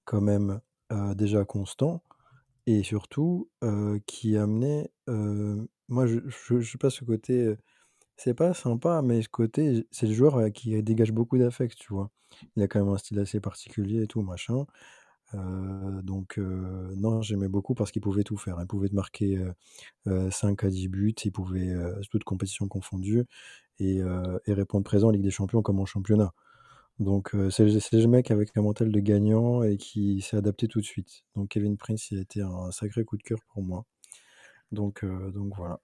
quand 0.09 0.21
même 0.21 0.59
déjà 1.15 1.45
constant 1.45 2.01
et 2.65 2.81
surtout 2.81 3.47
qui 4.07 4.37
amenait 4.37 4.89
moi 5.87 6.07
je, 6.07 6.17
je, 6.27 6.61
sais 6.61 6.79
pas 6.79 6.89
ce 6.89 7.05
côté 7.05 7.55
c'est 8.17 8.33
pas 8.33 8.55
sympa 8.55 9.03
mais 9.03 9.21
ce 9.21 9.29
côté 9.29 9.87
c'est 9.91 10.07
le 10.07 10.13
joueur 10.13 10.51
qui 10.51 10.81
dégage 10.81 11.11
beaucoup 11.11 11.37
d'affect 11.37 11.77
tu 11.77 11.93
vois. 11.93 12.09
Il 12.55 12.63
a 12.63 12.67
quand 12.67 12.83
même 12.83 12.91
un 12.91 12.97
style 12.97 13.19
assez 13.19 13.39
particulier 13.39 14.01
et 14.01 14.07
tout 14.07 14.23
machin 14.23 14.65
donc 15.33 16.39
non 16.39 17.21
j'aimais 17.21 17.47
beaucoup 17.47 17.75
parce 17.75 17.91
qu'il 17.91 18.01
pouvait 18.01 18.23
tout 18.23 18.37
faire 18.37 18.57
il 18.59 18.65
pouvait 18.65 18.89
te 18.89 18.95
marquer 18.95 19.39
5 20.07 20.63
à 20.63 20.69
10 20.69 20.87
buts 20.87 21.13
il 21.23 21.31
pouvait 21.31 21.71
toutes 22.09 22.23
compétitions 22.23 22.67
confondues 22.67 23.25
et, 23.77 23.99
et 23.99 24.53
répondre 24.53 24.83
présent 24.83 25.09
en 25.09 25.11
Ligue 25.11 25.21
des 25.21 25.29
Champions 25.29 25.61
comme 25.61 25.79
en 25.79 25.85
championnat 25.85 26.33
donc, 26.99 27.33
euh, 27.33 27.49
c'est 27.49 27.63
le 27.65 28.07
mec 28.07 28.29
avec 28.29 28.55
un 28.57 28.61
mental 28.61 28.91
de 28.91 28.99
gagnant 28.99 29.63
et 29.63 29.77
qui 29.77 30.21
s'est 30.21 30.35
adapté 30.35 30.67
tout 30.67 30.81
de 30.81 30.85
suite. 30.85 31.23
Donc 31.35 31.49
Kevin 31.49 31.77
Prince, 31.77 32.11
il 32.11 32.19
a 32.19 32.21
été 32.21 32.41
un 32.41 32.71
sacré 32.71 33.05
coup 33.05 33.15
de 33.15 33.23
cœur 33.23 33.39
pour 33.53 33.63
moi. 33.63 33.85
Donc, 34.73 35.03
euh, 35.05 35.31
donc 35.31 35.53
voilà. 35.55 35.79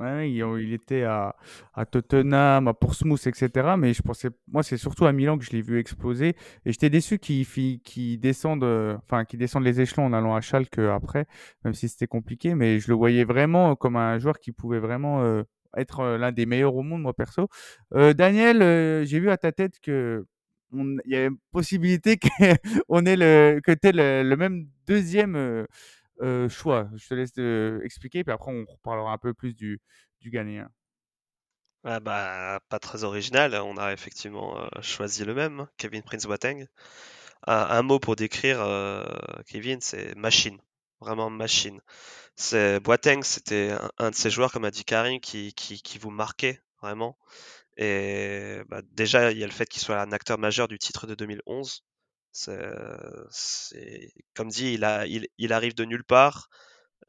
Il, 0.00 0.72
était 0.72 1.02
à, 1.02 1.34
à, 1.74 1.84
Tottenham, 1.84 2.68
à 2.68 2.74
Portsmouth, 2.74 3.26
etc. 3.26 3.74
Mais 3.76 3.92
je 3.94 4.00
pensais, 4.00 4.28
moi, 4.46 4.62
c'est 4.62 4.76
surtout 4.76 5.06
à 5.06 5.12
Milan 5.12 5.36
que 5.38 5.44
je 5.44 5.50
l'ai 5.50 5.60
vu 5.60 5.80
exploser. 5.80 6.36
Et 6.64 6.70
j'étais 6.70 6.88
déçu 6.88 7.18
qu'il 7.18 7.44
qu 7.80 8.16
descende, 8.16 8.62
enfin, 8.62 9.24
qu'il 9.24 9.40
descende 9.40 9.64
les 9.64 9.80
échelons 9.80 10.06
en 10.06 10.12
allant 10.12 10.36
à 10.36 10.40
Schalke 10.40 10.78
après, 10.78 11.26
même 11.64 11.74
si 11.74 11.88
c'était 11.88 12.06
compliqué. 12.06 12.54
Mais 12.54 12.78
je 12.78 12.86
le 12.86 12.94
voyais 12.94 13.24
vraiment 13.24 13.74
comme 13.74 13.96
un 13.96 14.20
joueur 14.20 14.38
qui 14.38 14.52
pouvait 14.52 14.78
vraiment 14.78 15.22
euh, 15.22 15.42
être 15.76 16.16
l'un 16.16 16.32
des 16.32 16.46
meilleurs 16.46 16.74
au 16.74 16.82
monde, 16.82 17.02
moi 17.02 17.14
perso. 17.14 17.48
Daniel, 17.92 19.04
j'ai 19.06 19.20
vu 19.20 19.30
à 19.30 19.36
ta 19.36 19.52
tête 19.52 19.80
que 19.80 20.26
il 20.72 21.00
y 21.06 21.16
a 21.16 21.26
une 21.26 21.38
possibilité 21.50 22.18
qu'on 22.18 22.28
ait 23.06 23.16
le, 23.16 23.60
que 23.64 23.72
tu 23.72 23.90
le, 23.92 24.34
même 24.36 24.68
deuxième 24.86 25.66
choix. 26.48 26.88
Je 26.96 27.08
te 27.08 27.14
laisse 27.14 27.84
expliquer, 27.84 28.24
puis 28.24 28.32
après 28.32 28.52
on 28.52 28.64
reparlera 28.64 29.12
un 29.12 29.18
peu 29.18 29.34
plus 29.34 29.54
du, 29.54 29.80
du 30.20 30.30
gagnant. 30.30 30.68
Ah 31.84 32.00
bah, 32.00 32.60
pas 32.68 32.78
très 32.80 33.04
original, 33.04 33.54
on 33.54 33.76
a 33.76 33.92
effectivement 33.92 34.68
choisi 34.82 35.24
le 35.24 35.34
même, 35.34 35.60
hein, 35.60 35.68
Kevin 35.76 36.02
Prince 36.02 36.26
Boateng. 36.26 36.66
Un, 37.46 37.82
mot 37.82 37.98
pour 37.98 38.16
décrire 38.16 38.58
Kevin, 39.46 39.80
c'est 39.80 40.14
machine, 40.16 40.58
vraiment 41.00 41.30
machine. 41.30 41.80
C'est 42.36 42.80
Boateng, 42.80 43.22
c'était 43.22 43.76
un, 43.98 44.10
de 44.10 44.14
ces 44.14 44.30
joueurs, 44.30 44.52
comme 44.52 44.64
a 44.64 44.70
dit 44.70 44.84
Karim, 44.84 45.20
qui, 45.20 45.52
qui, 45.54 45.98
vous 45.98 46.10
marquait 46.10 46.62
vraiment. 46.82 47.18
Et 47.76 48.60
bah, 48.68 48.82
déjà, 48.92 49.32
il 49.32 49.38
y 49.38 49.44
a 49.44 49.46
le 49.46 49.52
fait 49.52 49.66
qu'il 49.66 49.82
soit 49.82 50.00
un 50.00 50.12
acteur 50.12 50.38
majeur 50.38 50.68
du 50.68 50.78
titre 50.78 51.06
de 51.06 51.14
2011. 51.14 51.84
C'est, 52.32 54.12
comme 54.34 54.48
dit, 54.48 54.74
il, 54.74 55.28
il, 55.38 55.52
arrive 55.52 55.74
de 55.74 55.84
nulle 55.84 56.04
part. 56.04 56.48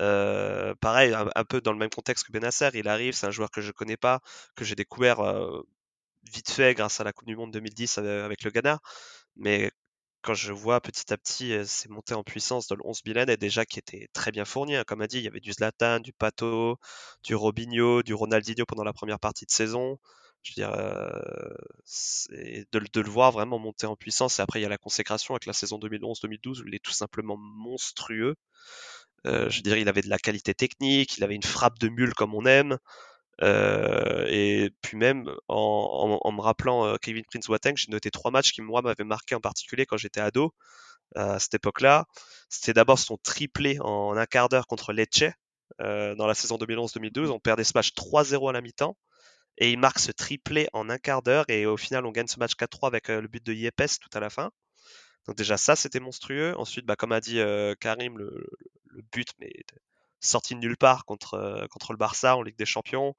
Euh, 0.01 0.75
pareil, 0.75 1.13
un, 1.13 1.43
peu 1.45 1.61
dans 1.61 1.73
le 1.73 1.77
même 1.79 1.89
contexte 1.89 2.25
que 2.25 2.31
Benacer, 2.31 2.69
il 2.73 2.87
arrive, 2.87 3.13
c'est 3.13 3.27
un 3.27 3.31
joueur 3.31 3.51
que 3.51 3.61
je 3.61 3.71
connais 3.71 3.97
pas, 3.97 4.21
que 4.55 4.63
j'ai 4.63 4.75
découvert 4.75 5.19
euh, 5.21 5.61
vite 6.31 6.51
fait 6.51 6.73
grâce 6.73 6.99
à 6.99 7.03
la 7.03 7.13
Coupe 7.13 7.27
du 7.27 7.35
Monde 7.35 7.51
2010 7.51 7.97
avec, 7.97 8.11
avec 8.25 8.43
le 8.43 8.51
Ghana. 8.51 8.79
Mais 9.35 9.71
quand 10.21 10.33
je 10.33 10.51
vois 10.53 10.81
petit 10.81 11.11
à 11.13 11.17
petit 11.17 11.53
euh, 11.53 11.63
ces 11.65 11.89
montées 11.89 12.13
en 12.13 12.23
puissance 12.23 12.67
dans 12.67 12.75
le 12.75 12.81
11 12.85 13.01
Milan, 13.05 13.25
et 13.27 13.37
déjà 13.37 13.65
qui 13.65 13.79
était 13.79 14.09
très 14.13 14.31
bien 14.31 14.45
fourni, 14.45 14.75
hein, 14.75 14.83
comme 14.85 15.01
a 15.01 15.07
dit, 15.07 15.17
il 15.17 15.23
y 15.23 15.27
avait 15.27 15.39
du 15.39 15.53
Zlatan, 15.53 15.99
du 15.99 16.13
Pato, 16.13 16.77
du 17.23 17.35
Robinho, 17.35 18.03
du 18.03 18.13
Ronaldinho 18.13 18.65
pendant 18.65 18.83
la 18.83 18.93
première 18.93 19.19
partie 19.19 19.45
de 19.45 19.51
saison. 19.51 19.99
Je 20.41 20.51
veux 20.51 20.55
dire, 20.55 20.71
de, 22.71 22.79
de 22.93 23.01
le 23.01 23.09
voir 23.09 23.31
vraiment 23.31 23.59
monter 23.59 23.87
en 23.87 23.95
puissance. 23.95 24.39
Et 24.39 24.41
après, 24.41 24.59
il 24.59 24.63
y 24.63 24.65
a 24.65 24.69
la 24.69 24.77
consécration 24.77 25.33
avec 25.33 25.45
la 25.45 25.53
saison 25.53 25.77
2011-2012 25.79 26.61
où 26.61 26.67
il 26.67 26.75
est 26.75 26.83
tout 26.83 26.91
simplement 26.91 27.37
monstrueux. 27.37 28.35
Euh, 29.27 29.49
je 29.49 29.61
dirais, 29.61 29.81
il 29.81 29.89
avait 29.89 30.01
de 30.01 30.09
la 30.09 30.17
qualité 30.17 30.53
technique, 30.53 31.17
il 31.17 31.23
avait 31.23 31.35
une 31.35 31.43
frappe 31.43 31.77
de 31.79 31.89
mule 31.89 32.13
comme 32.13 32.33
on 32.35 32.45
aime. 32.45 32.77
Euh, 33.41 34.25
et 34.27 34.69
puis 34.81 34.97
même 34.97 35.29
en, 35.47 36.19
en- 36.23 36.27
en 36.27 36.31
me 36.33 36.41
rappelant 36.41 36.85
euh, 36.85 36.97
Kevin 37.01 37.23
Prince 37.25 37.47
Boateng, 37.47 37.75
j'ai 37.77 37.91
noté 37.91 38.11
trois 38.11 38.31
matchs 38.31 38.51
qui 38.51 38.61
moi 38.61 38.81
m'avaient 38.81 39.03
marqué 39.05 39.35
en 39.35 39.39
particulier 39.41 39.85
quand 39.85 39.97
j'étais 39.97 40.19
ado 40.21 40.53
à 41.15 41.39
cette 41.39 41.55
époque-là. 41.55 42.05
C'était 42.49 42.73
d'abord 42.73 42.99
son 42.99 43.17
triplé 43.17 43.79
en 43.81 44.17
un 44.17 44.25
quart 44.25 44.49
d'heure 44.49 44.67
contre 44.67 44.93
Lecce 44.93 45.23
euh, 45.81 46.15
dans 46.15 46.27
la 46.27 46.35
saison 46.35 46.57
2011-2012. 46.57 47.29
On 47.31 47.39
perdait 47.39 47.63
ce 47.65 47.73
match 47.75 47.93
3-0 47.95 48.49
à 48.49 48.53
la 48.53 48.61
mi-temps 48.61 48.97
et 49.57 49.71
il 49.71 49.79
marque 49.79 49.99
ce 49.99 50.11
triplé 50.11 50.69
en 50.73 50.89
un 50.89 50.97
quart 50.99 51.21
d'heure 51.23 51.45
et 51.49 51.65
au 51.65 51.77
final 51.77 52.05
on 52.05 52.11
gagne 52.11 52.27
ce 52.27 52.39
match 52.39 52.55
4-3 52.55 52.89
avec 52.89 53.09
euh, 53.09 53.21
le 53.21 53.27
but 53.29 53.45
de 53.45 53.53
Yepes 53.53 53.99
tout 54.01 54.09
à 54.13 54.19
la 54.21 54.29
fin. 54.29 54.51
Donc 55.27 55.37
déjà 55.37 55.57
ça 55.57 55.75
c'était 55.75 55.99
monstrueux. 55.99 56.53
Ensuite, 56.57 56.85
bah, 56.85 56.95
comme 56.95 57.11
a 57.11 57.21
dit 57.21 57.39
euh, 57.39 57.75
Karim, 57.79 58.17
le, 58.17 58.47
le 58.87 59.01
but 59.13 59.29
mais 59.39 59.51
sorti 60.19 60.55
de 60.55 60.59
nulle 60.59 60.77
part 60.77 61.05
contre, 61.05 61.35
euh, 61.35 61.67
contre 61.67 61.93
le 61.93 61.97
Barça 61.97 62.35
en 62.37 62.41
Ligue 62.43 62.57
des 62.57 62.65
Champions, 62.65 63.15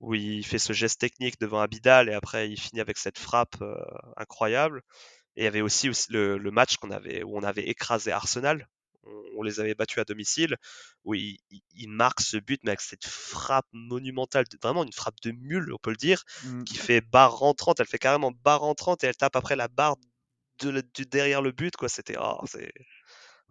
où 0.00 0.14
il 0.14 0.44
fait 0.44 0.58
ce 0.58 0.72
geste 0.72 1.00
technique 1.00 1.38
devant 1.40 1.60
Abidal 1.60 2.08
et 2.08 2.14
après 2.14 2.50
il 2.50 2.60
finit 2.60 2.80
avec 2.80 2.98
cette 2.98 3.18
frappe 3.18 3.56
euh, 3.62 3.76
incroyable. 4.16 4.82
Et 5.36 5.42
il 5.42 5.44
y 5.44 5.46
avait 5.46 5.62
aussi, 5.62 5.88
aussi 5.88 6.12
le, 6.12 6.36
le 6.38 6.50
match 6.50 6.76
qu'on 6.76 6.90
avait, 6.90 7.22
où 7.22 7.36
on 7.38 7.42
avait 7.42 7.66
écrasé 7.68 8.12
Arsenal. 8.12 8.68
On, 9.04 9.22
on 9.38 9.42
les 9.42 9.60
avait 9.60 9.74
battus 9.74 9.98
à 9.98 10.04
domicile, 10.04 10.56
où 11.04 11.14
il, 11.14 11.38
il- 11.50 11.62
il 11.74 11.88
marque 11.88 12.20
ce 12.20 12.36
but, 12.36 12.60
mais 12.64 12.70
avec 12.72 12.80
cette 12.82 13.06
frappe 13.06 13.66
monumentale, 13.72 14.44
vraiment 14.62 14.84
une 14.84 14.92
frappe 14.92 15.20
de 15.22 15.30
mule, 15.32 15.72
on 15.72 15.78
peut 15.78 15.90
le 15.90 15.96
dire, 15.96 16.22
Mm. 16.44 16.64
qui 16.64 16.76
fait 16.76 17.00
barre 17.00 17.36
rentrante. 17.38 17.80
Elle 17.80 17.86
fait 17.86 17.98
carrément 17.98 18.30
barre 18.44 18.60
rentrante 18.60 19.02
et 19.04 19.06
elle 19.08 19.16
tape 19.16 19.36
après 19.36 19.56
la 19.56 19.68
barre 19.68 19.96
de, 20.60 20.82
derrière 21.10 21.42
le 21.42 21.50
but. 21.52 21.74
quoi. 21.76 21.88
C'était. 21.88 22.16
oh, 22.20 22.38
c'est... 22.46 22.72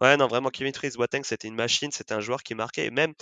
Ouais, 0.02 0.18
non, 0.18 0.26
vraiment, 0.28 0.50
Prince 0.50 0.96
Boateng, 0.98 1.22
c'était 1.24 1.48
une 1.48 1.54
machine, 1.56 1.92
c'était 1.92 2.14
un 2.16 2.20
joueur 2.22 2.42
qui 2.42 2.56
marquait. 2.56 2.88
Et 2.88 2.90
même, 2.90 3.14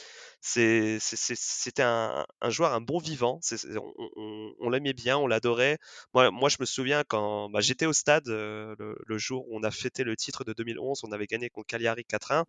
c'était 0.42 1.84
un, 1.84 2.26
un 2.42 2.50
joueur, 2.50 2.74
un 2.74 2.80
bon 2.82 3.00
vivant. 3.00 3.40
On 3.76 3.94
on- 4.16 4.54
on 4.60 4.70
l'aimait 4.70 4.94
bien, 4.94 5.18
on 5.18 5.28
l'adorait. 5.28 5.78
Moi, 6.14 6.32
moi, 6.32 6.48
je 6.50 6.56
me 6.62 6.66
souviens 6.66 7.04
quand 7.06 7.50
bah, 7.50 7.60
j'étais 7.60 7.86
au 7.86 7.92
stade 7.94 8.28
euh, 8.30 8.76
le, 8.80 8.96
le 9.06 9.18
jour 9.18 9.46
où 9.50 9.58
on 9.60 9.64
a 9.64 9.72
fêté 9.72 10.04
le 10.06 10.16
titre 10.16 10.44
de 10.46 10.54
2011, 10.54 11.02
on 11.04 11.12
avait 11.12 11.28
gagné 11.28 11.50
contre 11.50 11.68
Cagliari 11.68 12.06
4-1. 12.06 12.46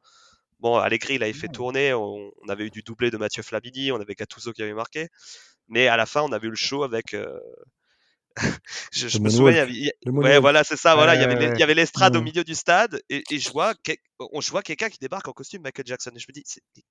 Bon, 0.60 0.76
Allegri, 0.76 1.14
il 1.16 1.22
avait 1.24 1.32
fait 1.32 1.48
Ouais. 1.48 1.54
tourner, 1.54 1.92
on, 1.94 2.30
on 2.42 2.48
avait 2.48 2.66
eu 2.66 2.70
du 2.70 2.82
doublé 2.82 3.10
de 3.10 3.16
Mathieu 3.16 3.42
Flamini, 3.42 3.90
on 3.92 4.00
avait 4.00 4.14
Gattuso 4.14 4.52
qui 4.52 4.62
avait 4.62 4.74
marqué. 4.74 5.08
Mais 5.68 5.88
à 5.88 5.96
la 5.98 6.06
fin, 6.06 6.22
on 6.22 6.32
avait 6.32 6.48
eu 6.48 6.50
le 6.50 6.56
show 6.56 6.84
avec. 6.84 7.14
euh, 7.14 7.38
je, 8.92 9.18
me 9.18 9.28
souviens, 9.28 9.66
il 9.66 9.84
y 9.84 9.90
avait- 9.90 9.92
ouais, 10.06 10.38
voilà, 10.38 10.64
c'est 10.64 10.76
ça, 10.76 10.94
voilà, 10.94 11.14
il 11.14 11.20
y 11.20 11.24
avait 11.24 11.34
Ouais, 11.34 11.40
les- 11.40 11.46
ouais. 11.48 11.52
il 11.56 11.60
y 11.60 11.62
avait 11.62 11.74
l'estrade 11.74 12.16
au 12.16 12.22
milieu 12.22 12.44
du 12.44 12.54
stade 12.54 13.02
et, 13.10 13.22
et 13.30 13.38
je 13.38 13.50
vois, 13.50 13.74
on, 14.32 14.40
je 14.40 14.50
vois 14.50 14.62
quelqu'un 14.62 14.88
qui 14.88 14.98
débarque 14.98 15.26
en 15.28 15.32
costume 15.32 15.62
Michael 15.62 15.86
Jackson 15.86 16.10
et 16.14 16.18
je 16.18 16.26
me 16.28 16.32
dis, 16.32 16.44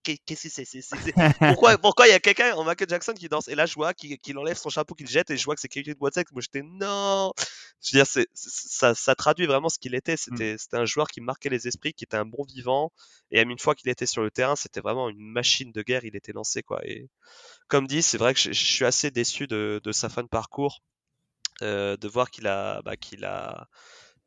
qu'est-ce 0.04 0.44
que 0.44 0.50
c'est, 0.50 0.66
pourquoi, 1.40 1.78
pourquoi 1.78 2.08
il 2.08 2.12
y 2.12 2.14
a 2.14 2.20
quelqu'un 2.20 2.54
en 2.56 2.64
Michael 2.64 2.90
Jackson 2.90 3.14
qui 3.14 3.30
danse? 3.30 3.48
Et 3.48 3.56
là 3.56 3.66
je 3.66 3.74
vois 3.76 3.94
qu'il 3.94 4.38
enlève 4.38 4.58
son 4.58 4.70
chapeau, 4.70 4.96
qu'il 4.96 5.08
jette 5.08 5.30
et 5.32 5.38
je 5.38 5.46
vois 5.46 5.56
que 5.56 5.62
c'est 5.62 5.68
Kevin 5.70 5.94
Boateng. 5.96 6.26
Moi 6.32 6.42
j'étais 6.42 6.62
non, 6.64 7.32
je 7.82 7.98
veux 7.98 8.04
dire, 8.04 8.26
ça, 8.34 8.94
ça 8.96 9.16
traduit 9.16 9.46
vraiment 9.46 9.70
ce 9.70 9.80
qu'il 9.80 9.96
était. 9.96 10.18
C'était, 10.18 10.58
c'était 10.58 10.78
un 10.78 10.86
joueur 10.86 11.08
qui 11.08 11.22
marquait 11.22 11.50
les 11.50 11.68
esprits, 11.68 11.94
qui 11.94 12.04
était 12.04 12.18
un 12.18 12.26
bon 12.26 12.44
vivant 12.44 12.92
et 13.32 13.38
même 13.38 13.52
une 13.52 13.60
fois 13.60 13.76
qu'il 13.76 13.90
était 13.90 14.06
sur 14.06 14.22
le 14.24 14.32
terrain, 14.32 14.56
c'était 14.56 14.82
vraiment 14.82 15.10
une 15.10 15.20
machine 15.32 15.72
de 15.72 15.82
guerre. 15.82 16.04
Il 16.06 16.16
était 16.16 16.34
lancé 16.34 16.64
quoi. 16.64 16.82
Et 16.86 17.10
comme 17.68 17.88
dit, 17.88 18.02
c'est 18.02 18.18
vrai 18.18 18.34
que 18.34 18.40
je, 18.40 18.52
je 18.52 18.64
suis 18.66 18.86
assez 18.86 19.12
déçu 19.12 19.48
de, 19.48 19.80
de 19.84 19.92
sa 19.92 20.10
fin 20.10 20.24
de 20.24 20.28
parcours 20.28 20.82
de 21.62 22.08
voir 22.08 22.32
qu'il 22.32 22.48
a, 22.48 22.82
bah, 22.84 22.98
qu'il 22.98 23.26
a, 23.26 23.68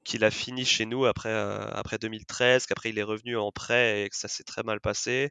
qu'il 0.05 0.24
a 0.24 0.30
fini 0.30 0.64
chez 0.64 0.87
nous 0.87 1.07
après, 1.07 1.28
euh, 1.30 1.70
après 1.72 1.99
2013, 1.99 2.66
qu'après 2.66 2.91
il 2.91 2.99
est 2.99 3.03
revenu 3.03 3.37
en 3.37 3.53
prêt 3.53 4.05
et 4.05 4.11
que 4.11 4.16
ça 4.16 4.28
s'est 4.28 4.45
très 4.45 4.62
mal 4.62 4.80
passé, 4.80 5.30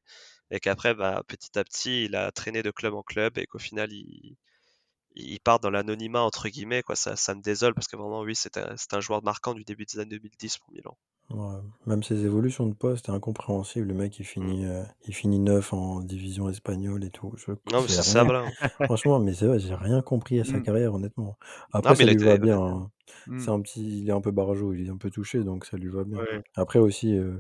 et 0.52 0.60
qu'après, 0.60 0.94
bah, 0.94 1.24
petit 1.28 1.58
à 1.60 1.64
petit, 1.64 2.06
il 2.06 2.16
a 2.16 2.32
traîné 2.32 2.64
de 2.64 2.72
club 2.72 2.94
en 2.94 3.04
club 3.04 3.38
et 3.38 3.46
qu'au 3.48 3.60
final, 3.60 3.92
il, 3.92 5.40
part 5.44 5.60
dans 5.60 5.70
l'anonymat, 5.70 6.22
entre 6.22 6.50
guillemets, 6.50 6.84
quoi. 6.84 6.96
Ça, 6.96 7.16
ça 7.16 7.36
me 7.36 7.42
désole 7.42 7.74
parce 7.74 7.88
que 7.88 7.96
vraiment, 7.98 8.22
oui, 8.22 8.36
c'est 8.36 8.60
c'est 8.78 8.94
un 8.94 9.02
joueur 9.02 9.24
marquant 9.24 9.54
du 9.54 9.64
début 9.64 9.86
des 9.86 10.00
années 10.00 10.10
2010 10.12 10.58
pour 10.60 10.72
Milan. 10.74 10.98
Ouais. 11.34 11.56
Même 11.86 12.04
ses 12.04 12.26
évolutions 12.26 12.68
de 12.68 12.74
poste, 12.74 13.06
c'est 13.08 13.12
incompréhensible. 13.12 13.88
Le 13.88 13.94
mec, 13.94 14.20
il 14.20 14.24
Mm. 14.24 14.26
finit, 14.26 14.66
euh, 14.66 14.84
il 15.08 15.14
finit 15.14 15.40
neuf 15.40 15.74
en 15.74 16.02
division 16.02 16.50
espagnole 16.50 17.04
et 17.04 17.10
tout. 17.10 17.34
Je, 17.38 17.52
Non, 17.72 17.82
mais 17.82 17.88
c'est 17.88 18.02
ça, 18.04 18.24
rien. 18.24 18.24
voilà. 18.26 18.46
Franchement, 18.92 19.20
mais 19.20 19.34
c'est 19.34 19.48
vrai, 19.48 19.60
j'ai 19.60 19.74
rien 19.76 20.02
compris 20.02 20.40
à 20.40 20.44
sa 20.46 20.58
Mm. 20.58 20.64
carrière, 20.64 20.94
honnêtement. 20.94 21.24
Non, 21.26 21.36
Après, 21.74 21.92
mais 21.92 21.96
ça 21.96 22.04
il 22.04 22.08
lui 22.10 22.16
était, 22.16 22.26
va 22.26 22.38
bien. 22.38 22.60
hein. 22.62 22.92
Mm. 23.28 23.40
C'est 23.40 23.50
un 23.50 23.62
petit, 23.62 24.02
il 24.02 24.10
est 24.10 24.14
un 24.14 24.22
peu 24.22 24.32
barjot, 24.32 24.74
il 24.74 24.88
est 24.88 24.90
un 24.90 24.98
peu 24.98 25.10
touché, 25.10 25.44
donc 25.44 25.66
ça 25.66 25.78
lui 25.78 25.90
va 25.90 26.04
bien. 26.04 26.18
Ouais. 26.18 26.44
Après 26.56 26.80
aussi, 26.80 27.18
euh, 27.18 27.38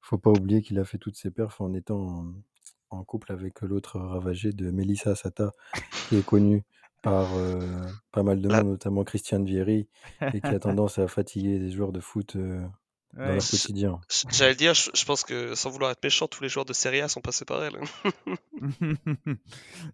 faut 0.00 0.18
pas 0.18 0.30
oublier 0.30 0.62
qu'il 0.62 0.78
a 0.78 0.84
fait 0.84 0.98
toutes 0.98 1.16
ses 1.16 1.30
perfs 1.30 1.60
en 1.60 1.74
étant 1.74 2.00
en, 2.90 2.98
en 2.98 3.04
couple 3.04 3.32
avec 3.32 3.60
l'autre 3.60 3.98
ravagé 3.98 4.52
de 4.52 4.70
Melissa 4.70 5.14
Sata, 5.14 5.52
qui 6.08 6.16
est 6.16 6.24
connue 6.24 6.64
par 7.02 7.26
euh, 7.36 7.60
pas 8.12 8.22
mal 8.22 8.40
de 8.40 8.48
La- 8.48 8.62
monde, 8.62 8.72
notamment 8.72 9.04
Christian 9.04 9.42
Vieri, 9.44 9.86
et 10.34 10.40
qui 10.40 10.46
a 10.48 10.58
tendance 10.58 10.98
à 10.98 11.06
fatiguer 11.08 11.58
les 11.58 11.70
joueurs 11.70 11.92
de 11.92 12.00
foot 12.00 12.36
dans 13.16 13.24
leur 13.24 13.36
quotidien. 13.38 14.00
J'allais 14.30 14.50
le 14.52 14.56
dire, 14.56 14.74
je, 14.74 14.90
je 14.94 15.04
pense 15.04 15.24
que 15.24 15.54
sans 15.54 15.70
vouloir 15.70 15.90
être 15.90 16.02
méchant, 16.04 16.28
tous 16.28 16.42
les 16.42 16.48
joueurs 16.48 16.64
de 16.66 16.72
Serie 16.72 17.00
A 17.00 17.08
sont 17.08 17.20
passés 17.20 17.44
par 17.44 17.64
elle. 17.64 17.78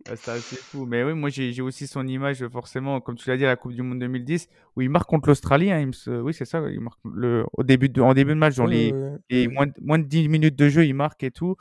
C'est 0.07 0.29
assez 0.29 0.57
fou. 0.57 0.87
Mais 0.87 1.03
oui, 1.05 1.15
moi 1.15 1.31
j'ai 1.31 1.61
aussi 1.62 1.87
son 1.87 2.07
image, 2.07 2.47
forcément, 2.49 3.01
comme 3.01 3.17
tu 3.17 3.29
l'as 3.29 3.37
dit, 3.37 3.45
à 3.45 3.49
la 3.49 3.57
Coupe 3.57 3.73
du 3.73 3.83
Monde 3.83 3.99
2010, 4.01 4.49
où 4.77 4.83
il 4.83 4.91
marque 4.91 5.09
contre 5.09 5.29
l'Australie. 5.29 5.71
hein, 5.71 5.91
se- 5.93 6.21
Oui, 6.21 6.35
c'est 6.35 6.45
ça, 6.45 6.61
il 6.71 6.81
marque 6.81 7.01
le... 7.05 7.45
au 7.53 7.62
début 7.62 7.89
de... 7.89 8.01
en 8.01 8.15
début 8.15 8.33
de 8.33 8.39
match, 8.39 8.57
dans 8.57 8.67
les, 8.67 8.93
ouais. 8.93 9.49
moins, 9.49 9.67
de... 9.67 9.73
moins 9.81 9.99
de 9.99 10.05
10 10.05 10.29
minutes 10.29 10.57
de 10.57 10.69
jeu, 10.69 10.85
il 10.87 10.95
marque 10.95 11.23
et 11.23 11.31
tout. 11.31 11.57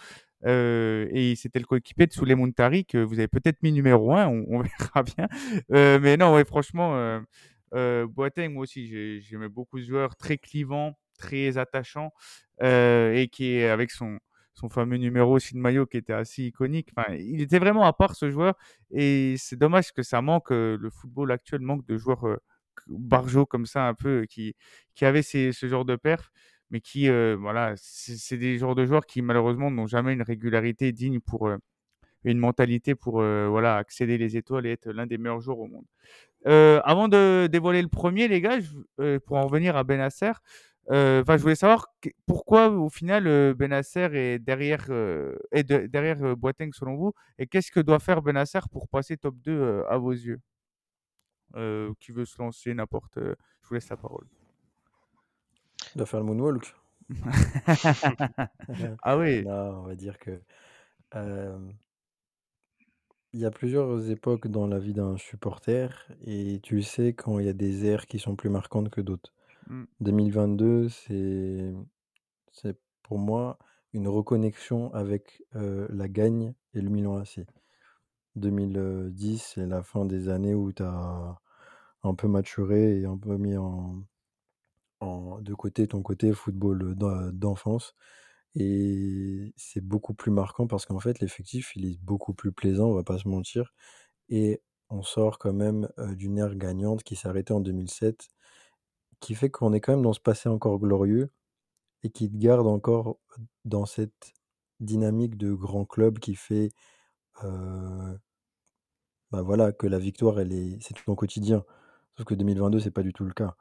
Euh, 0.45 1.07
et 1.11 1.35
c'était 1.35 1.59
le 1.59 1.65
coéquipier 1.65 2.05
de 2.05 2.11
Souley 2.13 2.35
Muntari, 2.35 2.85
que 2.85 2.97
vous 2.97 3.19
avez 3.19 3.29
peut-être 3.29 3.63
mis 3.63 3.71
numéro 3.71 4.13
1, 4.13 4.27
on, 4.27 4.45
on 4.49 4.61
verra 4.61 5.03
bien. 5.03 5.27
Euh, 5.71 5.99
mais 6.01 6.17
non, 6.17 6.33
ouais, 6.33 6.43
franchement, 6.45 6.95
euh, 6.97 7.19
euh, 7.73 8.05
Boateng, 8.07 8.49
moi 8.51 8.63
aussi, 8.63 8.87
j'ai- 8.87 9.21
j'aimais 9.21 9.47
beaucoup 9.49 9.79
ce 9.79 9.85
joueur, 9.87 10.15
très 10.17 10.37
clivant, 10.37 10.97
très 11.23 11.57
attachant, 11.57 12.11
euh, 12.61 13.13
et 13.13 13.27
qui 13.27 13.55
est 13.55 13.69
avec 13.69 13.91
son, 13.91 14.19
son 14.53 14.69
fameux 14.69 14.97
numéro 14.97 15.33
aussi 15.35 15.53
de 15.55 15.59
maillot 15.59 15.85
qui 15.85 15.97
était 15.97 16.13
assez 16.13 16.43
iconique. 16.43 16.89
Enfin, 16.95 17.13
il 17.15 17.41
était 17.41 17.59
vraiment 17.59 17.83
à 17.85 17.93
part 17.93 18.15
ce 18.15 18.29
joueur, 18.31 18.55
et 18.91 19.35
c'est 19.37 19.57
dommage 19.57 19.91
que 19.93 20.03
ça 20.03 20.21
manque, 20.21 20.51
euh, 20.51 20.77
le 20.79 20.89
football 20.89 21.31
actuel 21.31 21.61
manque 21.61 21.85
de 21.87 21.97
joueurs 21.97 22.25
euh, 22.27 22.37
barjots 22.87 23.45
comme 23.45 23.65
ça, 23.65 23.87
un 23.87 23.93
peu, 23.93 24.25
qui, 24.29 24.55
qui 24.95 25.05
avaient 25.05 25.21
ces- 25.23 25.51
ce 25.53 25.67
genre 25.67 25.85
de 25.85 25.95
perf, 25.95 26.31
mais 26.71 26.81
qui, 26.81 27.09
euh, 27.09 27.35
voilà, 27.39 27.73
c'est 27.77 28.37
des 28.37 28.57
genres 28.57 28.75
de 28.75 28.85
joueurs 28.85 29.05
qui 29.05 29.21
malheureusement 29.21 29.69
n'ont 29.71 29.87
jamais 29.87 30.13
une 30.13 30.23
régularité 30.23 30.91
digne 30.91 31.19
pour 31.19 31.47
euh, 31.47 31.57
une 32.23 32.37
mentalité 32.39 32.95
pour 32.95 33.21
euh, 33.21 33.47
voilà 33.49 33.77
accéder 33.77 34.17
les 34.17 34.37
étoiles 34.37 34.65
et 34.65 34.71
être 34.71 34.89
l'un 34.91 35.05
des 35.07 35.17
meilleurs 35.17 35.41
joueurs 35.41 35.59
au 35.59 35.67
monde. 35.67 35.85
Euh, 36.47 36.81
avant 36.85 37.07
de 37.07 37.47
dévoiler 37.51 37.81
le 37.81 37.87
premier, 37.89 38.27
les 38.27 38.41
gars, 38.41 38.59
euh, 38.99 39.19
pour 39.19 39.37
en 39.37 39.43
revenir 39.47 39.77
à 39.77 39.83
Benasser, 39.83 40.27
euh, 40.27 40.33
enfin, 40.89 41.37
je 41.37 41.41
voulais 41.41 41.55
savoir 41.55 41.87
pourquoi 42.25 42.69
au 42.69 42.89
final 42.89 43.27
euh, 43.27 43.53
Benasser 43.53 44.09
est 44.13 44.39
derrière, 44.39 44.87
euh, 44.89 45.37
est 45.51 45.63
de- 45.63 45.87
derrière 45.87 46.21
euh, 46.23 46.35
Boateng 46.35 46.71
selon 46.73 46.95
vous, 46.95 47.13
et 47.37 47.47
qu'est-ce 47.47 47.71
que 47.71 47.79
doit 47.79 47.99
faire 47.99 48.21
Benasser 48.21 48.59
pour 48.71 48.87
passer 48.89 49.17
top 49.17 49.35
2 49.37 49.51
euh, 49.59 49.85
à 49.89 49.97
vos 49.97 50.11
yeux? 50.11 50.39
Euh, 51.55 51.93
Qui 51.99 52.11
veut 52.11 52.25
se 52.25 52.37
lancer, 52.41 52.73
n'importe. 52.73 53.17
euh, 53.17 53.35
je 53.61 53.67
vous 53.69 53.73
laisse 53.75 53.89
la 53.89 53.97
parole. 53.97 54.27
Il 55.95 55.97
doit 55.97 56.05
faire 56.05 56.19
le 56.19 56.25
moonwalk. 56.27 56.75
ah 59.03 59.17
oui. 59.17 59.45
Non, 59.45 59.81
on 59.81 59.83
va 59.83 59.95
dire 59.95 60.17
que 60.19 60.41
euh, 61.15 61.71
il 63.33 63.41
y 63.41 63.45
a 63.45 63.51
plusieurs 63.51 64.09
époques 64.09 64.47
dans 64.47 64.65
la 64.65 64.79
vie 64.79 64.93
d'un 64.93 65.17
supporter 65.17 66.07
et 66.25 66.61
tu 66.63 66.81
sais 66.81 67.13
quand 67.13 67.37
il 67.37 67.45
y 67.45 67.49
a 67.49 67.53
des 67.53 67.85
ères 67.85 68.05
qui 68.07 68.17
sont 68.17 68.37
plus 68.37 68.49
marquantes 68.49 68.89
que 68.89 69.01
d'autres. 69.01 69.33
Mm. 69.67 69.83
2022, 70.01 70.89
c'est 70.89 71.73
c'est 72.51 72.77
pour 73.03 73.17
moi 73.19 73.57
une 73.93 74.07
reconnexion 74.07 74.93
avec 74.93 75.43
la 75.53 76.07
gagne 76.07 76.53
et 76.73 76.81
le 76.81 76.89
Milan 76.89 77.17
AC. 77.17 77.45
2010, 78.35 79.39
c'est 79.55 79.65
la 79.67 79.83
fin 79.83 80.05
des 80.05 80.29
années 80.29 80.55
où 80.55 80.71
tu 80.73 80.83
as 80.83 81.39
un 82.03 82.15
peu 82.15 82.27
maturé 82.27 82.99
et 83.01 83.05
un 83.05 83.17
peu 83.17 83.37
mis 83.37 83.57
en, 83.57 84.03
en, 84.99 85.41
de 85.41 85.53
côté 85.53 85.87
ton 85.87 86.01
côté 86.01 86.33
football 86.33 86.95
d'enfance. 87.33 87.95
Et 88.55 89.53
c'est 89.57 89.81
beaucoup 89.81 90.13
plus 90.13 90.31
marquant 90.31 90.67
parce 90.67 90.85
qu'en 90.85 90.99
fait, 90.99 91.19
l'effectif, 91.19 91.75
il 91.75 91.85
est 91.85 91.99
beaucoup 92.03 92.33
plus 92.33 92.51
plaisant, 92.51 92.89
on 92.89 92.93
va 92.93 93.03
pas 93.03 93.17
se 93.19 93.27
mentir. 93.27 93.73
Et 94.29 94.61
on 94.89 95.03
sort 95.03 95.39
quand 95.39 95.53
même 95.53 95.89
d'une 95.97 96.37
ère 96.39 96.55
gagnante 96.55 97.03
qui 97.03 97.19
arrêtée 97.25 97.53
en 97.53 97.61
2007, 97.61 98.29
qui 99.23 99.35
fait 99.35 99.49
qu'on 99.49 99.73
est 99.73 99.79
quand 99.81 99.93
même 99.93 100.03
dans 100.03 100.13
ce 100.13 100.19
passé 100.19 100.49
encore 100.49 100.79
glorieux 100.79 101.31
et 102.03 102.09
qui 102.09 102.29
te 102.29 102.37
garde 102.37 102.67
encore 102.67 103.17
dans 103.65 103.85
cette 103.85 104.33
dynamique 104.79 105.37
de 105.37 105.53
grand 105.53 105.85
club 105.85 106.19
qui 106.19 106.35
fait 106.35 106.69
bah 109.33 109.41
voilà, 109.41 109.71
que 109.71 109.87
la 109.87 109.97
victoire, 109.97 110.39
elle 110.39 110.53
est, 110.53 110.77
c'est 110.81 110.93
tout 110.93 111.03
ton 111.05 111.15
quotidien. 111.15 111.65
Sauf 112.15 112.25
que 112.27 112.35
2022, 112.35 112.79
c'est 112.79 112.91
pas 112.91 113.01
du 113.01 113.13
tout 113.13 113.25
le 113.25 113.33
cas. 113.33 113.55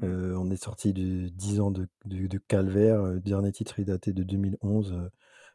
Mmh. 0.00 0.36
on 0.36 0.50
est 0.50 0.62
sorti 0.62 0.92
de 0.92 1.28
10 1.30 1.60
ans 1.60 1.70
de, 1.70 1.88
de, 2.04 2.26
de 2.26 2.38
calvaire. 2.38 3.02
Le 3.02 3.20
dernier 3.20 3.50
titre 3.50 3.80
est 3.80 3.84
daté 3.84 4.12
de 4.12 4.22
2011. 4.24 5.10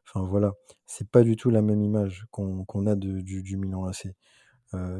Enfin 0.07 0.25
voilà, 0.25 0.53
c'est 0.87 1.07
pas 1.07 1.21
du 1.21 1.35
tout 1.35 1.51
la 1.51 1.61
même 1.61 1.83
image 1.83 2.25
qu'on 2.31 2.87
a 2.87 2.95
de, 2.95 3.21
du, 3.21 3.43
du, 3.43 3.57
Milan 3.57 3.85
AC. 3.85 4.15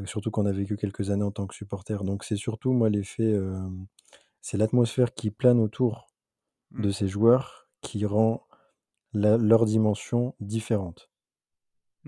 surtout 0.06 0.30
qu'on 0.30 0.46
a 0.46 0.52
vécu 0.52 0.76
quelques 0.76 1.10
années 1.10 1.24
en 1.24 1.32
tant 1.32 1.48
que 1.48 1.56
supporter. 1.56 2.04
Donc 2.04 2.22
c'est 2.22 2.36
surtout 2.36 2.72
moi 2.72 2.88
l'effet, 2.88 3.36
c'est 4.42 4.58
l'atmosphère 4.58 5.14
qui 5.14 5.30
plane 5.32 5.60
autour 5.60 6.08
de 6.78 6.90
Mmh. 6.90 6.92
ces 6.92 7.08
joueurs 7.08 7.68
qui 7.82 8.06
rend 8.06 8.46
la- 9.14 9.38
leur 9.38 9.66
dimension 9.66 10.36
différente. 10.40 11.10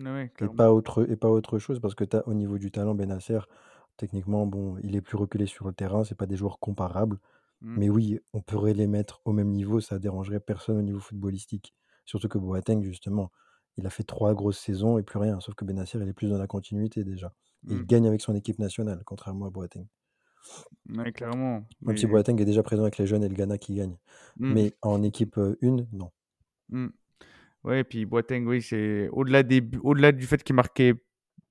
Ah 0.05 0.13
ouais, 0.15 0.29
Et 0.41 0.49
clairement. 0.49 0.49
pas 0.49 0.73
autre, 0.73 1.09
et 1.11 1.17
pas 1.17 1.31
autre 1.31 1.59
chose 1.59 1.81
parce 1.81 1.95
que 1.95 2.05
tu 2.05 2.17
as 2.17 2.27
au 2.29 2.35
niveau 2.35 2.59
du 2.59 2.71
talent 2.71 2.95
Benacer, 2.95 3.41
techniquement, 3.97 4.47
bon, 4.47 4.77
il 4.83 4.97
est 4.97 5.01
plus 5.01 5.17
reculé 5.17 5.47
sur 5.47 5.67
le 5.67 5.73
terrain, 5.73 6.05
c'est 6.05 6.15
pas 6.17 6.27
des 6.27 6.37
joueurs 6.37 6.59
comparables. 6.59 7.19
Mmh. 7.61 7.81
Mais 7.81 7.91
oui, 7.91 8.21
on 8.35 8.43
pourrait 8.43 8.75
les 8.75 8.87
mettre 8.89 9.23
au 9.27 9.33
même 9.33 9.51
niveau, 9.53 9.81
ça 9.81 9.99
dérangerait 10.01 10.41
personne 10.41 10.79
au 10.79 10.83
niveau 10.83 11.01
footballistique. 11.01 11.75
Surtout 12.07 12.29
que 12.29 12.39
Boateng, 12.39 12.83
justement, 12.85 13.33
il 13.79 13.87
a 13.87 13.91
fait 13.91 14.05
trois 14.05 14.35
grosses 14.35 14.59
saisons 14.61 14.99
et 14.99 15.05
plus 15.05 15.19
rien. 15.21 15.41
Sauf 15.41 15.55
que 15.57 15.65
Benacer, 15.67 15.99
il 16.03 16.09
est 16.09 16.15
plus 16.15 16.31
dans 16.31 16.39
la 16.39 16.49
continuité 16.49 17.05
déjà. 17.05 17.35
Et 17.69 17.77
il 17.77 17.85
Mmh. 17.85 17.87
gagne 17.87 18.09
avec 18.09 18.21
son 18.23 18.35
équipe 18.37 18.59
nationale, 18.61 19.03
contrairement 19.05 19.47
à 19.47 19.51
Boateng. 19.51 19.87
Ouais, 20.91 21.13
clairement. 21.13 21.67
Même 21.83 21.97
si 21.97 22.07
Mais 22.07 22.13
Boateng 22.13 22.41
est 22.41 22.45
déjà 22.45 22.63
présent 22.63 22.83
avec 22.83 22.99
les 22.99 23.07
jeunes 23.07 23.25
et 23.25 23.29
le 23.29 23.35
Ghana 23.35 23.59
qui 23.59 23.75
gagne. 23.75 23.97
Mmh. 24.39 24.53
Mais 24.53 24.73
en 24.83 25.03
équipe 25.03 25.39
1, 25.39 25.55
non. 25.93 26.11
Mmh. 26.71 26.89
Ouais, 27.65 27.81
et 27.81 27.85
puis 27.85 28.05
Boateng, 28.05 28.47
oui, 28.47 28.61
c'est 28.61 29.09
au-delà 29.13 29.43
des 29.43 29.63
au-delà 29.83 30.13
du 30.13 30.27
fait 30.27 30.43
qu'il 30.43 30.55
marquait 30.55 30.95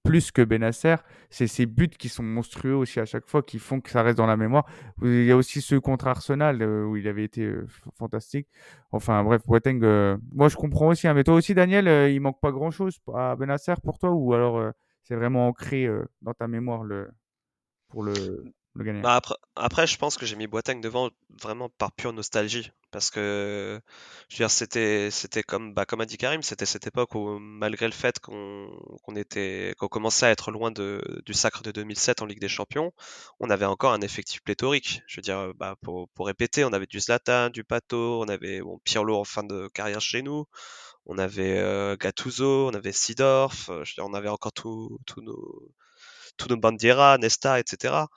plus 0.04 0.32
que 0.32 0.42
Benacer, 0.42 0.98
c'est 1.30 1.48
ses 1.48 1.66
buts 1.66 1.88
qui 1.88 2.10
sont 2.10 2.24
monstrueux 2.24 2.76
aussi 2.76 3.00
à 3.00 3.06
chaque 3.06 3.26
fois, 3.26 3.42
qui 3.42 3.58
font 3.58 3.80
que 3.80 3.90
ça 3.90 4.04
reste 4.04 4.18
dans 4.18 4.26
la 4.28 4.36
mémoire. 4.36 4.66
Il 5.02 5.24
y 5.24 5.32
a 5.32 5.38
aussi 5.38 5.62
ceux 5.62 5.80
contre 5.80 6.08
Arsenal 6.08 6.62
euh, 6.62 6.84
où 6.86 6.98
il 6.98 7.08
avait 7.08 7.24
été 7.24 7.44
euh, 7.44 7.66
fantastique. 7.98 8.48
Enfin 8.92 9.24
bref, 9.24 9.42
Boateng, 9.48 9.82
euh, 9.84 10.18
moi 10.34 10.50
je 10.50 10.58
comprends 10.58 10.90
aussi. 10.90 11.08
hein. 11.08 11.14
mais 11.14 11.24
toi 11.24 11.36
aussi, 11.36 11.56
Daniel, 11.56 11.88
euh, 11.88 12.10
il 12.10 12.20
manque 12.20 12.42
pas 12.42 12.52
grand-chose 12.52 13.00
à 13.16 13.36
Benacer 13.38 13.76
pour 13.82 13.98
toi 13.98 14.12
ou 14.12 14.34
alors 14.34 14.58
euh, 14.58 14.72
c'est 15.04 15.16
vraiment 15.16 15.48
ancré 15.48 15.86
euh, 15.86 16.04
dans 16.22 16.34
ta 16.34 16.48
mémoire 16.48 16.84
le 16.84 17.10
pour 17.88 18.04
le 18.04 18.14
Bah 19.02 19.22
après, 19.56 19.86
je 19.88 19.98
pense 19.98 20.18
que 20.18 20.26
j'ai 20.26 20.36
mis 20.36 20.48
Boateng 20.48 20.80
devant 20.82 21.10
vraiment 21.42 21.70
par 21.70 21.92
pure 21.92 22.14
nostalgie. 22.14 22.72
Parce 22.92 23.10
que, 23.10 23.82
je 24.30 24.36
veux 24.36 24.38
dire, 24.46 24.52
c'était, 24.52 25.10
c'était 25.12 25.44
comme, 25.44 25.74
bah, 25.74 25.86
comme 25.86 26.02
a 26.02 26.06
dit 26.06 26.18
Karim, 26.18 26.44
c'était 26.44 26.66
cette 26.68 26.86
époque 26.88 27.16
où, 27.16 27.40
malgré 27.40 27.88
le 27.88 27.92
fait 27.92 28.20
qu'on 28.20 28.70
qu'on 29.04 29.16
était, 29.16 29.74
qu'on 29.80 29.88
commençait 29.88 30.28
à 30.28 30.32
être 30.32 30.52
loin 30.52 30.72
de, 30.72 31.02
du 31.26 31.34
sacre 31.34 31.64
de 31.64 31.72
2007 31.72 32.22
en 32.22 32.26
Ligue 32.28 32.40
des 32.40 32.48
Champions, 32.48 32.94
on 33.40 33.50
avait 33.50 33.66
encore 33.66 33.94
un 33.94 34.02
effectif 34.02 34.42
pléthorique. 34.44 35.02
Je 35.08 35.18
veux 35.18 35.22
dire, 35.24 35.54
bah, 35.56 35.76
pour, 35.82 36.08
pour 36.10 36.28
répéter, 36.28 36.64
on 36.66 36.74
avait 36.74 36.86
du 36.86 37.00
Zlatan, 37.00 37.50
du 37.50 37.64
Pato, 37.64 38.22
on 38.22 38.28
avait 38.28 38.62
bon, 38.62 38.80
Pirlo 38.84 39.18
en 39.20 39.24
fin 39.24 39.44
de 39.44 39.68
carrière 39.74 40.02
chez 40.02 40.22
nous, 40.22 40.46
on 41.06 41.18
avait 41.18 41.60
euh, 41.60 41.98
Gattuso, 41.98 42.70
on 42.70 42.74
avait 42.74 42.92
Seedorf, 42.94 43.70
euh, 43.70 43.84
on 44.00 44.14
avait 44.14 44.30
encore 44.30 44.54
tous 44.54 45.00
tous 45.06 45.22
nos, 45.22 45.72
tous 46.38 46.50
nos 46.50 46.58
Bandiera, 46.58 47.18
Nesta, 47.18 47.60
etc. 47.60 48.08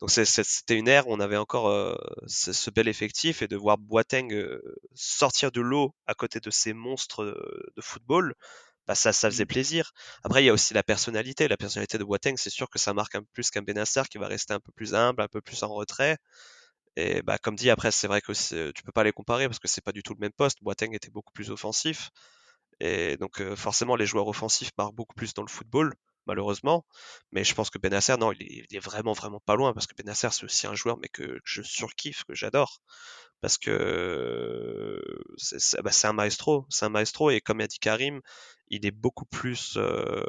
Donc 0.00 0.10
c'était 0.10 0.76
une 0.78 0.88
ère 0.88 1.08
où 1.08 1.14
on 1.14 1.20
avait 1.20 1.36
encore 1.38 1.68
euh, 1.68 1.96
ce, 2.26 2.52
ce 2.52 2.70
bel 2.70 2.86
effectif 2.88 3.42
et 3.42 3.48
de 3.48 3.56
voir 3.56 3.78
Boateng 3.78 4.32
euh, 4.32 4.60
sortir 4.94 5.50
de 5.52 5.60
l'eau 5.62 5.94
à 6.06 6.14
côté 6.14 6.38
de 6.40 6.50
ces 6.50 6.74
monstres 6.74 7.22
euh, 7.22 7.72
de 7.76 7.80
football, 7.82 8.34
bah 8.86 8.94
ça, 8.94 9.12
ça 9.12 9.30
faisait 9.30 9.44
Mm. 9.44 9.46
plaisir. 9.46 9.92
Après, 10.24 10.42
il 10.42 10.46
y 10.46 10.50
a 10.50 10.52
aussi 10.54 10.74
la 10.74 10.82
personnalité. 10.84 11.48
La 11.48 11.56
personnalité 11.58 11.98
de 11.98 12.04
Boateng, 12.04 12.36
c'est 12.38 12.50
sûr 12.50 12.70
que 12.70 12.78
ça 12.78 12.94
marque 12.94 13.14
un 13.16 13.20
peu 13.22 13.28
plus 13.32 13.50
qu'un 13.50 13.62
Benacer 13.62 14.02
qui 14.10 14.18
va 14.18 14.28
rester 14.28 14.54
un 14.54 14.60
peu 14.60 14.72
plus 14.72 14.94
humble, 14.94 15.22
un 15.22 15.28
peu 15.28 15.40
plus 15.42 15.62
en 15.64 15.68
retrait. 15.74 16.18
Et 16.96 17.22
bah, 17.22 17.38
comme 17.38 17.56
dit, 17.56 17.70
après, 17.70 17.90
c'est 17.90 18.06
vrai 18.08 18.20
que 18.20 18.32
tu 18.72 18.82
peux 18.82 18.92
pas 18.92 19.04
les 19.04 19.12
comparer 19.12 19.46
parce 19.48 19.58
que 19.58 19.68
c'est 19.68 19.82
pas 19.84 19.92
du 19.92 20.02
tout 20.02 20.14
le 20.14 20.20
même 20.20 20.32
poste. 20.32 20.58
Boateng 20.62 20.94
était 20.94 21.10
beaucoup 21.10 21.32
plus 21.32 21.50
offensif. 21.50 22.10
Et 22.80 23.16
donc, 23.18 23.40
euh, 23.40 23.56
forcément, 23.56 23.96
les 23.96 24.06
joueurs 24.06 24.28
offensifs 24.28 24.70
marquent 24.78 24.94
beaucoup 24.94 25.14
plus 25.14 25.34
dans 25.34 25.42
le 25.42 25.48
football, 25.50 25.94
malheureusement. 26.26 26.84
Mais 27.32 27.44
je 27.44 27.54
pense 27.54 27.70
que 27.70 27.78
Benacer, 27.78 28.16
non, 28.18 28.32
il 28.32 28.42
est, 28.42 28.66
il 28.70 28.76
est 28.76 28.80
vraiment, 28.80 29.12
vraiment 29.12 29.40
pas 29.40 29.56
loin 29.56 29.72
parce 29.72 29.86
que 29.86 29.94
Benacer, 29.94 30.28
c'est 30.32 30.44
aussi 30.44 30.66
un 30.66 30.74
joueur, 30.74 30.98
mais 30.98 31.08
que, 31.08 31.40
je 31.44 31.62
surkiffe, 31.62 32.24
que 32.24 32.34
j'adore. 32.34 32.80
Parce 33.40 33.58
que 33.58 35.02
c'est 35.36 35.82
bah, 35.82 35.92
c'est 35.92 36.06
un 36.06 36.14
maestro, 36.14 36.66
c'est 36.70 36.86
un 36.86 36.90
maestro. 36.90 37.30
Et 37.30 37.40
comme 37.40 37.60
a 37.60 37.66
dit 37.66 37.78
Karim, 37.78 38.20
il 38.68 38.86
est 38.86 38.90
beaucoup 38.90 39.26
plus 39.26 39.74
euh, 39.76 40.24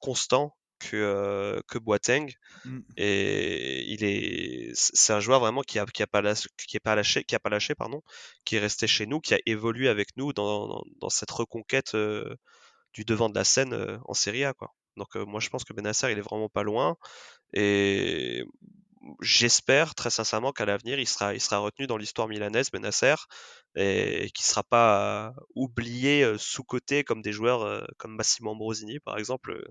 constant 0.00 0.54
que, 0.78 0.96
euh, 0.96 1.60
que 1.68 1.78
Boateng. 1.78 2.32
Mm. 2.64 2.80
Et 2.96 3.84
il 3.92 4.04
est, 4.04 4.72
c'est 4.74 5.12
un 5.12 5.20
joueur 5.20 5.40
vraiment 5.40 5.62
qui 5.62 5.78
a, 5.78 5.86
qui 5.86 6.02
a 6.02 6.06
pas 6.06 6.22
lâché, 6.22 6.48
qui 6.56 6.76
est 6.76 6.80
pas 6.80 6.94
lâché, 6.94 7.24
qui 7.24 7.34
a 7.34 7.40
pas 7.40 7.50
lâché, 7.50 7.74
pardon, 7.74 8.02
qui 8.44 8.56
est 8.56 8.60
resté 8.60 8.86
chez 8.86 9.06
nous, 9.06 9.20
qui 9.20 9.34
a 9.34 9.38
évolué 9.46 9.88
avec 9.88 10.16
nous 10.16 10.32
dans, 10.32 10.68
dans, 10.68 10.84
dans 11.00 11.08
cette 11.10 11.30
reconquête 11.30 11.94
euh, 11.94 12.36
du 12.92 13.04
devant 13.04 13.28
de 13.28 13.34
la 13.34 13.44
scène 13.44 13.72
euh, 13.72 13.98
en 14.06 14.14
Serie 14.14 14.44
A, 14.44 14.54
quoi. 14.54 14.72
Donc 14.96 15.14
moi 15.16 15.40
je 15.40 15.48
pense 15.48 15.64
que 15.64 15.72
Benacer 15.72 16.10
il 16.10 16.18
est 16.18 16.22
vraiment 16.22 16.48
pas 16.48 16.62
loin 16.62 16.96
et 17.52 18.44
j'espère 19.20 19.94
très 19.94 20.10
sincèrement 20.10 20.52
qu'à 20.52 20.64
l'avenir 20.66 20.98
il 20.98 21.06
sera, 21.06 21.58
retenu 21.58 21.86
dans 21.86 21.96
l'histoire 21.96 22.28
milanaise 22.28 22.70
Benacer 22.70 23.14
et, 23.76 24.30
qu'il 24.34 24.44
sera 24.44 24.62
pas 24.64 25.34
oublié, 25.54 26.22
euh, 26.24 26.38
sous-coté 26.38 27.04
comme 27.04 27.22
des 27.22 27.32
joueurs 27.32 27.86
comme 27.98 28.16
Massimo 28.16 28.50
Ambrosini 28.52 29.00
par 29.00 29.18
exemple. 29.18 29.62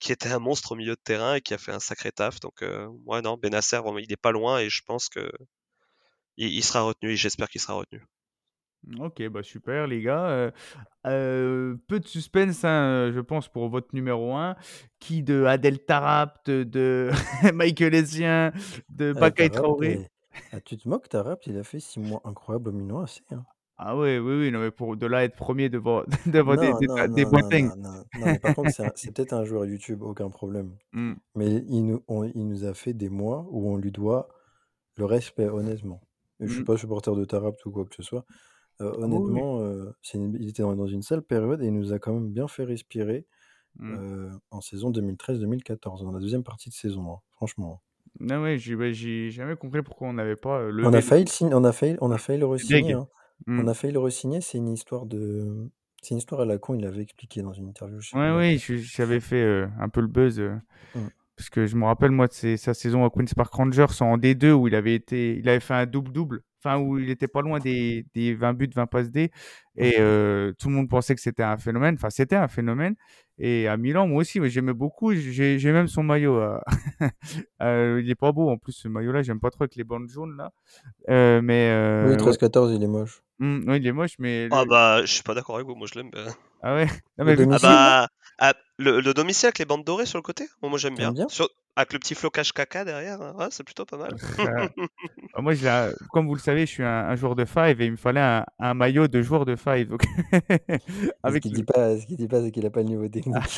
qui 0.00 0.12
était 0.12 0.32
un 0.32 0.38
monstre 0.40 0.72
au 0.72 0.76
milieu 0.76 0.94
de 0.96 1.00
terrain 1.02 1.34
et 1.36 1.40
qui 1.42 1.54
a 1.54 1.58
fait 1.58 1.72
un 1.72 1.80
sacré 1.80 2.12
taf. 2.12 2.40
Donc, 2.40 2.62
euh, 2.62 2.86
ouais, 3.06 3.22
non, 3.22 3.36
Benacer, 3.38 3.78
vraiment, 3.78 3.98
il 3.98 4.12
est 4.12 4.16
pas 4.16 4.32
loin 4.32 4.58
et 4.60 4.68
je 4.70 4.82
pense 4.86 5.08
que 5.08 5.30
il, 6.36 6.48
il 6.48 6.64
sera 6.64 6.82
retenu 6.82 7.12
et 7.12 7.16
j'espère 7.16 7.48
qu'il 7.48 7.60
sera 7.60 7.74
retenu. 7.74 8.02
Ok, 9.00 9.26
bah 9.28 9.42
super 9.42 9.86
les 9.86 10.00
gars. 10.00 10.26
Euh, 10.28 10.50
euh, 11.06 11.76
peu 11.88 11.98
de 12.00 12.06
suspense, 12.06 12.64
hein, 12.64 13.10
je 13.12 13.20
pense, 13.20 13.48
pour 13.48 13.68
votre 13.68 13.94
numéro 13.94 14.34
1. 14.34 14.56
Qui 15.00 15.22
de 15.22 15.44
Adel 15.44 15.80
Tarapt, 15.84 16.50
de 16.50 17.10
Michael 17.54 17.94
Essien, 17.94 18.52
de 18.88 19.12
Eh, 19.14 19.14
Bakay 19.14 19.50
Tarap, 19.50 19.54
Traoré? 19.54 19.92
eh, 19.92 20.08
ah, 20.52 20.60
tu 20.60 20.76
te 20.76 20.88
moques, 20.88 21.08
Tarap, 21.08 21.46
il 21.46 21.58
a 21.58 21.64
fait 21.64 21.80
6 21.80 22.00
mois 22.00 22.20
incroyables 22.24 22.68
au 22.68 22.72
Milan 22.72 23.02
AC. 23.02 23.22
Hein. 23.32 23.44
Ah 23.78 23.96
ouais, 23.96 24.18
oui, 24.18 24.34
oui, 24.38 24.50
non, 24.50 24.60
mais 24.60 24.70
pour 24.70 24.96
de 24.96 25.06
là 25.06 25.22
être 25.24 25.36
premier 25.36 25.68
devant, 25.68 26.02
devant 26.26 26.56
des, 26.56 26.72
Non, 26.72 26.78
des, 26.80 26.86
non, 26.86 27.06
des 27.08 27.24
non, 27.24 27.30
non, 27.30 27.50
non, 27.50 27.76
non, 27.76 28.04
non, 28.14 28.26
mais 28.26 28.38
par 28.38 28.54
contre, 28.54 28.72
c'est 28.72 28.84
un- 28.84 28.92
c'est 28.94 29.12
peut-être 29.14 29.34
un 29.34 29.44
joueur 29.44 29.66
YouTube, 29.66 30.02
aucun 30.02 30.30
problème. 30.30 30.76
Mm, 30.92 31.12
Mais 31.34 31.56
il 31.68 31.82
nous, 31.86 32.02
on- 32.08 32.24
il 32.24 32.48
nous 32.48 32.64
a 32.64 32.72
fait 32.72 32.94
des 32.94 33.10
mois 33.10 33.46
où 33.50 33.68
on 33.70 33.76
lui 33.76 33.92
doit 33.92 34.28
le 34.96 35.04
respect, 35.04 35.48
honnêtement. 35.48 36.00
Et 36.40 36.46
je 36.48 36.52
suis 36.54 36.62
mm. 36.62 36.64
pas 36.64 36.76
supporter 36.78 37.14
de 37.14 37.24
Tarap 37.26 37.54
ou 37.66 37.70
quoi 37.70 37.84
que 37.84 37.94
ce 37.94 38.02
soit. 38.02 38.24
Euh, 38.80 38.90
Ah 38.92 38.96
oui, 38.98 39.04
oui. 39.08 39.14
honnêtement, 39.16 39.60
euh, 39.60 39.90
c'est 40.02 40.18
une- 40.18 40.36
il 40.38 40.48
était 40.48 40.62
dans, 40.62 40.74
dans 40.76 40.86
une 40.86 41.02
sale 41.02 41.22
période 41.22 41.62
et 41.62 41.66
il 41.66 41.72
nous 41.72 41.92
a 41.92 41.98
quand 41.98 42.12
même 42.12 42.30
bien 42.30 42.46
fait 42.48 42.64
respirer 42.64 43.26
Mm. 43.78 43.94
euh, 43.94 44.30
en 44.50 44.60
saison 44.62 44.90
2013-2014, 44.90 46.02
dans 46.02 46.12
la 46.12 46.20
deuxième 46.20 46.42
partie 46.42 46.68
de 46.70 46.74
saison, 46.74 47.12
hein, 47.12 47.18
franchement. 47.32 47.82
Non, 48.20 48.42
ouais, 48.42 48.56
j'ai 48.56 48.74
bah, 48.76 48.90
j'ai 48.92 49.30
jamais 49.30 49.56
compris 49.56 49.82
pourquoi 49.82 50.08
on 50.08 50.14
n'avait 50.14 50.36
pas 50.36 50.60
euh, 50.60 50.68
On 50.68 50.72
levé 50.72 50.88
a 50.88 50.90
le 50.92 51.00
failli 51.02 51.24
le 51.42 51.54
on 51.54 51.64
a 51.64 51.72
failli, 51.72 51.96
on 52.00 52.10
a 52.10 52.16
failli 52.18 52.38
le 52.38 52.46
re-signer. 52.46 52.94
Hein. 52.94 53.08
Mm. 53.46 53.60
On 53.60 53.68
a 53.68 53.74
failli 53.74 53.92
le 53.92 53.98
re-signer, 54.00 54.40
c'est 54.40 54.56
une 54.58 54.68
histoire 54.72 55.04
de. 55.04 55.68
C'est 56.02 56.10
une 56.14 56.18
histoire 56.18 56.40
à 56.40 56.44
la 56.46 56.56
con, 56.58 56.74
il 56.74 56.82
l'avait 56.82 57.02
expliqué 57.02 57.42
dans 57.42 57.52
une 57.52 57.68
interview. 57.68 58.00
Je 58.00 58.10
sais 58.10 58.16
Ouais, 58.16 58.30
oui, 58.30 58.54
laquelle. 58.54 58.58
je- 58.58 58.74
j'avais 58.76 59.20
fait 59.20 59.66
un 59.78 59.88
peu 59.90 60.00
le 60.00 60.06
buzz. 60.06 60.38
euh, 60.40 60.54
Mm. 60.94 61.08
Parce 61.36 61.50
que 61.50 61.66
je 61.66 61.76
me 61.76 61.84
rappelle, 61.84 62.12
moi, 62.12 62.28
de 62.28 62.32
ses- 62.32 62.56
sa 62.56 62.72
saison 62.72 63.04
à 63.04 63.10
Queen's 63.10 63.34
Park 63.34 63.52
Rangers 63.52 63.84
en 64.00 64.16
D2 64.16 64.52
où 64.52 64.68
il 64.68 64.74
avait 64.74 64.94
été, 64.94 65.36
il 65.36 65.46
avait 65.50 65.60
fait 65.60 65.74
un 65.74 65.84
double-double. 65.84 66.40
Enfin, 66.66 66.78
où 66.78 66.98
il 66.98 67.10
était 67.10 67.28
pas 67.28 67.42
loin 67.42 67.60
des, 67.60 68.04
des 68.14 68.34
20 68.34 68.54
buts, 68.54 68.68
20 68.74 68.86
passes 68.86 69.10
D. 69.10 69.30
Et 69.76 69.96
euh, 70.00 70.52
tout 70.58 70.68
le 70.68 70.74
monde 70.74 70.88
pensait 70.88 71.14
que 71.14 71.20
c'était 71.20 71.42
un 71.42 71.58
phénomène. 71.58 71.94
Enfin, 71.94 72.10
c'était 72.10 72.36
un 72.36 72.48
phénomène. 72.48 72.94
Et 73.38 73.68
à 73.68 73.76
Milan, 73.76 74.06
moi 74.08 74.22
aussi, 74.22 74.40
j'aimais 74.48 74.72
beaucoup. 74.72 75.14
J'ai 75.14 75.58
j'ai 75.58 75.72
même 75.72 75.86
son 75.88 76.02
maillot. 76.02 76.36
euh, 76.38 76.58
euh, 77.62 78.00
il 78.02 78.10
est 78.10 78.14
pas 78.14 78.32
beau 78.32 78.48
en 78.50 78.56
plus, 78.56 78.72
ce 78.72 78.88
maillot-là. 78.88 79.22
J'aime 79.22 79.40
pas 79.40 79.50
trop 79.50 79.64
avec 79.64 79.76
les 79.76 79.84
bandes 79.84 80.08
jaunes, 80.08 80.36
là. 80.36 80.50
Euh, 81.08 81.40
mais 81.42 81.68
Oui, 82.04 82.12
euh, 82.12 82.16
ouais. 82.16 82.16
13-14, 82.16 82.72
il 82.72 82.82
est 82.82 82.86
moche. 82.86 83.22
Mm, 83.38 83.68
ouais, 83.68 83.78
il 83.78 83.86
est 83.86 83.92
moche, 83.92 84.14
mais. 84.18 84.48
Ah 84.50 84.64
bah, 84.64 85.02
je 85.02 85.12
suis 85.12 85.22
pas 85.22 85.34
d'accord 85.34 85.56
avec 85.56 85.66
vous, 85.66 85.74
moi 85.74 85.86
je 85.92 85.98
l'aime 85.98 86.10
bien. 86.10 86.24
Ah 86.62 86.74
ouais? 86.74 86.86
Non, 87.18 87.24
Le 87.24 87.24
mais 87.26 87.32
Ah 87.34 87.36
domicile, 87.38 87.68
bah, 87.68 88.08
ah, 88.38 88.54
le, 88.78 89.00
le 89.00 89.14
domicile 89.14 89.46
avec 89.46 89.58
les 89.58 89.64
bandes 89.64 89.84
dorées 89.84 90.06
sur 90.06 90.18
le 90.18 90.22
côté, 90.22 90.46
moi, 90.62 90.70
moi 90.70 90.78
j'aime 90.78 90.96
bien. 90.96 91.12
bien? 91.12 91.28
Sur- 91.28 91.50
avec 91.76 91.92
le 91.92 91.98
petit 91.98 92.14
flocage 92.14 92.52
caca 92.52 92.84
derrière, 92.84 93.20
hein, 93.20 93.34
ouais, 93.38 93.48
c'est 93.50 93.62
plutôt 93.62 93.84
pas 93.84 93.98
mal. 93.98 94.10
Ah, 95.34 95.42
moi, 95.42 95.52
comme 96.10 96.26
vous 96.26 96.34
le 96.34 96.40
savez, 96.40 96.62
je 96.62 96.70
suis 96.70 96.82
un, 96.82 96.88
un 97.08 97.16
joueur 97.16 97.34
de 97.36 97.44
five 97.44 97.80
et 97.80 97.84
il 97.84 97.92
me 97.92 97.96
fallait 97.96 98.20
un, 98.20 98.46
un 98.58 98.72
maillot 98.72 99.08
de 99.08 99.20
joueur 99.20 99.44
de 99.44 99.56
five. 99.56 99.88
Donc, 99.88 100.02
Et 100.32 100.78
ce 100.88 101.10
avec 101.22 101.42
qu'il 101.42 101.52
dit 101.52 101.64
pas, 101.64 101.98
ce 101.98 102.06
qu'il 102.06 102.16
dit 102.16 102.28
pas, 102.28 102.40
c'est 102.40 102.50
qu'il 102.50 102.64
a 102.64 102.70
pas 102.70 102.80
le 102.80 102.86
niveau 102.86 103.06
technique. 103.08 103.36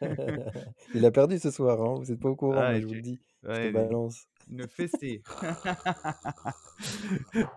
Il 0.94 1.04
a 1.04 1.10
perdu 1.10 1.38
ce 1.38 1.50
soir, 1.50 1.80
hein. 1.80 1.96
Vous 1.98 2.10
êtes 2.10 2.20
pas 2.20 2.30
au 2.30 2.36
courant, 2.36 2.54
Ah, 2.58 2.70
moi 2.70 2.80
je 2.80 2.86
vous 2.86 2.94
le 2.94 3.02
dis. 3.02 3.20
Je 3.42 3.48
te 3.48 3.72
balance. 3.72 4.26
Une 4.50 4.66
fessée. 4.68 5.22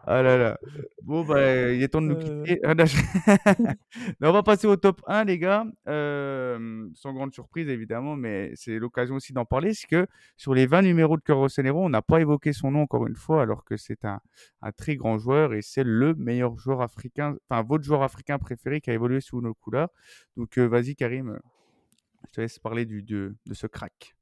Ah 0.07 0.21
là 0.23 0.37
là. 0.37 0.59
Bon, 1.03 1.23
bah, 1.23 1.71
il 1.71 1.81
est 1.83 1.89
temps 1.89 2.01
de 2.01 2.07
nous 2.07 2.15
Euh, 2.15 2.43
quitter. 2.43 2.59
Ah, 2.63 2.73
non, 4.19 4.29
on 4.29 4.31
va 4.31 4.43
passer 4.43 4.67
au 4.67 4.75
top 4.77 5.01
1, 5.07 5.25
les 5.25 5.37
gars. 5.37 5.65
Euh, 5.87 6.87
sans 6.95 7.13
grande 7.13 7.33
surprise, 7.33 7.69
évidemment, 7.69 8.15
mais 8.15 8.51
c'est 8.55 8.79
l'occasion 8.79 9.15
aussi 9.15 9.33
d'en 9.33 9.45
parler. 9.45 9.73
C'est 9.73 9.87
que 9.87 10.07
sur 10.37 10.53
les 10.55 10.65
20 10.65 10.81
numéros 10.83 11.17
de 11.17 11.21
Coro 11.21 11.41
Rossonero, 11.41 11.83
on 11.85 11.89
n'a 11.89 12.01
pas 12.01 12.19
évoqué 12.21 12.51
son 12.53 12.71
nom 12.71 12.81
encore 12.81 13.05
une 13.07 13.15
fois, 13.15 13.41
alors 13.43 13.63
que 13.63 13.77
c'est 13.77 14.05
un, 14.05 14.19
un 14.61 14.71
très 14.71 14.95
grand 14.95 15.17
joueur 15.19 15.53
et 15.53 15.61
c'est 15.61 15.83
le 15.83 16.15
meilleur 16.15 16.57
joueur 16.57 16.81
africain, 16.81 17.35
enfin, 17.49 17.61
votre 17.61 17.83
joueur 17.83 18.01
africain 18.03 18.39
préféré 18.39 18.81
qui 18.81 18.89
a 18.89 18.93
évolué 18.93 19.21
sous 19.21 19.41
nos 19.41 19.53
couleurs. 19.53 19.89
Donc, 20.35 20.57
euh, 20.57 20.65
vas-y, 20.67 20.95
Karim, 20.95 21.39
je 22.25 22.31
te 22.31 22.41
laisse 22.41 22.59
parler 22.59 22.85
du, 22.85 23.03
de, 23.03 23.35
de 23.45 23.53
ce 23.53 23.67
crack. 23.67 24.15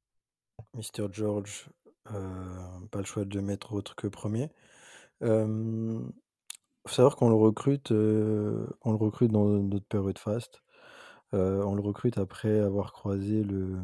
Mr. 0.73 1.07
George, 1.11 1.69
euh, 2.13 2.79
pas 2.91 2.99
le 2.99 3.05
choix 3.05 3.25
de 3.25 3.35
le 3.35 3.41
mettre 3.41 3.73
autre 3.73 3.95
que 3.95 4.07
premier. 4.07 4.49
Euh, 5.23 5.99
faut 6.87 6.95
savoir 6.95 7.15
qu'on 7.17 7.29
le 7.29 7.35
recrute, 7.35 7.91
on 7.91 8.91
le 8.91 8.95
recrute 8.97 9.31
dans 9.31 9.45
notre 9.45 9.85
période 9.87 10.17
fast. 10.19 10.61
Euh, 11.33 11.63
on 11.63 11.75
le 11.75 11.81
recrute 11.81 12.17
après 12.17 12.59
avoir 12.59 12.91
croisé 12.93 13.43
le, 13.43 13.77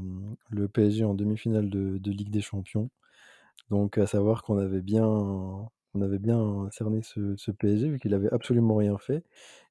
le 0.50 0.68
PSG 0.68 1.04
en 1.06 1.14
demi-finale 1.14 1.70
de, 1.70 1.98
de 2.00 2.12
Ligue 2.12 2.32
des 2.32 2.42
Champions. 2.42 2.90
Donc 3.70 3.98
à 3.98 4.08
savoir 4.08 4.44
qu'on 4.44 4.58
avait 4.60 4.82
bien, 4.82 5.06
on 5.08 6.02
avait 6.02 6.20
bien 6.20 6.70
cerné 6.72 7.02
ce, 7.04 7.36
ce 7.38 7.52
PSG 7.52 7.90
vu 7.90 8.00
qu'il 8.00 8.14
avait 8.14 8.32
absolument 8.34 8.76
rien 8.76 8.98
fait 8.98 9.24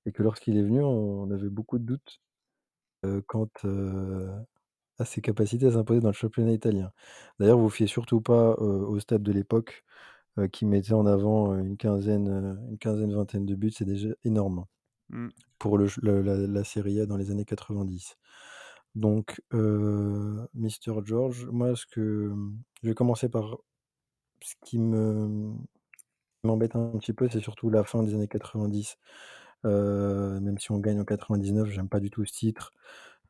et 0.07 0.13
que 0.13 0.23
lorsqu'il 0.23 0.57
est 0.59 0.63
venu, 0.63 0.83
on 0.83 1.31
avait 1.31 1.49
beaucoup 1.51 1.79
de 1.79 1.85
doutes 1.85 2.21
euh, 3.05 3.21
quant 3.27 3.49
euh, 3.65 4.29
à 4.99 5.05
ses 5.05 5.21
capacités 5.23 5.67
à 5.67 5.73
s'imposer 5.73 6.01
dans 6.01 6.09
le 6.09 6.15
championnat 6.15 6.53
italien. 6.53 6.93
D'ailleurs, 7.41 7.59
vous 7.59 7.71
fiez 7.71 7.87
surtout 7.87 8.21
pas 8.21 8.53
euh, 8.61 8.87
au 8.87 8.99
stade 9.01 9.23
de 9.23 9.33
l'époque 9.33 9.85
euh, 10.39 10.49
qui 10.49 10.67
mettait 10.67 10.95
en 10.95 11.07
avant 11.07 11.57
une 11.59 11.77
quinzaine, 11.79 12.29
euh, 12.29 12.71
une 12.71 12.79
quinzaine, 12.79 13.15
vingtaine 13.15 13.47
de 13.47 13.55
buts, 13.57 13.73
c'est 13.73 13.85
déjà 13.87 14.11
énorme 14.25 14.67
Mm. 15.13 15.31
pour 15.59 15.79
le, 15.79 15.89
ch- 15.89 16.01
le- 16.03 16.23
la, 16.23 16.37
la 16.37 16.65
Serie 16.65 17.01
A 17.01 17.07
dans 17.07 17.17
les 17.17 17.31
années 17.31 17.45
90. 17.45 18.17
Donc, 18.95 19.43
Mr. 19.53 21.03
George, 21.05 21.47
moi, 21.53 21.75
ce 21.77 21.87
que 21.87 22.33
je 22.83 22.89
vais 22.89 22.95
commencer 22.95 23.29
par 23.29 23.59
ce 24.43 24.55
qui 24.65 24.79
me 24.79 25.53
m'embête 26.45 26.77
un 26.77 26.99
petit 26.99 27.13
peu, 27.13 27.29
c'est 27.31 27.41
surtout 27.41 27.71
la 27.71 27.85
fin 27.85 28.03
des 28.03 28.15
années 28.15 28.29
90. 28.29 28.99
Euh, 29.65 30.41
même 30.41 30.59
si 30.59 30.71
on 30.73 30.79
gagne 30.79 31.01
en 31.01 31.05
99, 31.05 31.71
j'aime 31.71 31.89
pas 31.89 32.01
du 32.01 32.11
tout 32.11 32.25
ce 32.27 32.33
titre. 32.33 32.73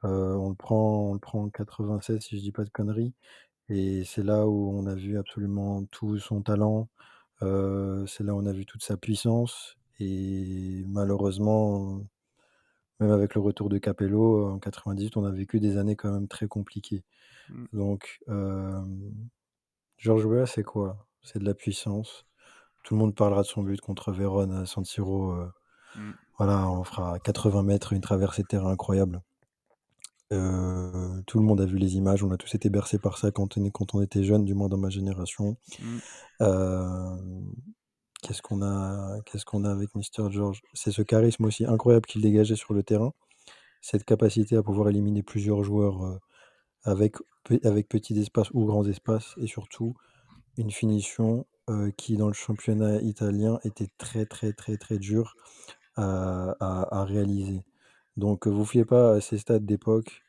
Euh, 0.04 0.34
on 0.34 0.50
le 0.50 0.54
prend, 0.56 1.10
on 1.10 1.14
le 1.14 1.18
prend 1.20 1.44
en 1.44 1.48
96, 1.50 2.20
si 2.22 2.36
je 2.38 2.42
dis 2.42 2.52
pas 2.52 2.64
de 2.64 2.70
conneries. 2.70 3.14
Et 3.70 4.04
c'est 4.04 4.22
là 4.24 4.46
où 4.48 4.70
on 4.78 4.86
a 4.86 4.94
vu 4.94 5.18
absolument 5.18 5.84
tout 5.86 6.18
son 6.18 6.42
talent. 6.42 6.88
euh, 7.42 8.06
c'est 8.06 8.24
là 8.24 8.34
où 8.34 8.38
on 8.40 8.46
a 8.46 8.52
vu 8.52 8.66
toute 8.66 8.82
sa 8.84 8.96
puissance. 8.98 9.76
Et 10.00 10.84
malheureusement, 10.88 12.02
même 13.00 13.10
avec 13.12 13.34
le 13.34 13.40
retour 13.40 13.68
de 13.68 13.78
Capello 13.78 14.48
en 14.52 14.58
98, 14.58 15.16
on 15.16 15.24
a 15.24 15.30
vécu 15.30 15.60
des 15.60 15.76
années 15.78 15.96
quand 15.96 16.12
même 16.12 16.28
très 16.28 16.48
compliquées. 16.48 17.04
Mm. 17.48 17.64
Donc, 17.72 18.20
euh, 18.28 18.80
George 19.98 20.24
Weah, 20.24 20.46
c'est 20.46 20.62
quoi? 20.62 21.06
C'est 21.22 21.38
de 21.40 21.44
la 21.44 21.54
puissance. 21.54 22.26
Tout 22.84 22.94
le 22.94 23.00
monde 23.00 23.14
parlera 23.14 23.42
de 23.42 23.46
son 23.46 23.62
but 23.62 23.80
contre 23.80 24.12
Vérone 24.12 24.52
à 24.52 24.66
San 24.66 24.84
Siro. 24.84 25.32
euh, 25.32 25.50
Mm. 25.96 26.12
voilà, 26.38 26.68
on 26.70 26.84
fera 26.84 27.18
80 27.20 27.62
mètres, 27.62 27.92
une 27.92 28.00
traversée 28.00 28.42
de 28.42 28.48
terrain 28.48 28.70
incroyable. 28.72 29.22
Euh, 30.32 31.20
tout 31.26 31.38
le 31.38 31.44
monde 31.44 31.60
a 31.60 31.66
vu 31.66 31.76
les 31.76 31.96
images, 31.96 32.24
on 32.24 32.30
a 32.32 32.36
tous 32.36 32.54
été 32.54 32.70
bercés 32.70 32.98
par 32.98 33.18
ça 33.18 33.30
quand 33.30 33.56
on, 33.56 33.64
est- 33.64 33.70
quand 33.70 33.94
on 33.94 34.02
était 34.02 34.24
jeune, 34.24 34.44
du 34.44 34.54
moins 34.54 34.68
dans 34.68 34.78
ma 34.78 34.88
génération. 34.88 35.56
Mm. 35.80 35.98
Euh, 36.40 37.16
qu'est-ce 38.22 38.40
qu'on 38.40 38.62
a, 38.62 39.20
qu'est-ce 39.26 39.44
qu'on 39.44 39.64
a 39.64 39.70
avec 39.70 39.94
Mister 39.94 40.24
George? 40.30 40.62
C'est 40.72 40.90
ce 40.90 41.02
charisme 41.02 41.44
aussi 41.44 41.66
incroyable 41.66 42.06
qu'il 42.06 42.22
dégageait 42.22 42.56
sur 42.56 42.72
le 42.74 42.82
terrain, 42.82 43.12
cette 43.82 44.04
capacité 44.04 44.56
à 44.56 44.62
pouvoir 44.62 44.88
éliminer 44.88 45.22
plusieurs 45.22 45.62
joueurs 45.62 46.02
euh, 46.04 46.18
avec, 46.84 47.16
avec 47.62 47.88
petits 47.88 48.18
espaces 48.18 48.50
ou 48.52 48.64
grands 48.64 48.86
espaces, 48.86 49.34
et 49.36 49.46
surtout 49.46 49.94
une 50.56 50.70
finition 50.70 51.46
euh, 51.68 51.90
qui, 51.96 52.16
dans 52.16 52.28
le 52.28 52.34
championnat 52.34 53.00
italien, 53.02 53.60
était 53.62 53.88
très 53.98 54.24
très 54.24 54.52
très 54.54 54.78
très 54.78 54.98
dure 54.98 55.36
à, 55.96 56.56
à- 56.60 57.00
à 57.00 57.04
réaliser. 57.04 57.62
Donc, 58.16 58.46
euh, 58.46 58.50
vous 58.50 58.64
fiez 58.64 58.84
pas 58.84 59.14
à 59.14 59.20
ces 59.20 59.38
stades 59.38 59.64
d'époque. 59.66 60.22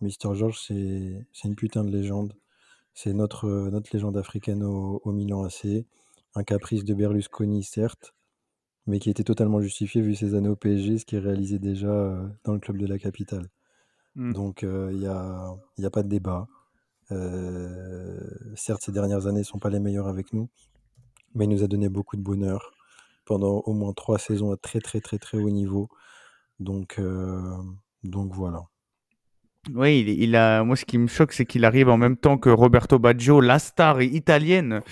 Mister 0.00 0.28
George, 0.34 0.60
c'est 0.66 1.26
c'est 1.32 1.48
une 1.48 1.56
putain 1.56 1.84
de 1.84 1.90
légende. 1.90 2.34
C'est 2.94 3.12
notre, 3.12 3.46
euh, 3.46 3.70
notre 3.70 3.90
légende 3.94 4.16
africaine 4.16 4.64
au, 4.64 5.00
au 5.04 5.12
Milan 5.12 5.44
AC. 5.44 5.86
Un 6.34 6.44
caprice 6.44 6.84
de 6.84 6.94
Berlusconi, 6.94 7.62
certes, 7.64 8.14
mais 8.86 8.98
qui 9.00 9.10
était 9.10 9.24
totalement 9.24 9.60
justifié 9.60 10.02
vu 10.02 10.14
ses 10.14 10.34
années 10.34 10.48
au 10.48 10.56
PSG, 10.56 10.98
ce 10.98 11.06
qu'il 11.06 11.18
réalisait 11.20 11.58
déjà 11.58 11.88
euh, 11.88 12.28
dans 12.44 12.54
le 12.54 12.60
club 12.60 12.78
de 12.78 12.86
la 12.86 12.98
capitale. 12.98 13.48
Mm. 14.16 14.32
Donc, 14.32 14.62
il 14.62 14.98
n'y 14.98 15.06
a, 15.06 15.54
y 15.78 15.86
a 15.86 15.90
pas 15.90 16.02
de 16.02 16.08
débat. 16.08 16.48
Certes, 18.56 18.82
ces 18.82 18.92
dernières 18.92 19.26
années 19.26 19.40
ne 19.40 19.44
sont 19.44 19.58
pas 19.58 19.70
les 19.70 19.80
meilleures 19.80 20.08
avec 20.08 20.32
nous, 20.32 20.48
mais 21.34 21.46
il 21.46 21.50
nous 21.50 21.64
a 21.64 21.68
donné 21.68 21.88
beaucoup 21.88 22.16
de 22.16 22.22
bonheur 22.22 22.72
pendant 23.24 23.62
au 23.66 23.72
moins 23.74 23.92
trois 23.92 24.18
saisons 24.18 24.52
à 24.52 24.56
très 24.56 24.80
très 24.80 25.00
très 25.00 25.18
très 25.18 25.38
haut 25.38 25.50
niveau. 25.50 25.88
Donc, 26.58 26.96
euh, 26.98 27.56
donc 28.02 28.34
voilà. 28.34 28.62
Oui, 29.74 30.00
il, 30.00 30.08
il 30.08 30.36
a. 30.36 30.64
Moi, 30.64 30.76
ce 30.76 30.84
qui 30.84 30.98
me 30.98 31.06
choque, 31.06 31.32
c'est 31.32 31.44
qu'il 31.44 31.64
arrive 31.64 31.88
en 31.88 31.96
même 31.96 32.16
temps 32.16 32.38
que 32.38 32.48
Roberto 32.48 32.98
Baggio, 32.98 33.40
la 33.40 33.58
star 33.58 34.00
italienne, 34.02 34.82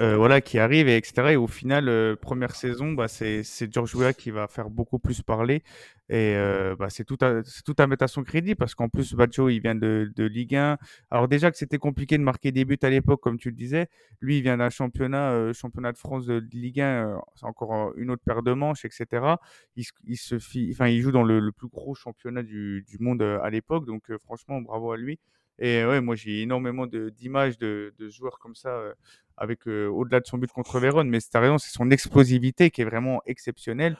euh, 0.00 0.16
voilà, 0.16 0.40
qui 0.40 0.58
arrive 0.58 0.88
et 0.88 0.96
etc. 0.96 1.32
Et 1.32 1.36
au 1.36 1.46
final, 1.46 1.88
euh, 1.88 2.16
première 2.16 2.54
saison, 2.54 2.92
bah, 2.92 3.08
c'est 3.08 3.42
George 3.72 3.94
Weah 3.94 4.12
qui 4.12 4.30
va 4.30 4.46
faire 4.48 4.68
beaucoup 4.68 4.98
plus 4.98 5.22
parler. 5.22 5.62
Et 6.08 6.34
euh, 6.36 6.76
bah, 6.76 6.88
c'est 6.90 7.04
tout 7.04 7.16
à 7.20 7.42
tout 7.64 7.74
à 7.78 7.86
mettre 7.86 8.04
à 8.04 8.08
son 8.08 8.22
crédit 8.22 8.54
parce 8.54 8.74
qu'en 8.74 8.88
plus 8.88 9.14
Baggio, 9.14 9.48
il 9.48 9.60
vient 9.60 9.74
de, 9.74 10.12
de 10.14 10.24
Ligue 10.24 10.54
1. 10.56 10.78
Alors 11.10 11.28
déjà 11.28 11.50
que 11.50 11.56
c'était 11.56 11.78
compliqué 11.78 12.18
de 12.18 12.22
marquer 12.22 12.52
des 12.52 12.64
buts 12.64 12.78
à 12.82 12.90
l'époque, 12.90 13.20
comme 13.22 13.38
tu 13.38 13.50
le 13.50 13.56
disais. 13.56 13.88
Lui, 14.20 14.38
il 14.38 14.42
vient 14.42 14.56
d'un 14.58 14.70
championnat, 14.70 15.30
euh, 15.32 15.52
championnat 15.52 15.92
de 15.92 15.98
France 15.98 16.26
de 16.26 16.44
Ligue 16.52 16.80
1. 16.80 16.84
euh, 17.16 17.18
c'est 17.34 17.46
encore 17.46 17.92
une 17.96 18.10
autre 18.10 18.22
paire 18.24 18.42
de 18.42 18.52
manches, 18.52 18.84
etc. 18.84 19.38
Il, 19.76 19.84
il 20.04 20.16
se 20.16 20.38
fit, 20.38 20.68
enfin, 20.72 20.88
il 20.88 21.00
joue 21.00 21.12
dans 21.12 21.22
le, 21.24 21.52
plus 21.52 21.68
gros 21.68 21.94
championnat 21.94 22.42
du, 22.42 22.84
du 22.88 22.98
monde 22.98 23.22
à 23.22 23.48
l'époque. 23.50 23.86
Donc, 23.86 24.04
franchement, 24.18 24.60
bravo 24.60 24.92
à 24.92 24.96
lui. 24.96 25.18
Et 25.58 25.84
ouais, 25.86 26.00
moi, 26.00 26.14
j'ai 26.16 26.42
énormément 26.42 26.86
de- 26.86 27.08
d'images 27.10 27.56
de, 27.58 27.94
de 27.98 28.08
joueurs 28.10 28.38
comme 28.38 28.54
ça, 28.54 28.68
euh, 28.70 28.92
avec 29.36 29.66
euh, 29.68 29.88
au-delà 29.88 30.20
de 30.20 30.26
son 30.26 30.38
but 30.38 30.50
contre 30.50 30.78
Vérone. 30.78 31.08
Mais 31.08 31.20
c'est 31.20 31.36
raison, 31.38 31.58
c'est 31.58 31.72
son 31.72 31.90
explosivité 31.90 32.70
qui 32.70 32.82
est 32.82 32.84
vraiment 32.86 33.20
exceptionnelle. 33.26 33.96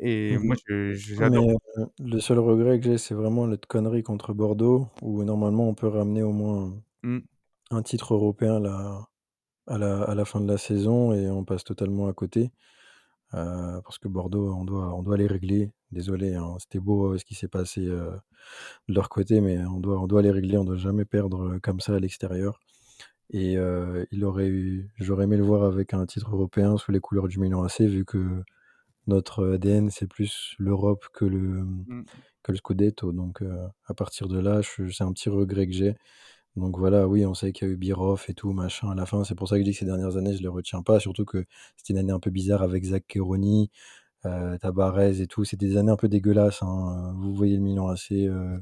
Et 0.00 0.38
moi, 0.38 0.54
j'adore. 0.92 1.58
Euh, 1.78 1.86
le 1.98 2.20
seul 2.20 2.38
regret 2.38 2.78
que 2.78 2.84
j'ai, 2.84 2.98
c'est 2.98 3.14
vraiment 3.14 3.46
notre 3.48 3.66
connerie 3.66 4.04
contre 4.04 4.32
Bordeaux, 4.32 4.86
où 5.02 5.24
normalement 5.24 5.68
on 5.68 5.74
peut 5.74 5.88
ramener 5.88 6.22
au 6.22 6.30
moins 6.30 6.72
Mm. 7.02 7.18
un 7.70 7.82
titre 7.82 8.14
européen 8.14 8.60
là, 8.60 9.06
à, 9.66 9.78
la, 9.78 10.02
à 10.02 10.14
la 10.14 10.24
fin 10.24 10.40
de 10.40 10.48
la 10.48 10.58
saison 10.58 11.12
et 11.12 11.30
on 11.30 11.44
passe 11.44 11.64
totalement 11.64 12.08
à 12.08 12.12
côté. 12.12 12.50
Euh, 13.34 13.80
parce 13.82 13.98
que 13.98 14.08
Bordeaux, 14.08 14.52
on 14.54 14.64
doit, 14.64 14.94
on 14.94 15.02
doit 15.02 15.16
les 15.18 15.26
régler. 15.26 15.70
Désolé, 15.92 16.34
hein, 16.34 16.56
c'était 16.60 16.80
beau 16.80 17.12
euh, 17.14 17.18
ce 17.18 17.24
qui 17.24 17.34
s'est 17.34 17.48
passé 17.48 17.86
euh, 17.86 18.10
de 18.88 18.94
leur 18.94 19.08
côté, 19.10 19.40
mais 19.40 19.58
on 19.66 19.80
doit, 19.80 20.00
on 20.00 20.06
doit 20.06 20.22
les 20.22 20.30
régler. 20.30 20.58
On 20.58 20.64
doit 20.64 20.76
jamais 20.76 21.04
perdre 21.04 21.58
comme 21.58 21.80
ça 21.80 21.94
à 21.96 22.00
l'extérieur. 22.00 22.60
Et 23.30 23.58
euh, 23.58 24.04
il 24.10 24.24
aurait 24.24 24.48
eu, 24.48 24.88
j'aurais 24.98 25.24
aimé 25.24 25.36
le 25.36 25.44
voir 25.44 25.64
avec 25.64 25.94
un 25.94 26.06
titre 26.06 26.30
européen 26.34 26.76
sous 26.78 26.92
les 26.92 27.00
couleurs 27.00 27.28
du 27.28 27.38
Milan 27.38 27.62
AC, 27.64 27.82
vu 27.82 28.04
que 28.04 28.42
notre 29.06 29.54
ADN 29.54 29.90
c'est 29.90 30.06
plus 30.08 30.54
l'Europe 30.58 31.06
que 31.12 31.24
le, 31.24 31.64
Mm. 31.64 32.04
que 32.42 32.52
le 32.52 32.58
Scudetto. 32.58 33.12
Donc 33.12 33.42
euh, 33.42 33.66
à 33.86 33.94
partir 33.94 34.28
de 34.28 34.38
là, 34.38 34.60
c'est 34.62 35.04
un 35.04 35.12
petit 35.12 35.28
regret 35.30 35.66
que 35.66 35.72
j'ai. 35.74 35.96
Donc 36.56 36.78
voilà, 36.78 37.08
oui, 37.08 37.24
on 37.26 37.34
sait 37.34 37.52
qu'il 37.52 37.68
y 37.68 37.70
a 37.70 37.74
eu 37.74 37.76
Biroff 37.76 38.28
et 38.30 38.34
tout, 38.34 38.52
machin, 38.52 38.90
à 38.90 38.94
la 38.94 39.06
fin. 39.06 39.24
C'est 39.24 39.34
pour 39.36 39.48
ça 39.48 39.56
que 39.56 39.60
je 39.62 39.64
dis 39.66 39.72
que 39.72 39.78
ces 39.78 39.84
dernières 39.86 40.16
années, 40.16 40.34
je 40.36 40.42
les 40.42 40.48
retiens 40.48 40.82
pas. 40.82 41.00
Surtout 41.00 41.24
que 41.24 41.44
c'était 41.76 41.92
une 41.94 41.98
année 42.00 42.12
un 42.12 42.20
peu 42.20 42.30
bizarre 42.30 42.62
avec 42.62 42.84
Zach 42.84 43.04
Keroni, 43.08 43.70
euh, 44.26 44.58
Tabarez 44.58 45.20
et 45.22 45.26
tout. 45.28 45.44
C'était 45.44 45.66
des 45.66 45.76
années 45.78 45.92
un 45.92 45.96
peu 45.96 46.08
dégueulasses. 46.08 46.62
hein. 46.62 47.14
Vous 47.18 47.34
voyez 47.34 47.56
le 47.56 47.62
Milan 47.62 47.88
assez 47.88 48.26
euh, 48.28 48.58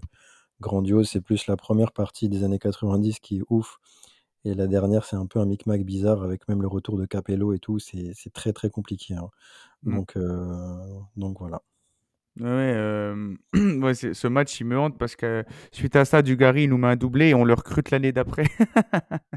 grandiose. 0.60 1.08
C'est 1.10 1.20
plus 1.22 1.46
la 1.48 1.56
première 1.56 1.92
partie 1.92 2.28
des 2.28 2.44
années 2.44 2.58
90 2.58 3.20
qui 3.20 3.38
est 3.38 3.42
ouf. 3.50 3.78
Et 4.46 4.54
la 4.54 4.66
dernière, 4.66 5.04
c'est 5.04 5.16
un 5.16 5.26
peu 5.26 5.40
un 5.40 5.44
micmac 5.46 5.82
bizarre 5.84 6.22
avec 6.22 6.48
même 6.48 6.62
le 6.62 6.68
retour 6.68 6.96
de 6.98 7.04
Capello 7.06 7.52
et 7.52 7.58
tout. 7.58 7.78
C'est 7.78 8.12
c'est 8.14 8.32
très 8.32 8.52
très 8.54 8.70
compliqué. 8.70 9.14
hein. 9.14 9.30
Mm. 9.84 9.98
Donc, 9.98 10.16
euh, 10.16 11.00
donc 11.16 11.38
voilà. 11.40 11.62
Ouais, 12.38 12.44
euh, 12.74 13.34
ouais, 13.80 13.94
c'est- 13.94 14.12
ce 14.12 14.28
match, 14.28 14.60
il 14.60 14.66
me 14.66 14.78
hante 14.78 14.98
parce 14.98 15.16
que 15.16 15.42
suite 15.72 15.96
à 15.96 16.04
ça, 16.04 16.20
Dugarry 16.20 16.64
il 16.64 16.68
nous 16.70 16.76
met 16.76 16.88
un 16.88 16.96
doublé 16.96 17.28
et 17.28 17.34
on 17.34 17.44
le 17.44 17.54
recrute 17.54 17.90
l'année 17.90 18.12
d'après. 18.12 18.44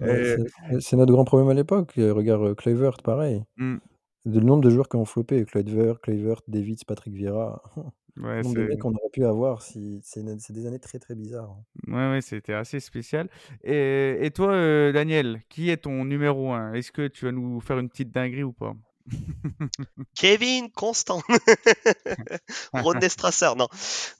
Ouais, 0.00 0.22
Euh, 0.24 0.36
c'est 0.68 0.80
c'est 0.80 0.96
notre 0.96 1.12
grand 1.12 1.24
problème 1.24 1.48
à 1.50 1.54
l'époque. 1.54 1.94
Euh, 1.98 2.12
Regarde, 2.12 2.42
euh, 2.42 2.54
Kluivert, 2.54 2.96
pareil. 3.02 3.42
hmm, 3.56 3.78
Le 4.24 4.40
nombre 4.40 4.62
de 4.64 4.70
joueurs 4.70 4.88
qui 4.88 4.96
ont 4.96 5.04
floppé, 5.04 5.44
Kluivert, 5.44 6.00
Kluivert, 6.00 6.40
Davids, 6.48 6.84
Patrick 6.86 7.14
Vieira. 7.14 7.62
ouais, 8.16 8.38
Le 8.38 8.42
nombre 8.42 8.56
de 8.56 8.62
mecs 8.64 8.78
qu'on 8.80 8.94
aurait 8.94 9.10
pu 9.12 9.24
avoir, 9.24 9.62
si... 9.62 10.00
c'est 10.02 10.20
une- 10.20 10.36
des 10.36 10.66
années 10.66 10.78
très 10.80 10.98
très 10.98 11.14
bizarres. 11.14 11.50
hein. 11.50 11.64
ouais, 11.86 12.10
ouais, 12.10 12.20
c'était 12.20 12.52
assez 12.54 12.80
spécial. 12.80 13.28
Et, 13.64 14.18
et 14.20 14.30
toi, 14.30 14.52
euh, 14.52 14.92
Daniel, 14.92 15.40
qui 15.48 15.70
est 15.70 15.78
ton 15.78 16.04
numéro 16.04 16.52
un? 16.52 16.72
Est-ce 16.74 16.92
que 16.92 17.08
tu 17.08 17.24
vas 17.24 17.32
nous 17.32 17.60
faire 17.60 17.78
une 17.78 17.88
petite 17.88 18.10
dinguerie 18.12 18.42
ou 18.44 18.52
pas? 18.52 18.74
Kevin 20.14 20.70
Constant. 20.72 21.22
Rodney 22.72 23.08
Strasser. 23.08 23.50
Non, 23.56 23.68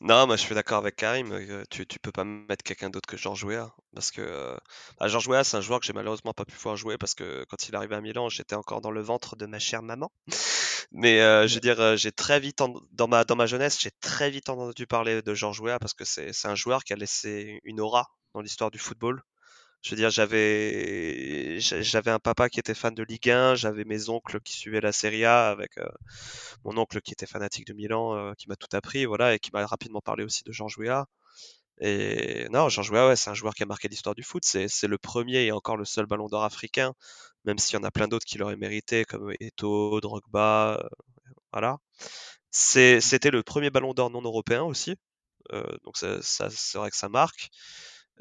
non, 0.01 0.27
moi 0.27 0.37
je 0.37 0.43
suis 0.43 0.55
d'accord 0.55 0.79
avec 0.79 0.97
Karim. 0.97 1.33
euh, 1.33 1.65
Tu, 1.71 1.87
tu 1.87 1.99
peux 1.99 2.13
pas 2.13 2.25
mettre 2.25 2.63
quelqu'un 2.65 2.91
d'autre 2.91 3.09
que 3.09 3.17
Georges 3.17 3.45
Weah. 3.45 3.75
Parce 3.95 4.11
que 4.11 4.21
euh, 4.23 4.57
bah, 4.99 5.09
Georges 5.09 5.29
Weah, 5.29 5.45
c'est 5.45 5.57
un 5.57 5.61
joueur 5.61 5.81
que 5.81 5.87
j'ai 5.87 5.93
malheureusement 5.93 6.33
pas 6.33 6.45
pu 6.45 6.57
voir 6.57 6.77
jouer 6.77 6.99
parce 6.99 7.15
que 7.15 7.45
quand 7.49 7.69
il 7.69 7.75
est 7.75 7.77
arrivé 7.77 7.95
à 7.95 8.01
Milan, 8.01 8.29
j'étais 8.29 8.55
encore 8.55 8.81
dans 8.81 8.91
le 8.91 9.01
ventre 9.03 9.37
de 9.37 9.47
ma 9.47 9.59
chère 9.59 9.83
maman. 9.83 10.11
Mais 10.93 11.21
euh, 11.21 11.47
je 11.49 11.55
veux 11.57 11.61
dire, 11.61 11.81
euh, 11.81 11.97
j'ai 11.97 12.13
très 12.13 12.41
vite, 12.41 12.61
en- 12.61 12.75
dans, 12.93 13.09
ma, 13.09 13.25
dans 13.25 13.37
ma 13.37 13.47
jeunesse, 13.47 13.81
j'ai 13.81 13.91
très 14.01 14.31
vite 14.31 14.49
entendu 14.51 14.87
parler 14.87 15.23
de 15.23 15.35
Georges 15.35 15.61
Weah 15.61 15.79
parce 15.79 15.95
que 15.95 16.05
c'est 16.05 16.33
c'est 16.33 16.49
un 16.49 16.55
joueur 16.57 16.85
qui 16.85 16.93
a 16.93 16.97
laissé 16.97 17.61
une 17.65 17.81
aura 17.81 18.09
dans 18.35 18.41
l'histoire 18.43 18.71
du 18.71 18.79
football. 18.79 19.23
Je 19.83 19.91
veux 19.91 19.97
dire, 19.97 20.11
j'avais 20.11 21.59
j'a- 21.61 21.83
j'avais 21.83 22.11
un 22.13 22.21
papa 22.21 22.49
qui 22.49 22.61
était 22.61 22.75
fan 22.75 22.95
de 22.95 23.03
Ligue 23.03 23.31
1, 23.31 23.55
j'avais 23.57 23.85
mes 23.85 24.09
oncles 24.09 24.41
qui 24.41 24.53
suivaient 24.53 24.81
la 24.81 24.93
Serie 24.93 25.25
A 25.25 25.49
avec 25.51 25.77
euh, 25.79 25.89
mon 26.65 26.77
oncle 26.79 27.01
qui 27.01 27.13
était 27.13 27.27
fanatique 27.27 27.67
de 27.67 27.73
Milan, 27.75 28.15
euh, 28.17 28.33
qui 28.39 28.49
m'a 28.49 28.57
tout 28.57 28.69
appris, 28.77 29.05
voilà, 29.07 29.35
et 29.35 29.39
qui 29.41 29.51
m'a 29.53 29.67
rapidement 29.67 30.01
parlé 30.01 30.25
aussi 30.25 30.45
de 30.45 30.53
Georges 30.53 30.79
Weah. 30.79 31.07
Et 31.81 32.49
non, 32.51 32.69
Georges 32.71 32.91
Weah, 32.93 33.09
ouais, 33.09 33.17
c'est 33.17 33.31
un 33.31 33.35
joueur 33.35 33.55
qui 33.55 33.63
a 33.65 33.67
marqué 33.67 33.89
l'histoire 33.89 34.15
du 34.17 34.23
foot. 34.25 34.45
C'est 34.47 34.69
c'est 34.69 34.89
le 34.89 34.99
premier 34.99 35.45
et 35.47 35.53
encore 35.53 35.77
le 35.79 35.85
seul 35.87 36.07
Ballon 36.07 36.29
d'Or 36.29 36.45
africain, 36.45 36.95
même 37.45 37.59
s'il 37.59 37.79
y 37.79 37.83
en 37.83 37.85
a 37.85 37.91
plein 37.93 38.09
d'autres 38.09 38.27
qui 38.27 38.39
l'auraient 38.39 38.57
mérité, 38.57 39.05
comme 39.07 39.33
Eto'o, 39.41 40.01
Drogba, 40.01 40.79
euh, 40.85 40.89
voilà. 41.53 41.79
C'est- 42.51 43.01
C'était 43.01 43.31
le 43.31 43.43
premier 43.43 43.71
Ballon 43.71 43.95
d'Or 43.95 44.11
non 44.11 44.23
européen 44.23 44.63
aussi, 44.65 44.97
euh, 45.53 45.65
donc 45.85 45.97
ça, 45.99 46.23
ça- 46.23 46.51
c'est 46.51 46.79
vrai 46.79 46.91
que 46.91 46.97
ça 46.97 47.09
marque. 47.11 47.51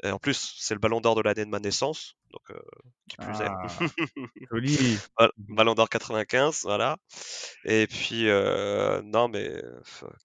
Et 0.02 0.10
en 0.10 0.18
plus, 0.18 0.56
c'est 0.58 0.74
le 0.74 0.80
Ballon 0.80 1.00
d'Or 1.00 1.14
de 1.14 1.22
l'année 1.22 1.44
de 1.44 1.50
ma 1.50 1.60
naissance, 1.60 2.16
donc 2.32 2.50
euh, 2.50 2.60
qui 3.08 3.18
plus 3.18 3.40
est. 3.42 3.50
Ah, 3.64 3.78
joli. 4.50 5.02
Ballon 5.38 5.74
d'Or 5.74 5.88
95, 5.88 6.60
voilà. 6.64 6.96
Et 7.64 7.86
puis, 7.86 8.28
euh, 8.28 9.02
non, 9.04 9.28
mais 9.28 9.62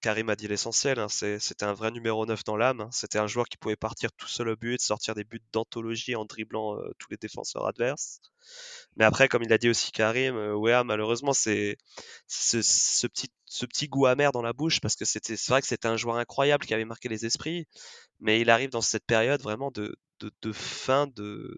Karim 0.02 0.28
a 0.30 0.36
dit 0.36 0.48
l'essentiel. 0.48 0.98
hein, 0.98 1.08
C'était 1.08 1.64
un 1.64 1.74
vrai 1.74 1.90
numéro 1.90 2.26
9 2.26 2.44
dans 2.44 2.56
l'âme. 2.56 2.80
hein, 2.82 2.88
C'était 2.92 3.18
un 3.18 3.26
joueur 3.26 3.46
qui 3.48 3.56
pouvait 3.58 3.76
partir 3.76 4.10
tout 4.16 4.28
seul 4.28 4.48
au 4.48 4.56
but, 4.56 4.80
sortir 4.80 5.14
des 5.14 5.24
buts 5.24 5.42
d'anthologie 5.52 6.16
en 6.16 6.24
dribblant 6.24 6.76
euh, 6.78 6.90
tous 6.98 7.10
les 7.10 7.16
défenseurs 7.18 7.66
adverses. 7.66 8.20
Mais 8.96 9.04
après, 9.04 9.28
comme 9.28 9.42
il 9.42 9.52
a 9.52 9.58
dit 9.58 9.68
aussi 9.68 9.92
Karim, 9.92 10.36
ouais, 10.54 10.82
malheureusement, 10.84 11.32
c'est 11.32 11.76
ce, 12.26 12.62
ce 12.62 13.06
petit, 13.06 13.28
ce 13.46 13.66
petit 13.66 13.88
goût 13.88 14.06
amer 14.06 14.32
dans 14.32 14.42
la 14.42 14.52
bouche 14.52 14.80
parce 14.80 14.96
que 14.96 15.04
c'était, 15.04 15.36
c'est 15.36 15.52
vrai 15.52 15.60
que 15.62 15.68
c'était 15.68 15.88
un 15.88 15.96
joueur 15.96 16.16
incroyable 16.16 16.66
qui 16.66 16.74
avait 16.74 16.84
marqué 16.84 17.08
les 17.08 17.26
esprits, 17.26 17.66
mais 18.20 18.40
il 18.40 18.50
arrive 18.50 18.70
dans 18.70 18.80
cette 18.82 19.06
période 19.06 19.42
vraiment 19.42 19.70
de, 19.70 19.96
de, 20.20 20.30
de 20.42 20.52
fin 20.52 21.06
de 21.08 21.56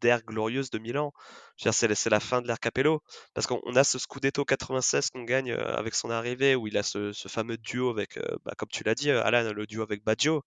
d'ère 0.00 0.22
glorieuse 0.24 0.70
de 0.70 0.78
Milan. 0.78 1.12
C'est, 1.56 1.88
la- 2.10 2.20
fin 2.20 2.42
de 2.42 2.46
l'ère 2.46 2.60
Capello 2.60 3.02
parce 3.34 3.46
qu'on 3.46 3.60
on 3.64 3.76
a 3.76 3.84
ce 3.84 3.98
Scudetto 3.98 4.44
96 4.44 5.10
qu'on 5.10 5.24
gagne 5.24 5.52
euh, 5.52 5.76
avec 5.76 5.94
son 5.94 6.10
arrivée 6.10 6.54
où 6.54 6.66
il 6.66 6.76
a 6.76 6.82
ce, 6.82 7.12
ce 7.12 7.28
fameux 7.28 7.56
duo 7.56 7.90
avec, 7.90 8.16
euh, 8.18 8.36
bah, 8.44 8.52
comme 8.56 8.68
tu 8.70 8.84
l'as 8.84 8.94
dit, 8.94 9.10
euh, 9.10 9.22
Alan, 9.24 9.52
le 9.52 9.66
duo 9.66 9.82
avec 9.82 10.04
Baggio, 10.04 10.42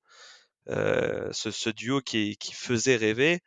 euh, 0.70 1.30
ce, 1.32 1.52
ce 1.52 1.70
duo 1.70 2.02
qui, 2.02 2.38
qui 2.38 2.54
faisait 2.54 2.96
rêver 2.96 3.42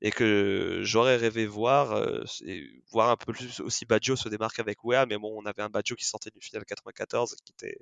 et 0.00 0.10
que 0.10 0.80
j'aurais 0.84 1.16
rêvé 1.16 1.46
voir, 1.46 1.92
euh, 1.92 2.22
et 2.46 2.64
voir 2.92 3.10
un 3.10 3.16
peu 3.16 3.32
plus 3.32 3.60
aussi 3.60 3.84
Baggio 3.84 4.16
se 4.16 4.28
démarquer 4.28 4.62
avec 4.62 4.84
Wea, 4.84 5.06
mais 5.06 5.18
bon, 5.18 5.34
on 5.36 5.46
avait 5.46 5.62
un 5.62 5.70
Baggio 5.70 5.96
qui 5.96 6.04
sortait 6.04 6.30
du 6.30 6.40
final 6.40 6.64
94 6.64 7.34
qui 7.44 7.52
était, 7.52 7.78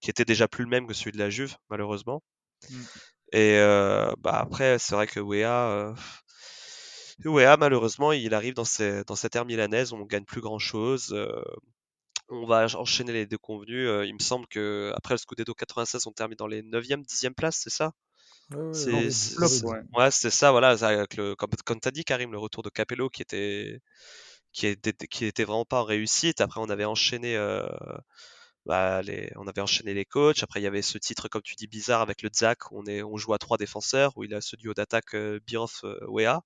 qui 0.00 0.10
était 0.10 0.24
déjà 0.24 0.48
plus 0.48 0.64
le 0.64 0.70
même 0.70 0.86
que 0.86 0.94
celui 0.94 1.12
de 1.12 1.18
la 1.18 1.30
Juve, 1.30 1.56
malheureusement. 1.70 2.22
Mm. 2.70 2.82
Et 3.32 3.58
euh, 3.58 4.12
bah 4.18 4.38
après, 4.40 4.78
c'est 4.78 4.94
vrai 4.94 5.06
que 5.06 5.20
Wea, 5.20 5.94
euh, 7.26 7.30
Wea, 7.30 7.56
malheureusement, 7.56 8.12
il 8.12 8.34
arrive 8.34 8.54
dans, 8.54 8.64
ces, 8.64 9.04
dans 9.04 9.16
cette 9.16 9.36
ère 9.36 9.44
milanaise 9.44 9.92
où 9.92 9.96
on 9.96 10.04
gagne 10.06 10.24
plus 10.24 10.40
grand 10.40 10.58
chose. 10.58 11.14
on 12.28 12.46
va 12.46 12.66
enchaîner 12.76 13.12
les 13.12 13.26
déconvenus. 13.26 13.88
euh, 13.88 14.06
il 14.06 14.14
me 14.14 14.20
semble 14.20 14.46
que 14.46 14.92
après 14.96 15.14
le 15.14 15.18
Scudetto 15.18 15.54
96, 15.54 16.06
on 16.06 16.12
termine 16.12 16.36
dans 16.36 16.46
les 16.46 16.62
9e, 16.62 17.04
10e 17.04 17.34
places, 17.34 17.60
c'est 17.62 17.70
ça? 17.70 17.92
Ouais, 18.52 18.72
c'est, 18.72 19.64
ouais. 19.64 19.80
ouais, 19.96 20.10
ça, 20.10 20.50
voilà. 20.50 20.70
avec 20.70 21.16
le, 21.16 21.34
comme 21.36 21.50
comme 21.64 21.80
tu 21.80 21.88
as 21.88 21.90
dit, 21.92 22.04
Karim, 22.04 22.32
le 22.32 22.38
retour 22.38 22.62
de 22.62 22.68
Capello 22.70 23.08
qui 23.08 23.22
était, 23.22 23.80
qui 24.52 24.66
était, 24.66 24.92
qui 25.08 25.24
était 25.26 25.44
vraiment 25.44 25.64
pas 25.64 25.80
en 25.82 25.84
réussite. 25.84 26.40
Après, 26.40 26.60
on 26.60 26.68
avait 26.70 26.84
enchaîné, 26.84 27.36
euh, 27.36 27.66
bah, 28.66 29.02
les, 29.02 29.30
on 29.36 29.46
avait 29.48 29.60
enchaîné 29.60 29.94
les 29.94 30.04
coachs. 30.04 30.42
Après, 30.42 30.60
il 30.60 30.64
y 30.64 30.66
avait 30.66 30.82
ce 30.82 30.98
titre, 30.98 31.28
comme 31.28 31.42
tu 31.42 31.54
dis, 31.56 31.66
bizarre 31.66 32.00
avec 32.02 32.22
le 32.22 32.30
Zach. 32.34 32.70
Où 32.72 32.80
on, 32.80 32.84
est, 32.86 33.02
on 33.02 33.16
joue 33.16 33.32
à 33.34 33.38
trois 33.38 33.56
défenseurs, 33.58 34.12
où 34.16 34.24
il 34.24 34.34
a 34.34 34.40
ce 34.40 34.56
duo 34.56 34.74
d'attaque 34.74 35.14
euh, 35.14 35.40
Biroff, 35.46 35.84
euh, 35.84 35.98
Wea. 36.08 36.40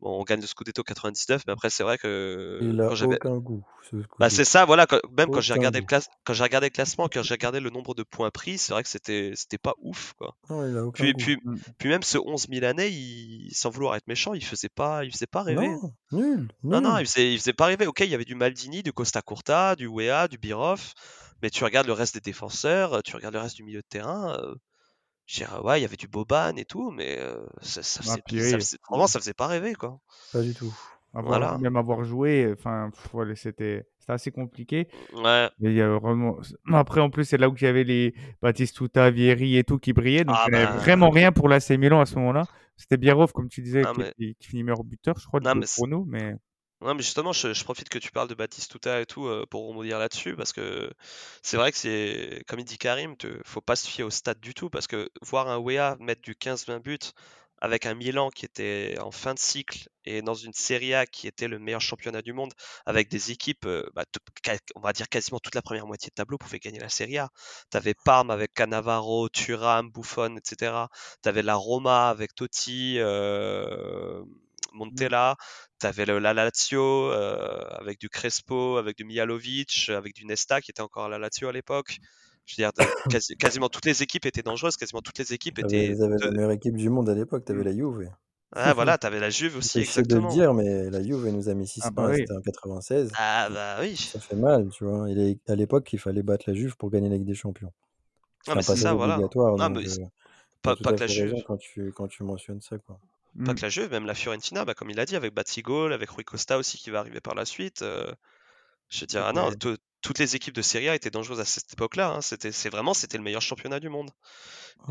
Bon, 0.00 0.20
on 0.20 0.22
gagne 0.22 0.40
le 0.40 0.46
Scudetto 0.46 0.84
99, 0.84 1.42
mais 1.46 1.52
après, 1.52 1.70
c'est 1.70 1.82
vrai 1.82 1.98
que 1.98 2.60
Il 2.62 2.80
a 2.80 2.88
aucun 2.92 3.36
goût, 3.38 3.64
ce 3.90 3.96
Bah, 4.20 4.30
c'est 4.30 4.44
ça, 4.44 4.64
voilà. 4.64 4.86
quand- 4.86 5.00
même 5.16 5.28
quand 5.28 5.40
j'ai 5.40 5.54
regardé 5.54 5.80
le 5.80 5.86
classe, 5.86 6.08
quand 6.24 6.34
j'ai 6.34 6.44
regardé 6.44 6.68
le 6.68 6.72
classement, 6.72 7.08
quand 7.12 7.22
j'ai 7.24 7.34
regardé 7.34 7.58
le 7.58 7.70
nombre 7.70 7.94
de 7.96 8.04
points 8.04 8.30
pris, 8.30 8.58
c'est 8.58 8.72
vrai 8.72 8.84
que 8.84 8.88
c'était, 8.88 9.32
c'était 9.34 9.58
pas 9.58 9.74
ouf, 9.82 10.12
quoi. 10.16 10.36
Non, 10.50 10.64
il 10.68 10.76
a 10.76 10.84
aucun 10.84 11.02
Puis, 11.02 11.12
goût. 11.12 11.18
puis, 11.18 11.36
Mm. 11.44 11.56
puis 11.78 11.88
même 11.88 12.02
ce 12.04 12.16
11 12.18 12.48
Milanais, 12.48 12.92
il, 12.92 13.50
sans 13.52 13.70
vouloir 13.70 13.96
être 13.96 14.06
méchant, 14.06 14.34
il 14.34 14.44
faisait 14.44 14.68
pas, 14.68 15.04
il 15.04 15.10
faisait 15.10 15.26
pas 15.26 15.42
rêver. 15.42 15.66
Non, 15.68 15.92
nul, 16.12 16.48
Non, 16.62 16.80
non, 16.80 16.98
il 16.98 17.06
faisait, 17.06 17.32
il 17.32 17.38
faisait 17.40 17.52
pas 17.52 17.66
rêver. 17.66 17.86
Ok, 17.88 17.98
il 18.00 18.08
y 18.10 18.14
avait 18.14 18.24
du 18.24 18.36
Maldini, 18.36 18.84
du 18.84 18.92
Costa 18.92 19.20
Curta, 19.20 19.74
du 19.74 19.88
Wea, 19.88 20.28
du 20.28 20.38
Birov, 20.38 20.92
mais 21.42 21.50
tu 21.50 21.64
regardes 21.64 21.88
le 21.88 21.92
reste 21.92 22.14
des 22.14 22.20
défenseurs, 22.20 23.02
tu 23.02 23.16
regardes 23.16 23.34
le 23.34 23.40
reste 23.40 23.56
du 23.56 23.64
milieu 23.64 23.80
de 23.80 23.86
terrain, 23.88 24.38
euh, 24.38 24.54
je 25.28 25.44
dirais, 25.44 25.60
ouais, 25.62 25.78
il 25.78 25.82
y 25.82 25.84
avait 25.84 25.96
du 25.96 26.08
Boban 26.08 26.56
et 26.56 26.64
tout, 26.64 26.90
mais 26.90 27.18
euh, 27.20 27.36
ça, 27.60 27.82
ça 27.82 28.00
Ah, 28.08 28.16
faisait, 28.28 28.58
ça 28.60 28.76
vraiment, 28.88 29.06
ça 29.06 29.20
faisait 29.20 29.34
pas 29.34 29.46
rêver, 29.46 29.74
quoi. 29.74 30.00
Pas 30.32 30.40
du 30.42 30.54
tout. 30.54 30.74
Avoir, 31.14 31.38
Voilà. 31.38 31.58
même 31.58 31.76
avoir 31.76 32.02
joué, 32.04 32.52
enfin, 32.52 32.90
voilà, 33.12 33.34
c'était 33.36 33.86
assez 34.08 34.30
compliqué. 34.30 34.88
Ouais. 35.14 35.50
Mais 35.60 35.70
il 35.70 35.74
y 35.76 35.82
a 35.82 35.88
vraiment... 35.98 36.38
Après, 36.72 37.00
en 37.02 37.10
plus, 37.10 37.26
c'est 37.26 37.36
là 37.36 37.48
où 37.50 37.54
il 37.56 37.62
y 37.62 37.66
avait 37.66 37.84
les 37.84 38.14
Batistuta, 38.42 39.10
Vieri 39.10 39.58
et 39.58 39.64
tout 39.64 39.78
qui 39.78 39.92
brillaient. 39.92 40.24
Donc, 40.24 40.36
Ah 40.38 40.44
il 40.48 40.52
n'y 40.52 40.56
avait 40.56 40.66
bah. 40.72 40.78
vraiment 40.78 41.10
rien 41.10 41.30
pour 41.30 41.48
l'AC 41.48 41.70
Milan 41.72 42.00
à 42.00 42.06
ce 42.06 42.14
moment-là. 42.16 42.46
C'était 42.76 42.96
Bierhoff, 42.96 43.32
comme 43.32 43.48
tu 43.48 43.60
disais, 43.60 43.82
Non, 43.82 43.92
qui, 43.92 44.00
mais- 44.00 44.12
qui- 44.16 44.34
qui 44.36 44.48
finit 44.48 44.62
meilleur 44.62 44.82
buteur, 44.84 45.18
je 45.18 45.26
crois, 45.26 45.40
Non, 45.40 45.54
mais 45.54 45.66
pour 45.76 45.88
nous. 45.88 46.04
Mais 46.08 46.36
Non, 46.80 46.94
mais 46.94 47.02
justement, 47.02 47.32
je, 47.32 47.64
profite 47.64 47.88
que 47.88 47.98
tu 47.98 48.12
parles 48.12 48.28
de 48.28 48.34
Batistuta 48.34 49.00
et 49.00 49.06
tout 49.06 49.26
euh, 49.26 49.44
pour 49.50 49.66
rebondir 49.66 49.98
là-dessus, 49.98 50.36
parce 50.36 50.52
que 50.52 50.90
c'est 51.42 51.56
vrai 51.56 51.72
que 51.72 51.78
c'est, 51.78 52.44
comme 52.46 52.60
il 52.60 52.64
dit 52.64 52.78
Karim, 52.78 53.16
te- 53.16 53.40
faut 53.44 53.60
pas 53.60 53.74
se 53.74 53.88
fier 53.88 54.04
au 54.04 54.10
stade 54.10 54.38
du 54.40 54.54
tout, 54.54 54.70
parce 54.70 54.86
que 54.86 55.10
voir 55.20 55.48
un 55.48 55.58
Wea 55.58 55.96
mettre 55.98 56.22
du 56.22 56.36
15-20 56.36 56.78
buts 56.78 56.98
avec 57.60 57.86
un 57.86 57.94
Milan 57.94 58.30
qui 58.30 58.44
était 58.44 58.96
en 59.00 59.10
fin 59.10 59.34
de 59.34 59.40
cycle 59.40 59.88
et 60.04 60.22
dans 60.22 60.34
une 60.34 60.52
Serie 60.52 60.94
A 60.94 61.06
qui 61.06 61.26
était 61.26 61.48
le 61.48 61.58
meilleur 61.58 61.80
championnat 61.80 62.22
du 62.22 62.32
monde, 62.32 62.52
avec 62.86 63.08
des 63.10 63.32
équipes, 63.32 63.66
euh, 63.66 63.90
bah, 63.96 64.04
on 64.76 64.80
va 64.80 64.92
dire 64.92 65.08
quasiment 65.08 65.40
toute 65.40 65.56
la 65.56 65.62
première 65.62 65.86
moitié 65.88 66.10
de 66.10 66.14
tableau 66.14 66.38
pouvait 66.38 66.60
gagner 66.60 66.78
la 66.78 66.88
Serie 66.88 67.18
A. 67.18 67.28
T'avais 67.70 67.94
Parme 68.04 68.30
avec 68.30 68.54
Cannavaro, 68.54 69.28
Thuram, 69.28 69.90
Buffon, 69.90 70.36
etc. 70.36 70.90
T'avais 71.22 71.42
la 71.42 71.56
Roma 71.56 72.08
avec 72.10 72.34
Totti, 72.36 72.98
euh, 73.00 74.22
Montella. 74.72 75.36
T'avais 75.78 76.06
le, 76.06 76.18
la 76.18 76.34
Lazio 76.34 76.80
euh, 77.12 77.60
avec 77.78 77.98
du 78.00 78.08
Crespo, 78.08 78.76
avec 78.76 78.96
du 78.96 79.04
Mijalovic, 79.04 79.90
avec 79.90 80.14
du 80.14 80.24
Nesta 80.24 80.60
qui 80.60 80.70
était 80.70 80.82
encore 80.82 81.04
à 81.04 81.08
la 81.08 81.18
Lazio 81.18 81.48
à 81.48 81.52
l'époque. 81.52 81.98
Je 82.46 82.54
veux 82.62 82.62
dire, 82.70 82.72
quasi- 83.10 83.36
quasiment 83.36 83.68
toutes 83.68 83.84
les 83.84 84.02
équipes 84.02 84.26
étaient 84.26 84.42
dangereuses, 84.42 84.76
quasiment 84.76 85.02
toutes 85.02 85.18
les 85.18 85.32
équipes 85.32 85.58
étaient. 85.58 85.86
ils 85.86 86.02
avaient 86.02 86.16
de- 86.16 86.24
la 86.24 86.30
meilleure 86.30 86.52
équipe 86.52 86.76
du 86.76 86.88
monde 86.90 87.08
à 87.08 87.14
l'époque, 87.14 87.44
t'avais 87.44 87.60
Mm. 87.60 87.64
la 87.64 87.72
Juve. 87.72 88.10
Ah 88.52 88.72
voilà, 88.72 88.96
t'avais 88.98 89.20
la 89.20 89.28
Juve 89.28 89.58
aussi, 89.58 89.68
C'est 89.68 89.84
chier 89.84 90.02
de 90.02 90.14
le 90.14 90.22
exactement. 90.22 90.32
dire, 90.32 90.54
mais 90.54 90.88
la 90.90 91.02
Juve 91.02 91.26
nous 91.28 91.48
a 91.50 91.54
mis 91.54 91.66
6-1, 91.66 91.88
Ah 91.88 91.90
bah 91.90 92.06
oui. 92.08 92.16
c'était 92.20 92.32
en 92.32 92.40
96. 92.40 93.12
Ah 93.16 93.48
bah 93.50 93.76
oui. 93.80 93.94
Ça 93.96 94.18
fait 94.20 94.36
mal, 94.36 94.70
tu 94.70 94.84
vois. 94.84 95.10
Il 95.10 95.18
est- 95.18 95.50
à 95.50 95.54
l'époque, 95.54 95.92
il 95.92 95.98
fallait 95.98 96.22
battre 96.22 96.44
la 96.48 96.54
Juve 96.54 96.74
pour 96.78 96.90
gagner 96.90 97.10
la 97.10 97.16
Ligue 97.16 97.26
des 97.26 97.34
Champions. 97.34 97.72
Ah 98.46 98.54
mais 98.54 98.62
c'est 98.62 98.76
ça, 98.76 98.94
voilà. 98.94 99.14
obligatoire, 99.16 99.56
donc 99.56 99.76
mais 99.76 99.86
euh, 99.90 100.04
t'as 100.62 100.74
pas, 100.76 100.92
que 100.94 101.00
la 101.00 101.06
Juve, 101.06 101.34
tu, 101.60 101.92
quand 101.94 102.08
tu 102.08 102.22
mentionnes 102.22 102.62
ça, 102.62 102.78
quoi. 102.78 102.98
Pas 103.44 103.52
mm. 103.52 103.56
que 103.56 103.62
la 103.62 103.68
Juve, 103.68 103.90
même 103.90 104.06
la 104.06 104.14
Fiorentina, 104.14 104.64
bah, 104.64 104.74
comme 104.74 104.90
il 104.90 105.00
a 105.00 105.06
dit, 105.06 105.16
avec 105.16 105.34
Batigol, 105.34 105.92
avec 105.92 106.10
Rui 106.10 106.24
Costa 106.24 106.58
aussi 106.58 106.78
qui 106.78 106.90
va 106.90 107.00
arriver 107.00 107.20
par 107.20 107.34
la 107.34 107.44
suite. 107.44 107.82
euh, 107.82 108.12
je 108.88 109.00
veux 109.00 109.06
dire, 109.06 109.24
ah 109.26 109.32
non, 109.32 109.50
toutes 110.00 110.18
les 110.18 110.36
équipes 110.36 110.54
de 110.54 110.62
Serie 110.62 110.88
A 110.88 110.94
étaient 110.94 111.10
dangereuses 111.10 111.40
à 111.40 111.44
cette 111.44 111.72
époque-là. 111.72 112.08
hein. 112.08 112.20
C'était, 112.20 112.52
c'est 112.52 112.70
vraiment, 112.70 112.94
c'était 112.94 113.18
le 113.18 113.24
meilleur 113.24 113.42
championnat 113.42 113.80
du 113.80 113.88
monde. 113.88 114.10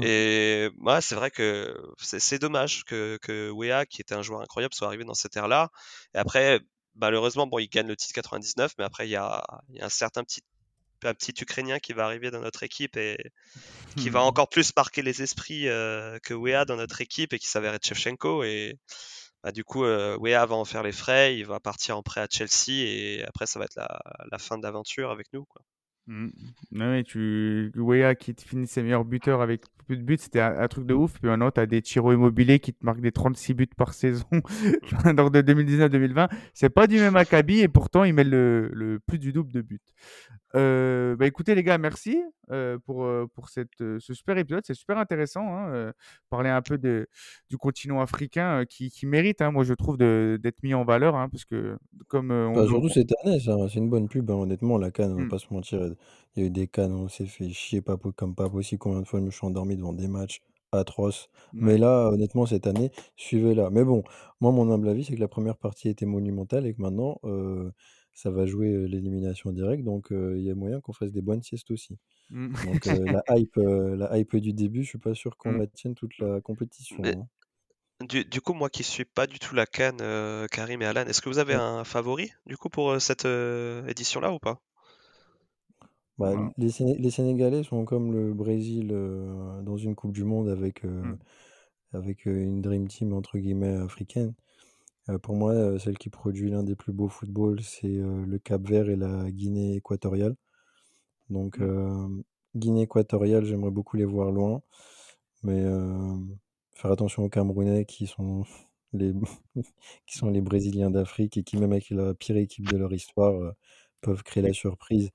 Et 0.02 0.70
ouais, 0.80 1.02
c'est 1.02 1.16
vrai 1.16 1.32
que 1.32 1.76
c'est, 1.98 2.20
c'est 2.20 2.40
dommage 2.40 2.84
que, 2.84 3.18
que 3.22 3.50
Wea, 3.50 3.86
qui 3.86 4.02
était 4.02 4.16
un 4.16 4.22
joueur 4.22 4.42
incroyable, 4.42 4.74
soit 4.74 4.88
arrivé 4.88 5.06
dans 5.06 5.14
cette 5.14 5.36
ère-là. 5.38 5.70
Et 6.14 6.18
après, 6.18 6.60
malheureusement, 6.96 7.48
bon, 7.48 7.58
il 7.60 7.70
gagne 7.70 7.88
le 7.88 7.96
titre 7.96 8.14
99, 8.14 8.74
mais 8.78 8.84
après, 8.84 9.08
il 9.08 9.12
y 9.12 9.16
a, 9.16 9.44
il 9.70 9.78
y 9.78 9.82
a 9.82 9.86
un 9.86 9.90
certain 9.90 10.24
petit 10.24 10.42
un 11.08 11.14
petit 11.14 11.34
Ukrainien 11.42 11.80
qui 11.80 11.94
va 11.94 12.06
arriver 12.06 12.32
dans 12.32 12.42
notre 12.42 12.64
équipe 12.64 12.98
et 12.98 13.18
qui 13.96 14.10
va 14.10 14.22
Hmm. 14.22 14.24
encore 14.24 14.50
plus 14.50 14.74
marquer 14.76 15.02
les 15.02 15.22
esprits 15.22 15.68
euh, 15.70 16.20
que 16.24 16.34
Wea 16.34 16.66
dans 16.66 16.76
notre 16.78 17.02
équipe 17.02 17.34
et 17.34 17.40
qui 17.40 17.48
s'avère 17.48 17.74
être 17.74 17.86
Shevchenko. 17.86 18.44
Et 18.44 18.78
bah, 19.44 19.52
du 19.52 19.64
coup, 19.64 19.84
euh, 19.86 20.18
Wea 20.20 20.46
va 20.46 20.56
en 20.56 20.66
faire 20.66 20.84
les 20.84 20.92
frais, 20.92 21.38
il 21.38 21.46
va 21.46 21.60
partir 21.60 21.98
en 21.98 22.04
prêt 22.04 22.22
à 22.22 22.28
Chelsea 22.30 22.84
et 22.86 23.24
après, 23.26 23.46
ça 23.48 23.60
va 23.60 23.66
être 23.66 23.76
la, 23.76 23.88
la 24.32 24.38
fin 24.40 24.58
de 24.58 24.64
l'aventure 24.64 25.12
avec 25.12 25.28
nous. 25.34 25.46
Quoi. 25.46 25.64
Mm. 26.08 26.30
Ouais, 26.72 27.04
tu... 27.04 27.72
Wea 27.76 28.16
qui 28.16 28.34
te 28.34 28.42
finit 28.42 28.68
ses 28.68 28.82
meilleurs 28.82 29.06
buteurs 29.06 29.42
avec 29.42 29.64
plus 29.86 29.98
de 29.98 30.04
buts, 30.04 30.18
c'était 30.20 30.40
un, 30.42 30.58
un 30.60 30.68
truc 30.68 30.86
de 30.86 30.94
ouf. 30.94 31.14
Puis 31.20 31.28
maintenant, 31.28 31.52
tu 31.52 31.60
as 31.60 31.66
des 31.66 31.82
Chiro 31.82 32.14
Immobilier 32.14 32.60
qui 32.60 32.74
te 32.74 32.86
marquent 32.86 33.02
des 33.02 33.12
36 33.12 33.54
buts 33.54 33.68
par 33.76 33.94
saison 33.94 34.26
dans 35.16 35.30
de 35.30 35.42
2019-2020. 35.42 36.30
C'est 36.54 36.70
pas 36.70 36.88
du 36.88 36.96
même 36.96 37.16
acabit 37.16 37.60
et 37.60 37.68
pourtant, 37.68 38.04
mettent 38.12 38.28
le, 38.28 38.70
le 38.74 39.00
plus 39.00 39.20
du 39.20 39.34
double 39.34 39.52
de 39.52 39.62
buts. 39.62 39.80
Euh, 40.58 41.16
bah 41.16 41.28
écoutez, 41.28 41.56
les 41.56 41.64
gars, 41.64 41.78
merci 41.78 42.22
euh, 42.52 42.78
pour, 42.86 43.04
euh, 43.06 43.28
pour 43.34 43.50
cette, 43.50 43.80
euh, 43.82 43.98
ce 44.00 44.14
super 44.14 44.38
épisode. 44.38 44.64
C'est 44.66 44.74
super 44.74 44.98
intéressant. 44.98 45.46
Hein, 45.56 45.92
parler 46.30 46.50
un 46.50 46.62
peu 46.62 46.78
de, 46.78 47.08
du 47.50 47.58
continent 47.58 48.02
africain 48.02 48.66
qui, 48.66 48.90
qui 48.90 49.06
mérite, 49.06 49.42
hein, 49.42 49.52
moi, 49.52 49.64
je 49.64 49.74
trouve, 49.74 49.98
d'être 49.98 50.64
mis 50.64 50.74
en 50.74 50.84
valeur. 50.84 51.16
Hein, 51.16 51.30
parce 51.30 51.46
que, 51.46 51.78
comme 52.08 52.32
on, 52.32 52.54
Bah, 52.54 52.62
on- 52.64 52.68
surtout 52.68 52.90
cette 52.90 53.12
année, 53.24 53.40
c'est 53.40 53.76
une 53.80 53.90
bonne 53.90 54.08
pub, 54.10 54.30
hein, 54.32 54.36
honnêtement, 54.36 54.78
la 54.78 54.90
CAN, 54.92 55.12
on 55.12 55.16
va 55.16 55.24
Mm. 55.26 55.30
pas 55.30 55.40
se 55.40 55.54
mentir. 55.54 55.80
Il 56.36 56.42
y 56.42 56.46
a 56.46 56.48
eu 56.48 56.52
des 56.52 56.68
CAN, 56.68 56.92
on 56.92 57.08
s'est 57.08 57.26
fait 57.26 57.50
chier 57.50 57.82
pas 57.82 57.98
comme 58.16 58.36
pas 58.36 58.50
possible. 58.50 58.80
Combien 58.80 59.02
de 59.02 59.08
fois 59.08 59.20
je 59.20 59.26
me 59.26 59.32
suis 59.32 59.46
endormi 59.46 59.76
devant 59.76 59.94
des 59.94 60.08
matchs 60.08 60.42
atroces. 60.72 61.30
Mais 61.54 61.78
là, 61.78 62.10
honnêtement, 62.10 62.46
cette 62.46 62.68
année, 62.68 62.92
suivez-la. 63.16 63.70
Mais 63.70 63.84
bon, 63.86 64.04
moi, 64.42 64.52
mon 64.52 64.70
humble 64.72 64.90
avis, 64.90 65.06
c'est 65.06 65.16
que 65.16 65.20
la 65.20 65.28
première 65.30 65.58
partie 65.58 65.88
était 65.90 66.06
monumentale 66.06 66.66
et 66.66 66.74
que 66.74 66.82
maintenant, 66.82 67.20
euh, 67.24 67.72
ça 68.18 68.32
va 68.32 68.46
jouer 68.48 68.74
euh, 68.74 68.86
l'élimination 68.88 69.52
directe. 69.52 69.84
Donc, 69.84 70.08
il 70.12 70.42
y 70.42 70.50
a 70.50 70.56
moyen 70.56 70.82
qu'on 70.82 70.94
fasse 70.94 71.12
des 71.12 71.22
bonnes 71.22 71.44
siestes 71.44 71.70
aussi. 71.72 71.98
Mm. 72.32 72.54
Donc, 72.66 72.86
la 72.86 73.24
hype, 73.30 73.56
la 73.58 74.18
hype 74.18 74.36
du 74.38 74.54
début, 74.54 74.84
je 74.84 74.90
suis 74.90 74.98
pas 74.98 75.14
sûr 75.14 75.38
qu'on 75.38 75.52
Mm. 75.54 75.60
la 75.60 75.68
tienne 75.68 75.96
toute 75.96 76.18
la 76.18 76.42
compétition. 76.42 76.98
Mais 77.00 77.16
hein. 77.16 77.28
du, 78.10 78.26
du 78.26 78.42
coup, 78.42 78.54
moi 78.54 78.70
qui 78.70 78.84
suis 78.84 79.06
pas 79.06 79.28
du 79.28 79.38
tout 79.40 79.54
la 79.56 79.66
canne, 79.68 80.00
Karim 80.52 80.82
et 80.82 80.86
Alan, 80.86 81.06
est-ce 81.06 81.22
que 81.22 81.30
vous 81.30 81.40
avez 81.40 81.54
un 81.54 81.84
favori 81.84 82.32
du 82.48 82.58
coup 82.58 82.70
pour 82.70 83.00
cette 83.00 83.26
édition-là 83.26 84.32
ou 84.34 84.40
pas? 84.40 84.60
Bah, 86.18 86.34
Ouais. 86.34 86.50
les, 86.58 86.70
Séné- 86.72 86.98
les 86.98 87.12
Sénégalais 87.12 87.64
sont 87.64 87.86
comme 87.86 88.12
le 88.12 88.34
Brésil 88.34 88.90
euh, 88.92 89.62
dans 89.62 89.78
une 89.78 89.94
Coupe 89.96 90.14
du 90.14 90.24
Monde 90.24 90.50
avec, 90.50 90.84
euh, 90.84 91.04
Mm. 91.04 91.18
avec 91.94 92.28
euh, 92.28 92.42
une 92.44 92.62
Dream 92.62 92.88
Team 92.88 93.14
entre 93.14 93.38
guillemets 93.38 93.76
africaine. 93.76 94.34
Euh, 95.10 95.18
pour 95.20 95.36
moi, 95.36 95.54
euh, 95.54 95.80
celle 95.80 95.98
qui 95.98 96.10
produit 96.10 96.50
l'un 96.50 96.64
des 96.64 96.76
plus 96.76 96.92
beaux 96.94 97.10
footballs, 97.10 97.62
c'est 97.62 97.88
euh, 97.98 98.26
le 98.26 98.40
Cap-Vert 98.40 98.90
et 98.90 98.96
la 98.96 99.32
Guinée 99.32 99.76
équatoriale. 99.76 100.36
Donc, 101.30 101.60
Mm. 101.60 101.64
euh, 101.64 102.08
Guinée 102.56 102.84
équatoriale, 102.84 103.46
j'aimerais 103.46 103.72
beaucoup 103.72 103.98
les 103.98 104.06
voir 104.06 104.32
loin, 104.32 104.62
mais 105.44 105.64
faire 106.74 106.92
attention 106.92 107.24
aux 107.24 107.30
Camerounais 107.30 107.86
qui 107.86 108.08
sont 108.08 108.44
les, 108.94 109.14
qui 110.08 110.18
sont 110.18 110.30
les 110.30 110.42
Brésiliens 110.42 110.92
d'Afrique 110.92 111.38
et 111.38 111.44
qui, 111.44 111.58
même 111.58 111.72
avec 111.74 111.90
la 111.92 112.14
pire 112.14 112.38
équipe 112.38 112.68
de 112.68 112.78
leur 112.78 112.94
histoire, 112.94 113.54
peuvent 114.02 114.24
créer 114.24 114.44
la 114.44 114.54
surprise. 114.54 115.12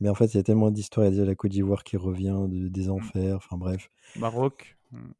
Mais 0.00 0.08
en 0.10 0.14
fait, 0.14 0.26
il 0.34 0.36
y 0.38 0.40
a 0.40 0.44
tellement 0.44 0.70
d'histoires. 0.70 1.06
Il 1.06 1.10
y 1.10 1.12
a 1.14 1.20
déjà 1.20 1.26
la 1.26 1.34
Côte 1.36 1.52
d'Ivoire 1.52 1.84
qui 1.84 1.96
revient 1.96 2.46
de- 2.48 2.68
des 2.68 2.90
Mm. 2.90 2.90
enfers. 2.90 3.36
Enfin 3.36 3.56
bref. 3.58 3.90
Maroc. 4.16 4.76
mm, 4.92 5.14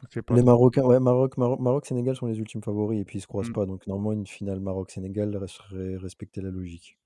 Pas 0.00 0.34
Les 0.34 0.40
trop. 0.40 0.46
Marocains, 0.46 0.82
ouais, 0.82 1.00
Maroc, 1.00 1.36
Maroc, 1.38 1.60
Maroc, 1.60 1.86
Sénégal 1.86 2.16
sont 2.16 2.26
les 2.26 2.38
ultimes 2.38 2.62
favoris 2.62 3.00
et 3.00 3.04
puis 3.04 3.18
ils 3.18 3.22
se 3.22 3.26
croisent 3.26 3.50
Mm. 3.50 3.52
pas. 3.52 3.66
Donc 3.66 3.86
normalement, 3.86 4.12
une 4.12 4.26
finale 4.26 4.60
Maroc-Sénégal 4.60 5.38
serait 5.48 5.96
respecter 5.96 6.40
la 6.40 6.50
logique. 6.50 6.96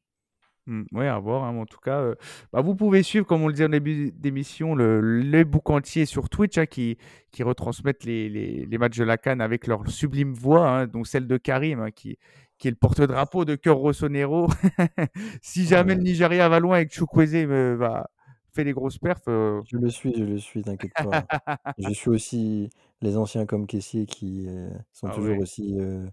Mm, 0.67 0.85
Ouais, 0.93 1.09
à 1.09 1.19
voir. 1.19 1.45
hein, 1.45 1.53
mais 1.53 1.61
en 1.61 1.67
tout 1.67 1.79
cas, 1.81 2.01
euh, 2.01 2.15
bah, 2.53 2.63
vous 2.63 2.75
pouvez 2.75 3.03
suivre, 3.03 3.27
comme 3.27 3.43
on 3.43 3.49
le 3.49 3.53
disait 3.53 3.67
en 3.67 3.69
début 3.69 4.13
d'émission, 4.13 4.75
le, 4.75 5.01
les 5.21 5.45
book 5.45 5.69
entiers 5.71 6.07
sur 6.07 6.29
Twitch 6.31 6.57
hein, 6.57 6.65
qui, 6.67 6.97
qui 7.33 7.43
retransmettent 7.43 8.05
les, 8.05 8.29
les, 8.31 8.65
les 8.65 8.79
matchs 8.79 8.97
de 8.99 9.05
la 9.05 9.19
Cannes 9.19 9.43
avec 9.43 9.67
leur 9.67 9.87
sublime 9.91 10.33
voix, 10.33 10.69
hein, 10.69 10.87
dont 10.87 11.05
celle 11.05 11.27
de 11.27 11.37
Karim, 11.37 11.81
hein, 11.81 11.91
qui, 11.91 12.19
qui 12.59 12.69
est 12.69 12.71
le 12.71 12.77
porte-drapeau 12.79 13.45
de 13.45 13.57
Cœur 13.57 13.77
Rossonero. 13.77 14.47
si 15.43 15.67
jamais 15.67 15.95
le 15.95 16.01
Ouais. 16.01 16.05
Nigeria 16.05 16.49
va 16.49 16.61
loin 16.61 16.79
et 16.79 16.87
que 16.87 16.95
Chukwueze 16.95 17.35
euh, 17.35 17.77
va 17.77 18.09
fait 18.55 18.65
les 18.65 18.73
grosses 18.73 18.99
perfs, 18.99 19.29
euh, 19.29 19.61
Je 19.65 19.77
le 19.79 19.89
suis, 19.91 20.15
je 20.17 20.25
le 20.25 20.39
suis, 20.39 20.63
t'inquiète 20.63 20.97
pas. 21.01 21.27
Je 21.79 21.93
suis 21.93 22.11
aussi 22.11 22.71
les 23.01 23.17
anciens 23.17 23.47
comme 23.47 23.67
Kessier 23.67 24.07
qui 24.07 24.47
euh, 24.47 24.71
sont 24.93 25.09
ah 25.09 25.11
toujours 25.11 25.39
ouais. 25.39 25.39
aussi 25.39 25.75
euh, 25.81 26.07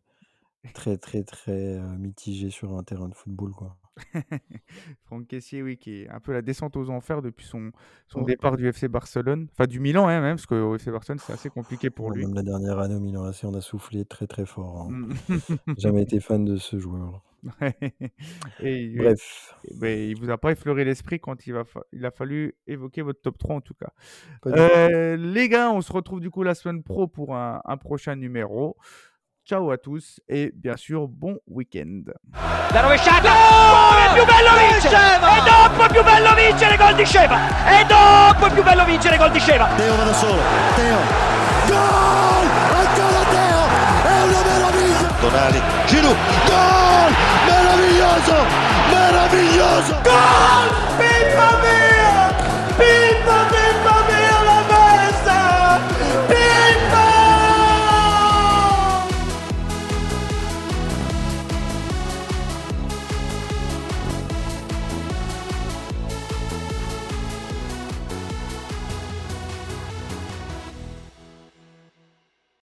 très, 0.73 0.97
très, 0.97 1.23
très 1.23 1.77
euh, 1.79 1.97
mitigés 1.97 2.49
sur 2.51 2.77
un 2.77 2.83
terrain 2.83 3.09
de 3.09 3.15
football, 3.15 3.51
quoi. 3.53 3.77
Franck 5.03 5.27
Kessié, 5.27 5.61
oui, 5.63 5.77
qui 5.77 6.01
est 6.03 6.09
un 6.09 6.19
peu 6.19 6.33
la 6.33 6.41
descente 6.41 6.77
aux 6.77 6.89
enfers 6.89 7.21
depuis 7.21 7.45
son, 7.45 7.71
son 8.07 8.21
Ouais. 8.21 8.25
départ 8.25 8.57
du 8.57 8.71
FC 8.71 8.87
Barcelone, 8.87 9.47
enfin 9.51 9.67
du 9.67 9.79
Milan 9.79 10.07
hein, 10.07 10.21
même, 10.21 10.35
parce 10.37 10.45
qu'au 10.45 10.75
FC 10.75 10.91
Barcelone 10.91 11.19
c'est 11.19 11.33
assez 11.33 11.49
compliqué 11.49 11.89
pour 11.89 12.09
Ouais, 12.09 12.15
lui. 12.15 12.25
Même 12.25 12.33
la 12.35 12.43
dernière 12.43 12.79
année 12.79 12.95
au 12.95 12.99
Milan 12.99 13.23
AC, 13.25 13.43
on 13.45 13.53
a 13.53 13.61
soufflé 13.61 14.05
très, 14.05 14.27
très 14.27 14.45
fort. 14.45 14.81
hein. 14.81 14.89
Mm. 14.89 15.13
Jamais 15.77 16.03
été 16.03 16.19
fan 16.19 16.45
de 16.45 16.57
ce 16.57 16.79
joueur. 16.79 17.23
Et 18.59 18.89
oui, 18.89 18.95
Bref, 18.97 19.55
et 19.65 19.73
ben, 19.75 19.99
il 20.09 20.17
vous 20.19 20.29
a 20.29 20.37
pas 20.37 20.51
effleuré 20.51 20.83
l'esprit 20.83 21.19
quand 21.19 21.45
il, 21.47 21.53
va 21.53 21.63
fa- 21.63 21.81
il 21.91 22.05
a 22.05 22.11
fallu 22.11 22.53
évoquer 22.67 23.01
votre 23.01 23.21
top 23.21 23.37
3 23.37 23.55
en 23.55 23.61
tout 23.61 23.73
cas. 23.73 23.89
Euh, 24.45 25.17
les 25.17 25.49
gars, 25.49 25.71
on 25.71 25.81
se 25.81 25.91
retrouve 25.91 26.19
du 26.19 26.29
coup 26.29 26.43
la 26.43 26.53
semaine 26.53 26.83
pro 26.83 27.07
pour 27.07 27.35
un, 27.35 27.61
un 27.65 27.77
prochain 27.77 28.15
numéro. 28.15 28.77
Ciao 29.43 29.71
à 29.71 29.77
tous 29.79 30.19
et 30.27 30.51
bien 30.53 30.77
sûr 30.77 31.07
bon 31.07 31.39
week-end. 31.47 32.03
La 32.73 32.81
rovesciata! 32.83 33.21
Gol! 33.21 33.97
È 33.97 34.13
più 34.13 34.23
bello 34.23 34.53
vincere! 34.55 34.95
E 34.95 35.41
dopo 35.43 35.91
più 35.91 36.03
bello 36.03 36.35
vincere 36.35 36.77
gol 36.77 36.95
di 36.95 37.05
Sceva! 37.05 37.37
E 37.81 37.85
dopo 37.85 38.53
più 38.53 38.63
bello 38.63 38.85
vincere 38.85 39.17
gol 39.17 39.31
di 39.31 39.39
Sceva! 39.39 39.67
Teo 39.75 39.95
va 39.95 40.03
da 40.03 40.13
solo. 40.13 40.41
Teo. 40.75 40.97
Gol! 41.67 42.47
Ancora 42.69 43.23
Teo! 43.33 43.61
È 44.05 44.23
una 44.29 44.41
meraviglia! 44.45 45.09
Tonali, 45.19 45.59
Giroud, 45.87 46.15
Maravilhoso! 48.11 48.35
Maravilhoso! 48.91 49.93
Gol! 50.03 50.67
Pipa 50.97 52.00